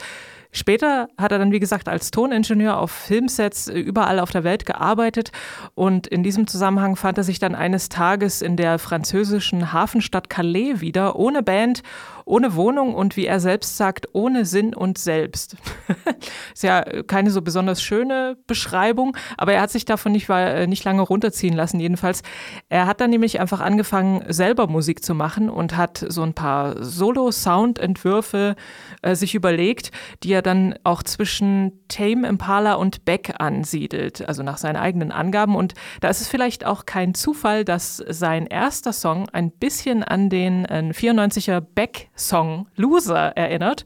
Später 0.58 1.08
hat 1.16 1.30
er 1.30 1.38
dann, 1.38 1.52
wie 1.52 1.60
gesagt, 1.60 1.88
als 1.88 2.10
Toningenieur 2.10 2.78
auf 2.78 2.90
Filmsets 2.90 3.68
äh, 3.68 3.78
überall 3.78 4.18
auf 4.18 4.32
der 4.32 4.42
Welt 4.42 4.66
gearbeitet 4.66 5.30
und 5.76 6.08
in 6.08 6.24
diesem 6.24 6.48
Zusammenhang 6.48 6.96
fand 6.96 7.16
er 7.16 7.24
sich 7.24 7.38
dann 7.38 7.54
eines 7.54 7.88
Tages 7.88 8.42
in 8.42 8.56
der 8.56 8.80
französischen 8.80 9.72
Hafenstadt 9.72 10.28
Calais 10.28 10.80
wieder, 10.80 11.16
ohne 11.16 11.44
Band 11.44 11.82
ohne 12.28 12.54
Wohnung 12.54 12.94
und 12.94 13.16
wie 13.16 13.26
er 13.26 13.40
selbst 13.40 13.76
sagt, 13.76 14.08
ohne 14.12 14.44
Sinn 14.44 14.74
und 14.74 14.98
Selbst. 14.98 15.56
ist 16.54 16.62
ja 16.62 16.82
keine 17.06 17.30
so 17.30 17.42
besonders 17.42 17.82
schöne 17.82 18.36
Beschreibung, 18.46 19.16
aber 19.36 19.54
er 19.54 19.62
hat 19.62 19.70
sich 19.70 19.86
davon 19.86 20.12
nicht, 20.12 20.28
äh, 20.28 20.66
nicht 20.66 20.84
lange 20.84 21.02
runterziehen 21.02 21.56
lassen. 21.56 21.80
Jedenfalls, 21.80 22.22
er 22.68 22.86
hat 22.86 23.00
dann 23.00 23.10
nämlich 23.10 23.40
einfach 23.40 23.60
angefangen, 23.60 24.22
selber 24.28 24.66
Musik 24.66 25.02
zu 25.02 25.14
machen 25.14 25.48
und 25.48 25.76
hat 25.76 26.04
so 26.06 26.22
ein 26.22 26.34
paar 26.34 26.82
Solo-Sound-Entwürfe 26.84 28.56
äh, 29.02 29.14
sich 29.14 29.34
überlegt, 29.34 29.90
die 30.22 30.32
er 30.32 30.42
dann 30.48 30.74
auch 30.82 31.02
zwischen 31.02 31.72
Tame 31.88 32.26
Impala 32.26 32.74
und 32.74 33.04
Beck 33.04 33.34
ansiedelt, 33.38 34.26
also 34.26 34.42
nach 34.42 34.56
seinen 34.56 34.76
eigenen 34.76 35.12
Angaben. 35.12 35.54
Und 35.54 35.74
da 36.00 36.08
ist 36.08 36.22
es 36.22 36.28
vielleicht 36.28 36.64
auch 36.64 36.86
kein 36.86 37.12
Zufall, 37.12 37.64
dass 37.64 37.98
sein 38.08 38.46
erster 38.46 38.94
Song 38.94 39.28
ein 39.28 39.50
bisschen 39.50 40.02
an 40.02 40.30
den 40.30 40.64
äh, 40.64 40.90
94er 40.92 41.60
Beck 41.60 42.08
Song 42.16 42.66
Loser 42.76 43.36
erinnert. 43.36 43.84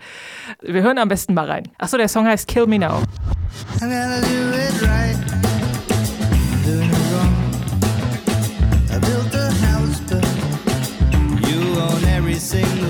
Wir 0.61 0.83
hören 0.83 0.99
am 0.99 1.09
besten 1.09 1.35
mal 1.35 1.51
rein. 1.51 1.65
Achso, 1.79 1.97
der 1.97 2.09
Song 2.09 2.27
heißt 2.27 2.47
Kill 2.47 2.67
Me 2.67 2.79
Now. 2.79 3.03
I 12.55 12.82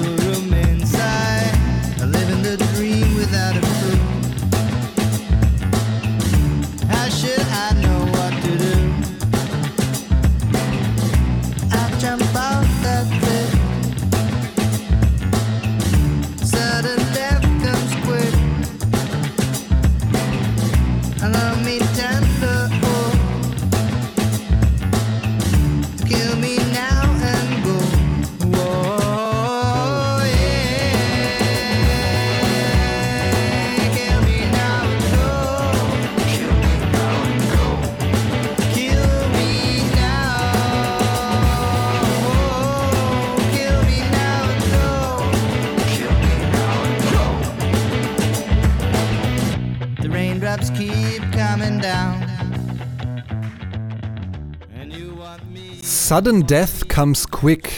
Sudden 55.83 56.47
Death 56.47 56.89
comes 56.89 57.29
quick. 57.29 57.71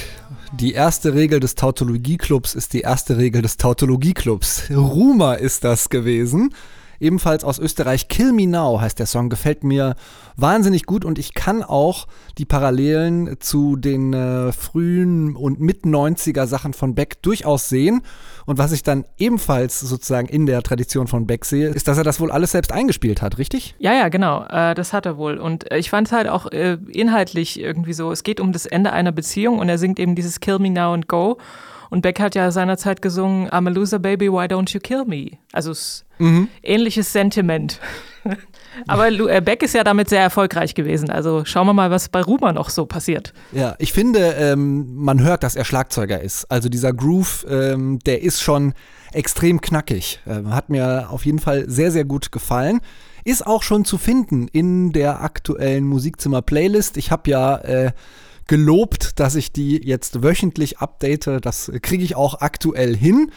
Die 0.52 0.72
erste 0.72 1.14
Regel 1.14 1.40
des 1.40 1.54
Tautologie-Clubs 1.56 2.54
ist 2.54 2.72
die 2.72 2.82
erste 2.82 3.16
Regel 3.16 3.42
des 3.42 3.56
Tautologie-Clubs. 3.56 4.70
Rumer 4.70 5.38
ist 5.38 5.64
das 5.64 5.88
gewesen. 5.88 6.54
Ebenfalls 7.00 7.44
aus 7.44 7.58
Österreich 7.58 8.08
Kill 8.08 8.32
Me 8.32 8.46
Now 8.46 8.80
heißt 8.80 8.98
der 8.98 9.06
Song, 9.06 9.28
gefällt 9.28 9.64
mir 9.64 9.94
wahnsinnig 10.36 10.86
gut 10.86 11.04
und 11.04 11.18
ich 11.18 11.34
kann 11.34 11.62
auch 11.62 12.06
die 12.38 12.44
Parallelen 12.44 13.36
zu 13.40 13.76
den 13.76 14.12
äh, 14.12 14.52
frühen 14.52 15.36
und 15.36 15.60
mit 15.60 15.84
90er 15.84 16.46
Sachen 16.46 16.74
von 16.74 16.94
Beck 16.94 17.22
durchaus 17.22 17.68
sehen. 17.68 18.02
Und 18.46 18.58
was 18.58 18.72
ich 18.72 18.82
dann 18.82 19.04
ebenfalls 19.18 19.80
sozusagen 19.80 20.28
in 20.28 20.46
der 20.46 20.62
Tradition 20.62 21.06
von 21.06 21.26
Beck 21.26 21.44
sehe, 21.44 21.68
ist, 21.68 21.88
dass 21.88 21.98
er 21.98 22.04
das 22.04 22.20
wohl 22.20 22.30
alles 22.30 22.52
selbst 22.52 22.72
eingespielt 22.72 23.22
hat, 23.22 23.38
richtig? 23.38 23.74
Ja, 23.78 23.92
ja, 23.94 24.08
genau. 24.08 24.44
Äh, 24.44 24.74
das 24.74 24.92
hat 24.92 25.06
er 25.06 25.16
wohl. 25.16 25.38
Und 25.38 25.70
äh, 25.70 25.78
ich 25.78 25.90
fand 25.90 26.08
es 26.08 26.12
halt 26.12 26.28
auch 26.28 26.46
äh, 26.52 26.78
inhaltlich 26.88 27.58
irgendwie 27.58 27.92
so, 27.92 28.12
es 28.12 28.22
geht 28.22 28.40
um 28.40 28.52
das 28.52 28.66
Ende 28.66 28.92
einer 28.92 29.12
Beziehung 29.12 29.58
und 29.58 29.68
er 29.68 29.78
singt 29.78 29.98
eben 29.98 30.14
dieses 30.14 30.40
Kill 30.40 30.58
Me 30.58 30.70
Now 30.70 30.92
and 30.92 31.08
Go. 31.08 31.38
Und 31.90 32.02
Beck 32.02 32.20
hat 32.20 32.34
ja 32.34 32.50
seinerzeit 32.50 33.02
gesungen, 33.02 33.48
I'm 33.48 33.68
a 33.68 33.70
loser 33.70 33.98
baby, 33.98 34.30
why 34.30 34.44
don't 34.44 34.72
you 34.72 34.80
kill 34.80 35.04
me? 35.04 35.38
Also 35.52 35.72
mhm. 36.18 36.48
ähnliches 36.62 37.12
Sentiment. 37.12 37.80
Aber 38.86 39.08
äh, 39.08 39.40
Beck 39.40 39.62
ist 39.62 39.74
ja 39.74 39.84
damit 39.84 40.08
sehr 40.08 40.22
erfolgreich 40.22 40.74
gewesen. 40.74 41.10
Also 41.10 41.44
schauen 41.44 41.66
wir 41.66 41.72
mal, 41.72 41.90
was 41.90 42.08
bei 42.08 42.22
Rumer 42.22 42.52
noch 42.52 42.70
so 42.70 42.86
passiert. 42.86 43.32
Ja, 43.52 43.76
ich 43.78 43.92
finde, 43.92 44.34
ähm, 44.38 44.96
man 44.96 45.22
hört, 45.22 45.42
dass 45.42 45.56
er 45.56 45.64
Schlagzeuger 45.64 46.20
ist. 46.20 46.50
Also 46.50 46.68
dieser 46.68 46.92
Groove, 46.92 47.46
ähm, 47.48 47.98
der 48.00 48.22
ist 48.22 48.42
schon 48.42 48.74
extrem 49.12 49.60
knackig. 49.60 50.20
Ähm, 50.26 50.52
hat 50.54 50.70
mir 50.70 51.08
auf 51.10 51.24
jeden 51.24 51.38
Fall 51.38 51.64
sehr, 51.68 51.90
sehr 51.90 52.04
gut 52.04 52.32
gefallen. 52.32 52.80
Ist 53.24 53.46
auch 53.46 53.62
schon 53.62 53.84
zu 53.84 53.96
finden 53.96 54.48
in 54.48 54.92
der 54.92 55.22
aktuellen 55.22 55.84
Musikzimmer-Playlist. 55.86 56.96
Ich 56.96 57.10
habe 57.10 57.30
ja 57.30 57.56
äh, 57.58 57.92
gelobt, 58.46 59.18
dass 59.20 59.34
ich 59.34 59.52
die 59.52 59.80
jetzt 59.86 60.22
wöchentlich 60.22 60.78
update. 60.78 61.28
Das 61.42 61.70
kriege 61.82 62.04
ich 62.04 62.16
auch 62.16 62.40
aktuell 62.40 62.96
hin. 62.96 63.30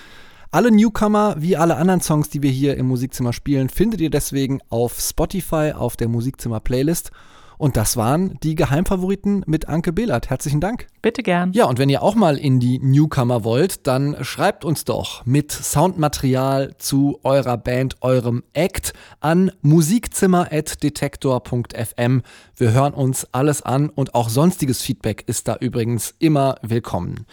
Alle 0.52 0.72
Newcomer, 0.72 1.36
wie 1.40 1.58
alle 1.58 1.76
anderen 1.76 2.02
Songs, 2.02 2.30
die 2.30 2.42
wir 2.42 2.52
hier 2.52 2.78
im 2.78 2.88
Musikzimmer 2.88 3.34
spielen, 3.34 3.70
findet 3.70 4.00
ihr 4.00 4.10
deswegen 4.10 4.60
auf 4.70 5.00
Spotify 5.00 5.74
auf 5.76 5.98
der 5.98 6.08
Musikzimmer 6.08 6.60
Playlist. 6.60 7.12
Und 7.58 7.76
das 7.76 7.98
waren 7.98 8.38
die 8.44 8.54
Geheimfavoriten 8.56 9.44
mit 9.48 9.68
Anke 9.68 9.92
Behlert. 9.92 10.30
Herzlichen 10.30 10.62
Dank. 10.62 10.86
Bitte 11.02 11.24
gern. 11.24 11.52
Ja, 11.54 11.66
und 11.66 11.80
wenn 11.80 11.90
ihr 11.90 12.04
auch 12.04 12.14
mal 12.16 12.38
in 12.38 12.60
die 12.60 12.78
Newcomer 12.80 13.44
wollt, 13.44 13.88
dann 13.88 14.24
schreibt 14.24 14.64
uns 14.64 14.86
doch 14.86 15.26
mit 15.26 15.52
Soundmaterial 15.52 16.76
zu 16.78 17.20
eurer 17.24 17.58
Band, 17.58 17.96
eurem 18.02 18.44
Act 18.54 18.94
an 19.20 19.52
musikzimmer.detektor.fm. 19.62 22.22
Wir 22.56 22.72
hören 22.72 22.94
uns 22.94 23.28
alles 23.32 23.64
an 23.64 23.90
und 23.90 24.14
auch 24.14 24.30
sonstiges 24.30 24.84
Feedback 24.84 25.24
ist 25.28 25.48
da 25.48 25.56
übrigens 25.56 26.14
immer 26.20 26.58
willkommen. 26.62 27.26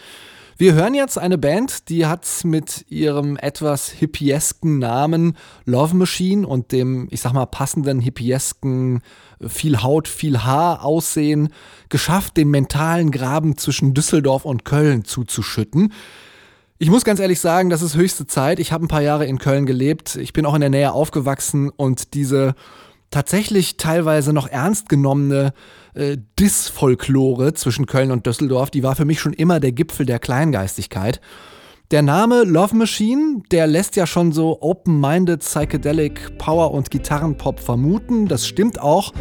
Wir 0.57 0.73
hören 0.73 0.93
jetzt 0.93 1.17
eine 1.17 1.37
Band, 1.37 1.89
die 1.89 2.05
hat 2.05 2.25
mit 2.45 2.85
ihrem 2.87 3.35
etwas 3.35 3.89
hippiesken 3.89 4.79
Namen 4.79 5.35
Love 5.65 5.97
Machine 5.97 6.47
und 6.47 6.71
dem, 6.71 7.09
ich 7.11 7.19
sag 7.19 7.33
mal, 7.33 7.45
passenden 7.45 7.99
hippiesken 7.99 9.01
viel 9.45 9.83
Haut, 9.83 10.07
viel 10.07 10.45
Haar 10.45 10.85
aussehen, 10.85 11.49
geschafft, 11.89 12.37
den 12.37 12.51
mentalen 12.51 13.11
Graben 13.11 13.57
zwischen 13.57 13.93
Düsseldorf 13.93 14.45
und 14.45 14.63
Köln 14.63 15.03
zuzuschütten. 15.03 15.91
Ich 16.77 16.89
muss 16.89 17.03
ganz 17.03 17.19
ehrlich 17.19 17.41
sagen, 17.41 17.69
das 17.69 17.81
ist 17.81 17.97
höchste 17.97 18.25
Zeit. 18.25 18.61
Ich 18.61 18.71
habe 18.71 18.85
ein 18.85 18.89
paar 18.89 19.01
Jahre 19.01 19.25
in 19.25 19.39
Köln 19.39 19.65
gelebt. 19.65 20.15
Ich 20.15 20.31
bin 20.31 20.45
auch 20.45 20.55
in 20.55 20.61
der 20.61 20.69
Nähe 20.69 20.93
aufgewachsen 20.93 21.69
und 21.69 22.13
diese 22.13 22.55
tatsächlich 23.15 23.77
teilweise 23.77 24.33
noch 24.33 24.49
ernst 24.49 24.89
genommene 24.89 25.53
äh, 25.93 26.17
Dis-Folklore 26.37 27.53
zwischen 27.53 27.85
Köln 27.85 28.11
und 28.11 28.25
Düsseldorf, 28.25 28.71
die 28.71 28.83
war 28.83 28.97
für 28.97 29.05
mich 29.05 29.21
schon 29.21 29.31
immer 29.31 29.61
der 29.61 29.71
Gipfel 29.71 30.05
der 30.05 30.19
Kleingeistigkeit. 30.19 31.21
Der 31.91 32.01
Name 32.01 32.43
Love 32.43 32.75
Machine, 32.75 33.41
der 33.51 33.67
lässt 33.67 33.95
ja 33.95 34.05
schon 34.05 34.33
so 34.33 34.61
open-minded 34.61 35.39
Psychedelic 35.39 36.37
Power 36.37 36.71
und 36.71 36.91
Gitarrenpop 36.91 37.61
vermuten. 37.61 38.27
Das 38.27 38.45
stimmt 38.45 38.81
auch. 38.81 39.13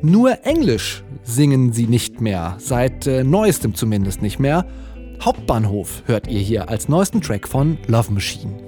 Nur 0.00 0.44
Englisch 0.44 1.02
singen 1.24 1.72
sie 1.72 1.88
nicht 1.88 2.20
mehr, 2.20 2.54
seit 2.58 3.08
äh, 3.08 3.24
neuestem 3.24 3.74
zumindest 3.74 4.22
nicht 4.22 4.38
mehr. 4.38 4.64
Hauptbahnhof 5.20 6.04
hört 6.06 6.28
ihr 6.28 6.38
hier 6.38 6.68
als 6.68 6.88
neuesten 6.88 7.20
Track 7.20 7.48
von 7.48 7.78
Love 7.88 8.12
Machine. 8.12 8.67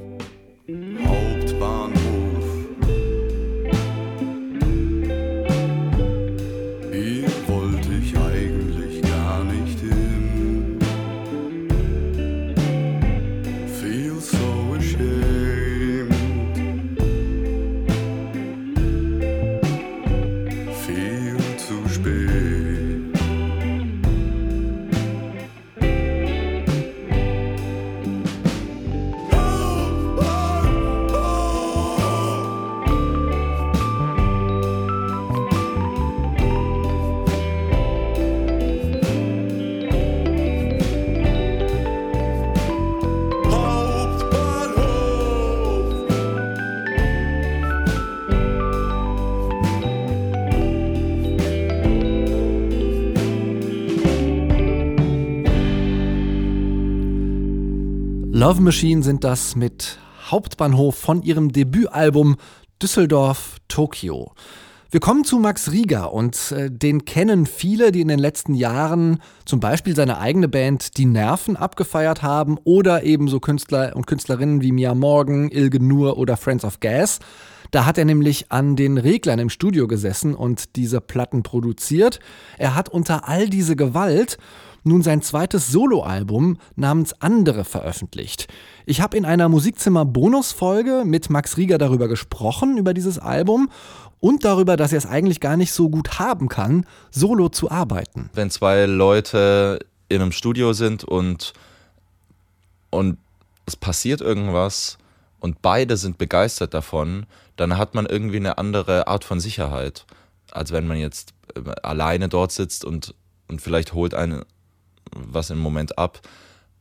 Love 58.40 58.62
Machine 58.62 59.02
sind 59.02 59.22
das 59.22 59.54
mit 59.54 59.98
Hauptbahnhof 60.30 60.96
von 60.96 61.20
ihrem 61.20 61.52
Debütalbum 61.52 62.36
Düsseldorf 62.80 63.58
Tokio. 63.68 64.32
Wir 64.90 64.98
kommen 64.98 65.24
zu 65.24 65.38
Max 65.38 65.70
Rieger 65.72 66.14
und 66.14 66.50
äh, 66.52 66.70
den 66.70 67.04
kennen 67.04 67.44
viele, 67.44 67.92
die 67.92 68.00
in 68.00 68.08
den 68.08 68.18
letzten 68.18 68.54
Jahren 68.54 69.20
zum 69.44 69.60
Beispiel 69.60 69.94
seine 69.94 70.20
eigene 70.20 70.48
Band 70.48 70.96
Die 70.96 71.04
Nerven 71.04 71.54
abgefeiert 71.54 72.22
haben 72.22 72.56
oder 72.64 73.02
ebenso 73.02 73.40
Künstler 73.40 73.94
und 73.94 74.06
Künstlerinnen 74.06 74.62
wie 74.62 74.72
Mia 74.72 74.94
Morgan, 74.94 75.50
Ilge 75.50 75.78
Nur 75.78 76.16
oder 76.16 76.38
Friends 76.38 76.64
of 76.64 76.80
Gas. 76.80 77.18
Da 77.72 77.84
hat 77.84 77.98
er 77.98 78.04
nämlich 78.04 78.50
an 78.50 78.74
den 78.74 78.96
Reglern 78.98 79.38
im 79.38 79.50
Studio 79.50 79.86
gesessen 79.86 80.34
und 80.34 80.76
diese 80.76 81.02
Platten 81.02 81.42
produziert. 81.42 82.18
Er 82.58 82.74
hat 82.74 82.88
unter 82.88 83.28
all 83.28 83.48
diese 83.50 83.76
Gewalt 83.76 84.38
nun 84.84 85.02
sein 85.02 85.22
zweites 85.22 85.68
Soloalbum 85.68 86.58
namens 86.76 87.14
Andere 87.20 87.64
veröffentlicht. 87.64 88.48
Ich 88.86 89.00
habe 89.00 89.16
in 89.16 89.24
einer 89.24 89.48
Musikzimmer-Bonusfolge 89.48 91.04
mit 91.04 91.30
Max 91.30 91.56
Rieger 91.56 91.78
darüber 91.78 92.08
gesprochen, 92.08 92.78
über 92.78 92.94
dieses 92.94 93.18
Album 93.18 93.70
und 94.20 94.44
darüber, 94.44 94.76
dass 94.76 94.92
er 94.92 94.98
es 94.98 95.06
eigentlich 95.06 95.40
gar 95.40 95.56
nicht 95.56 95.72
so 95.72 95.88
gut 95.88 96.18
haben 96.18 96.48
kann, 96.48 96.86
solo 97.10 97.48
zu 97.48 97.70
arbeiten. 97.70 98.30
Wenn 98.34 98.50
zwei 98.50 98.86
Leute 98.86 99.80
in 100.08 100.20
einem 100.20 100.32
Studio 100.32 100.72
sind 100.72 101.04
und, 101.04 101.52
und 102.90 103.18
es 103.66 103.76
passiert 103.76 104.20
irgendwas 104.20 104.98
und 105.40 105.62
beide 105.62 105.96
sind 105.96 106.18
begeistert 106.18 106.74
davon, 106.74 107.26
dann 107.56 107.78
hat 107.78 107.94
man 107.94 108.06
irgendwie 108.06 108.36
eine 108.36 108.58
andere 108.58 109.06
Art 109.06 109.24
von 109.24 109.40
Sicherheit, 109.40 110.06
als 110.50 110.72
wenn 110.72 110.86
man 110.86 110.98
jetzt 110.98 111.32
äh, 111.54 111.70
alleine 111.82 112.28
dort 112.28 112.52
sitzt 112.52 112.84
und, 112.84 113.14
und 113.48 113.60
vielleicht 113.60 113.94
holt 113.94 114.14
eine 114.14 114.44
was 115.14 115.50
im 115.50 115.58
Moment 115.58 115.98
ab, 115.98 116.20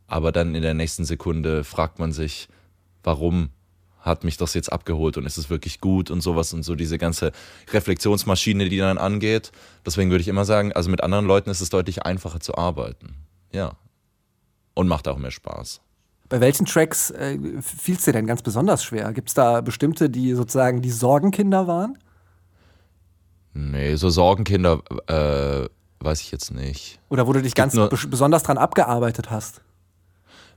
aber 0.07 0.31
dann 0.31 0.55
in 0.55 0.61
der 0.61 0.73
nächsten 0.73 1.05
Sekunde 1.05 1.63
fragt 1.63 1.99
man 1.99 2.11
sich, 2.11 2.47
warum 3.03 3.49
hat 3.99 4.23
mich 4.23 4.37
das 4.37 4.53
jetzt 4.53 4.71
abgeholt 4.71 5.17
und 5.17 5.25
ist 5.25 5.37
es 5.37 5.49
wirklich 5.49 5.81
gut 5.81 6.09
und 6.09 6.21
sowas 6.21 6.53
und 6.53 6.63
so 6.63 6.75
diese 6.75 6.97
ganze 6.97 7.31
Reflexionsmaschine, 7.71 8.69
die 8.69 8.77
dann 8.77 8.97
angeht. 8.97 9.51
Deswegen 9.85 10.09
würde 10.09 10.21
ich 10.21 10.27
immer 10.27 10.45
sagen, 10.45 10.71
also 10.73 10.89
mit 10.89 11.03
anderen 11.03 11.25
Leuten 11.25 11.49
ist 11.49 11.61
es 11.61 11.69
deutlich 11.69 12.03
einfacher 12.03 12.39
zu 12.39 12.55
arbeiten. 12.57 13.15
Ja. 13.51 13.73
Und 14.73 14.87
macht 14.87 15.07
auch 15.07 15.17
mehr 15.17 15.31
Spaß. 15.31 15.81
Bei 16.29 16.39
welchen 16.39 16.65
Tracks 16.65 17.09
äh, 17.11 17.37
fiel 17.61 17.95
es 17.95 18.05
dir 18.05 18.13
denn 18.13 18.27
ganz 18.27 18.41
besonders 18.41 18.83
schwer? 18.83 19.11
Gibt 19.13 19.29
es 19.29 19.33
da 19.33 19.61
bestimmte, 19.61 20.09
die 20.09 20.33
sozusagen 20.33 20.81
die 20.81 20.91
Sorgenkinder 20.91 21.67
waren? 21.67 21.97
Nee, 23.53 23.95
so 23.95 24.09
Sorgenkinder 24.09 24.81
äh, 25.07 25.67
weiß 25.99 26.21
ich 26.21 26.31
jetzt 26.31 26.51
nicht. 26.51 26.99
Oder 27.09 27.27
wo 27.27 27.33
du 27.33 27.41
dich 27.41 27.55
ganz 27.55 27.75
besonders 28.09 28.43
dran 28.43 28.57
abgearbeitet 28.57 29.29
hast? 29.29 29.61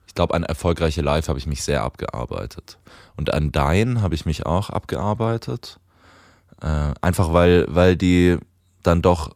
Ich 0.06 0.14
glaube, 0.14 0.34
an 0.34 0.42
erfolgreiche 0.42 1.00
Live 1.00 1.28
habe 1.28 1.38
ich 1.38 1.46
mich 1.46 1.62
sehr 1.62 1.82
abgearbeitet. 1.82 2.78
Und 3.16 3.32
an 3.32 3.50
Dein 3.50 4.02
habe 4.02 4.14
ich 4.14 4.26
mich 4.26 4.46
auch 4.46 4.70
abgearbeitet. 4.70 5.78
Äh, 6.60 6.92
einfach 7.00 7.32
weil, 7.32 7.66
weil 7.68 7.96
die 7.96 8.38
dann 8.82 9.02
doch 9.02 9.34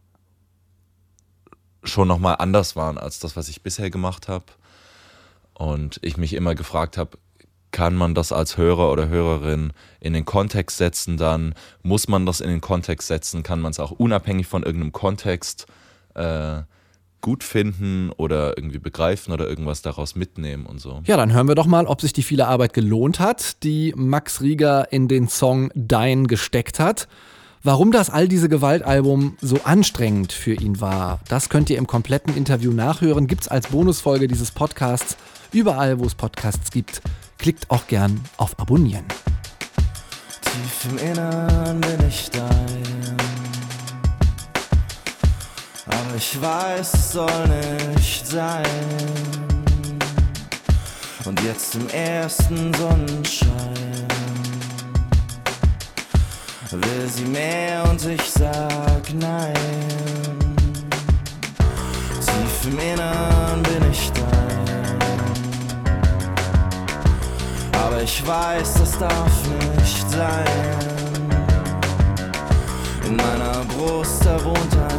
schon 1.83 2.09
nochmal 2.09 2.37
anders 2.39 2.77
waren 2.77 2.99
als 2.99 3.21
das, 3.21 3.37
was 3.37 3.49
ich 3.49 3.63
bisher 3.63 3.91
gemacht 3.91 4.29
habe. 4.29 4.45
Und 5.55 5.99
ich 6.03 6.17
mich 6.17 6.35
immer 6.35 6.55
gefragt 6.55 6.99
habe, 6.99 7.17
kann 7.71 7.95
man 7.95 8.15
das 8.15 8.33
als 8.33 8.57
Hörer 8.57 8.93
oder 8.93 9.09
Hörerin 9.09 9.73
in 10.01 10.13
den 10.13 10.25
Kontext 10.25 10.77
setzen 10.77 11.17
dann? 11.17 11.55
Muss 11.83 12.09
man 12.09 12.27
das 12.27 12.41
in 12.41 12.49
den 12.49 12.61
Kontext 12.61 13.09
setzen? 13.09 13.43
Kann 13.43 13.61
man 13.61 13.71
es 13.71 13.81
auch 13.81 13.93
unabhängig 13.93 14.47
von 14.47 14.63
irgendeinem 14.63 14.93
Kontext 14.93 15.67
äh, 15.69 15.86
gut 17.21 17.43
finden 17.43 18.11
oder 18.17 18.57
irgendwie 18.57 18.79
begreifen 18.79 19.33
oder 19.33 19.49
irgendwas 19.49 19.83
daraus 19.83 20.15
mitnehmen 20.15 20.65
und 20.65 20.81
so? 20.81 21.03
Ja, 21.07 21.17
dann 21.17 21.33
hören 21.33 21.49
wir 21.49 21.57
doch 21.57 21.67
mal, 21.67 21.87
ob 21.87 22.01
sich 22.01 22.13
die 22.13 22.23
viele 22.23 22.47
Arbeit 22.47 22.73
gelohnt 22.73 23.19
hat, 23.19 23.63
die 23.65 23.93
Max 23.97 24.41
Rieger 24.41 24.93
in 24.93 25.09
den 25.09 25.29
Song 25.29 25.71
Dein 25.75 26.29
gesteckt 26.29 26.79
hat. 26.79 27.09
Warum 27.65 27.91
das 27.91 28.11
All 28.11 28.29
diese 28.29 28.49
Gewaltalbum 28.49 29.37
so 29.41 29.59
anstrengend 29.65 30.33
für 30.33 30.55
ihn 30.55 30.81
war, 30.81 31.19
das 31.29 31.49
könnt 31.49 31.69
ihr 31.69 31.79
im 31.79 31.89
kompletten 31.89 32.37
Interview 32.37 32.71
nachhören. 32.71 33.27
Gibt's 33.27 33.49
als 33.49 33.69
Bonusfolge 33.69 34.29
dieses 34.29 34.53
Podcasts 34.53 35.17
überall, 35.53 35.99
wo 35.99 36.05
es 36.05 36.15
Podcasts 36.15 36.71
gibt. 36.71 37.03
Klickt 37.39 37.69
auch 37.73 37.89
gern 37.89 38.21
auf 38.37 38.57
Abonnieren. 38.61 39.05
Tief 40.43 40.93
im 40.93 40.99
Innern 40.99 41.81
bin 41.81 42.09
ich 42.09 42.31
dein. 42.31 43.26
Aber 45.87 46.17
ich 46.17 46.41
weiß, 46.41 46.95
es 46.95 47.13
soll 47.13 47.49
nicht 47.95 48.27
sein. 48.27 48.65
Und 51.25 51.41
jetzt 51.43 51.75
im 51.75 51.89
ersten 51.89 52.73
Sonnenschein 52.75 54.07
will 56.71 57.09
sie 57.09 57.25
mehr 57.25 57.85
und 57.89 58.05
ich 58.05 58.23
sag 58.23 59.13
nein. 59.15 59.55
Tief 62.21 62.73
im 62.73 62.79
Innern 62.79 63.63
bin 63.63 63.91
ich 63.91 64.11
dein. 64.13 64.27
Aber 67.73 68.03
ich 68.03 68.27
weiß, 68.27 68.75
das 68.75 68.99
darf 68.99 69.33
nicht 69.79 70.11
sein. 70.11 70.45
In 73.07 73.17
meiner 73.17 73.65
Brust, 73.65 74.25
da 74.25 74.45
wohnt 74.45 74.77
ein. 74.91 74.96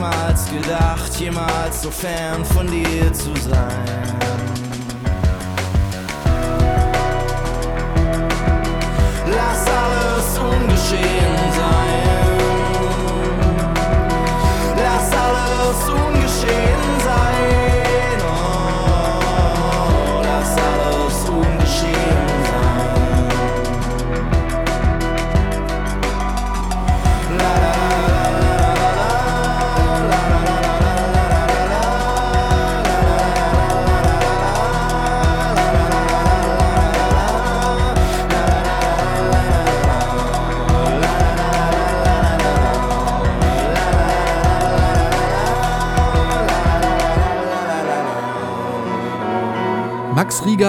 Niemals 0.00 0.50
gedacht, 0.50 1.20
jemals 1.20 1.82
so 1.82 1.90
fern 1.90 2.42
von 2.42 2.66
dir 2.66 3.12
zu 3.12 3.36
sein. 3.36 3.84
Lass 9.26 9.66
alles 9.68 10.38
ungeschehen 10.38 11.49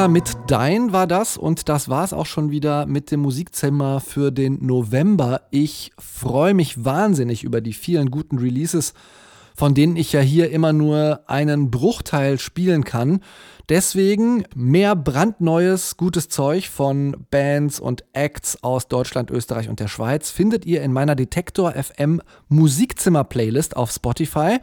Rieger 0.01 0.07
mit 0.07 0.35
Dein 0.47 0.93
war 0.93 1.05
das 1.05 1.37
und 1.37 1.69
das 1.69 1.87
war 1.87 2.03
es 2.03 2.11
auch 2.11 2.25
schon 2.25 2.49
wieder 2.49 2.87
mit 2.87 3.11
dem 3.11 3.19
Musikzimmer 3.19 3.99
für 3.99 4.31
den 4.31 4.57
November. 4.65 5.41
Ich 5.51 5.91
freue 5.99 6.55
mich 6.55 6.83
wahnsinnig 6.83 7.43
über 7.43 7.61
die 7.61 7.73
vielen 7.73 8.09
guten 8.09 8.39
Releases, 8.39 8.95
von 9.55 9.75
denen 9.75 9.95
ich 9.95 10.11
ja 10.11 10.19
hier 10.19 10.49
immer 10.49 10.73
nur 10.73 11.19
einen 11.27 11.69
Bruchteil 11.69 12.39
spielen 12.39 12.83
kann. 12.83 13.19
Deswegen 13.69 14.43
mehr 14.55 14.95
brandneues, 14.95 15.97
gutes 15.97 16.29
Zeug 16.29 16.69
von 16.69 17.27
Bands 17.29 17.79
und 17.79 18.03
Acts 18.13 18.63
aus 18.63 18.87
Deutschland, 18.87 19.29
Österreich 19.29 19.69
und 19.69 19.79
der 19.79 19.87
Schweiz 19.87 20.31
findet 20.31 20.65
ihr 20.65 20.81
in 20.81 20.93
meiner 20.93 21.15
Detektor 21.15 21.73
FM 21.73 22.23
Musikzimmer 22.49 23.23
Playlist 23.23 23.77
auf 23.77 23.91
Spotify. 23.91 24.57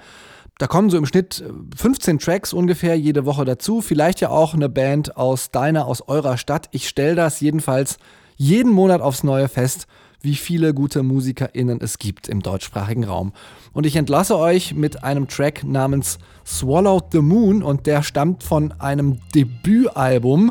Da 0.59 0.67
kommen 0.67 0.91
so 0.91 0.99
im 0.99 1.07
Schnitt 1.07 1.45
15 1.77 2.19
Tracks 2.19 2.53
ungefähr 2.53 2.99
jede 2.99 3.25
Woche 3.25 3.45
dazu. 3.45 3.81
Vielleicht 3.81 4.21
ja 4.21 4.31
auch 4.31 4.55
eine 4.55 4.69
Band 4.69 5.17
aus 5.17 5.53
deiner, 5.53 5.87
aus 5.87 6.03
eurer 6.09 6.37
Stadt. 6.37 6.69
Ich 6.73 6.89
stelle 6.89 7.15
das 7.15 7.41
jedenfalls 7.41 7.99
jeden 8.37 8.73
Monat 8.73 9.01
aufs 9.01 9.23
Neue 9.23 9.49
fest, 9.49 9.87
wie 10.21 10.35
viele 10.35 10.75
gute 10.75 11.05
MusikerInnen 11.05 11.81
es 11.81 11.99
gibt 11.99 12.27
im 12.27 12.43
deutschsprachigen 12.43 13.05
Raum. 13.05 13.33
Und 13.73 13.87
ich 13.87 13.95
entlasse 13.95 14.37
euch 14.37 14.75
mit 14.75 15.05
einem 15.05 15.29
Track 15.29 15.63
namens 15.63 16.19
Swallowed 16.45 17.05
the 17.13 17.21
Moon 17.21 17.63
und 17.63 17.87
der 17.87 18.03
stammt 18.03 18.43
von 18.43 18.73
einem 18.81 19.19
Debütalbum, 19.37 20.51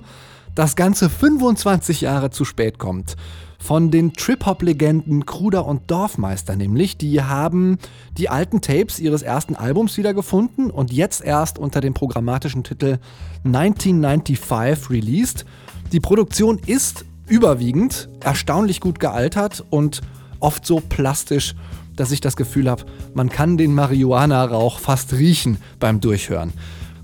das 0.56 0.78
ganze 0.78 1.10
25 1.10 2.00
Jahre 2.02 2.30
zu 2.30 2.46
spät 2.46 2.80
kommt 2.80 3.18
von 3.60 3.92
den 3.92 4.14
Trip-Hop-Legenden 4.14 5.26
Kruder 5.26 5.66
und 5.66 5.90
Dorfmeister 5.90 6.56
nämlich. 6.56 6.98
Die 6.98 7.22
haben 7.22 7.78
die 8.18 8.30
alten 8.30 8.62
Tapes 8.62 9.00
ihres 9.00 9.22
ersten 9.22 9.56
Albums 9.56 9.98
wiedergefunden 9.98 10.70
und 10.70 10.92
jetzt 10.92 11.24
erst 11.24 11.58
unter 11.60 11.82
dem 11.82 11.94
programmatischen 11.94 12.64
Titel 12.64 13.00
1995 13.44 14.90
released. 14.90 15.46
Die 15.92 16.00
Produktion 16.00 16.60
ist 16.66 17.06
überwiegend 17.28 18.10
erstaunlich 18.22 18.80
gut 18.80 19.00
gealtert 19.00 19.64
und 19.70 20.02
oft 20.40 20.66
so 20.66 20.82
plastisch, 20.82 21.56
dass 21.96 22.12
ich 22.12 22.22
das 22.22 22.36
Gefühl 22.36 22.70
habe, 22.70 22.86
man 23.14 23.30
kann 23.30 23.58
den 23.58 23.74
Marihuana-Rauch 23.74 24.80
fast 24.80 25.14
riechen 25.14 25.58
beim 25.80 26.00
Durchhören. 26.00 26.54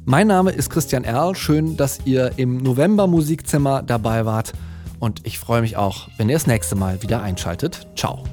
Mein 0.05 0.27
Name 0.27 0.51
ist 0.51 0.69
Christian 0.69 1.03
Erl. 1.03 1.35
Schön, 1.35 1.77
dass 1.77 2.01
ihr 2.05 2.33
im 2.37 2.57
November 2.57 3.07
Musikzimmer 3.07 3.81
dabei 3.81 4.25
wart. 4.25 4.53
Und 5.03 5.27
ich 5.27 5.37
freue 5.37 5.59
mich 5.59 5.75
auch, 5.75 6.07
wenn 6.15 6.29
ihr 6.29 6.35
das 6.35 6.47
nächste 6.47 6.75
Mal 6.75 7.03
wieder 7.03 7.21
einschaltet. 7.21 7.87
Ciao. 7.93 8.23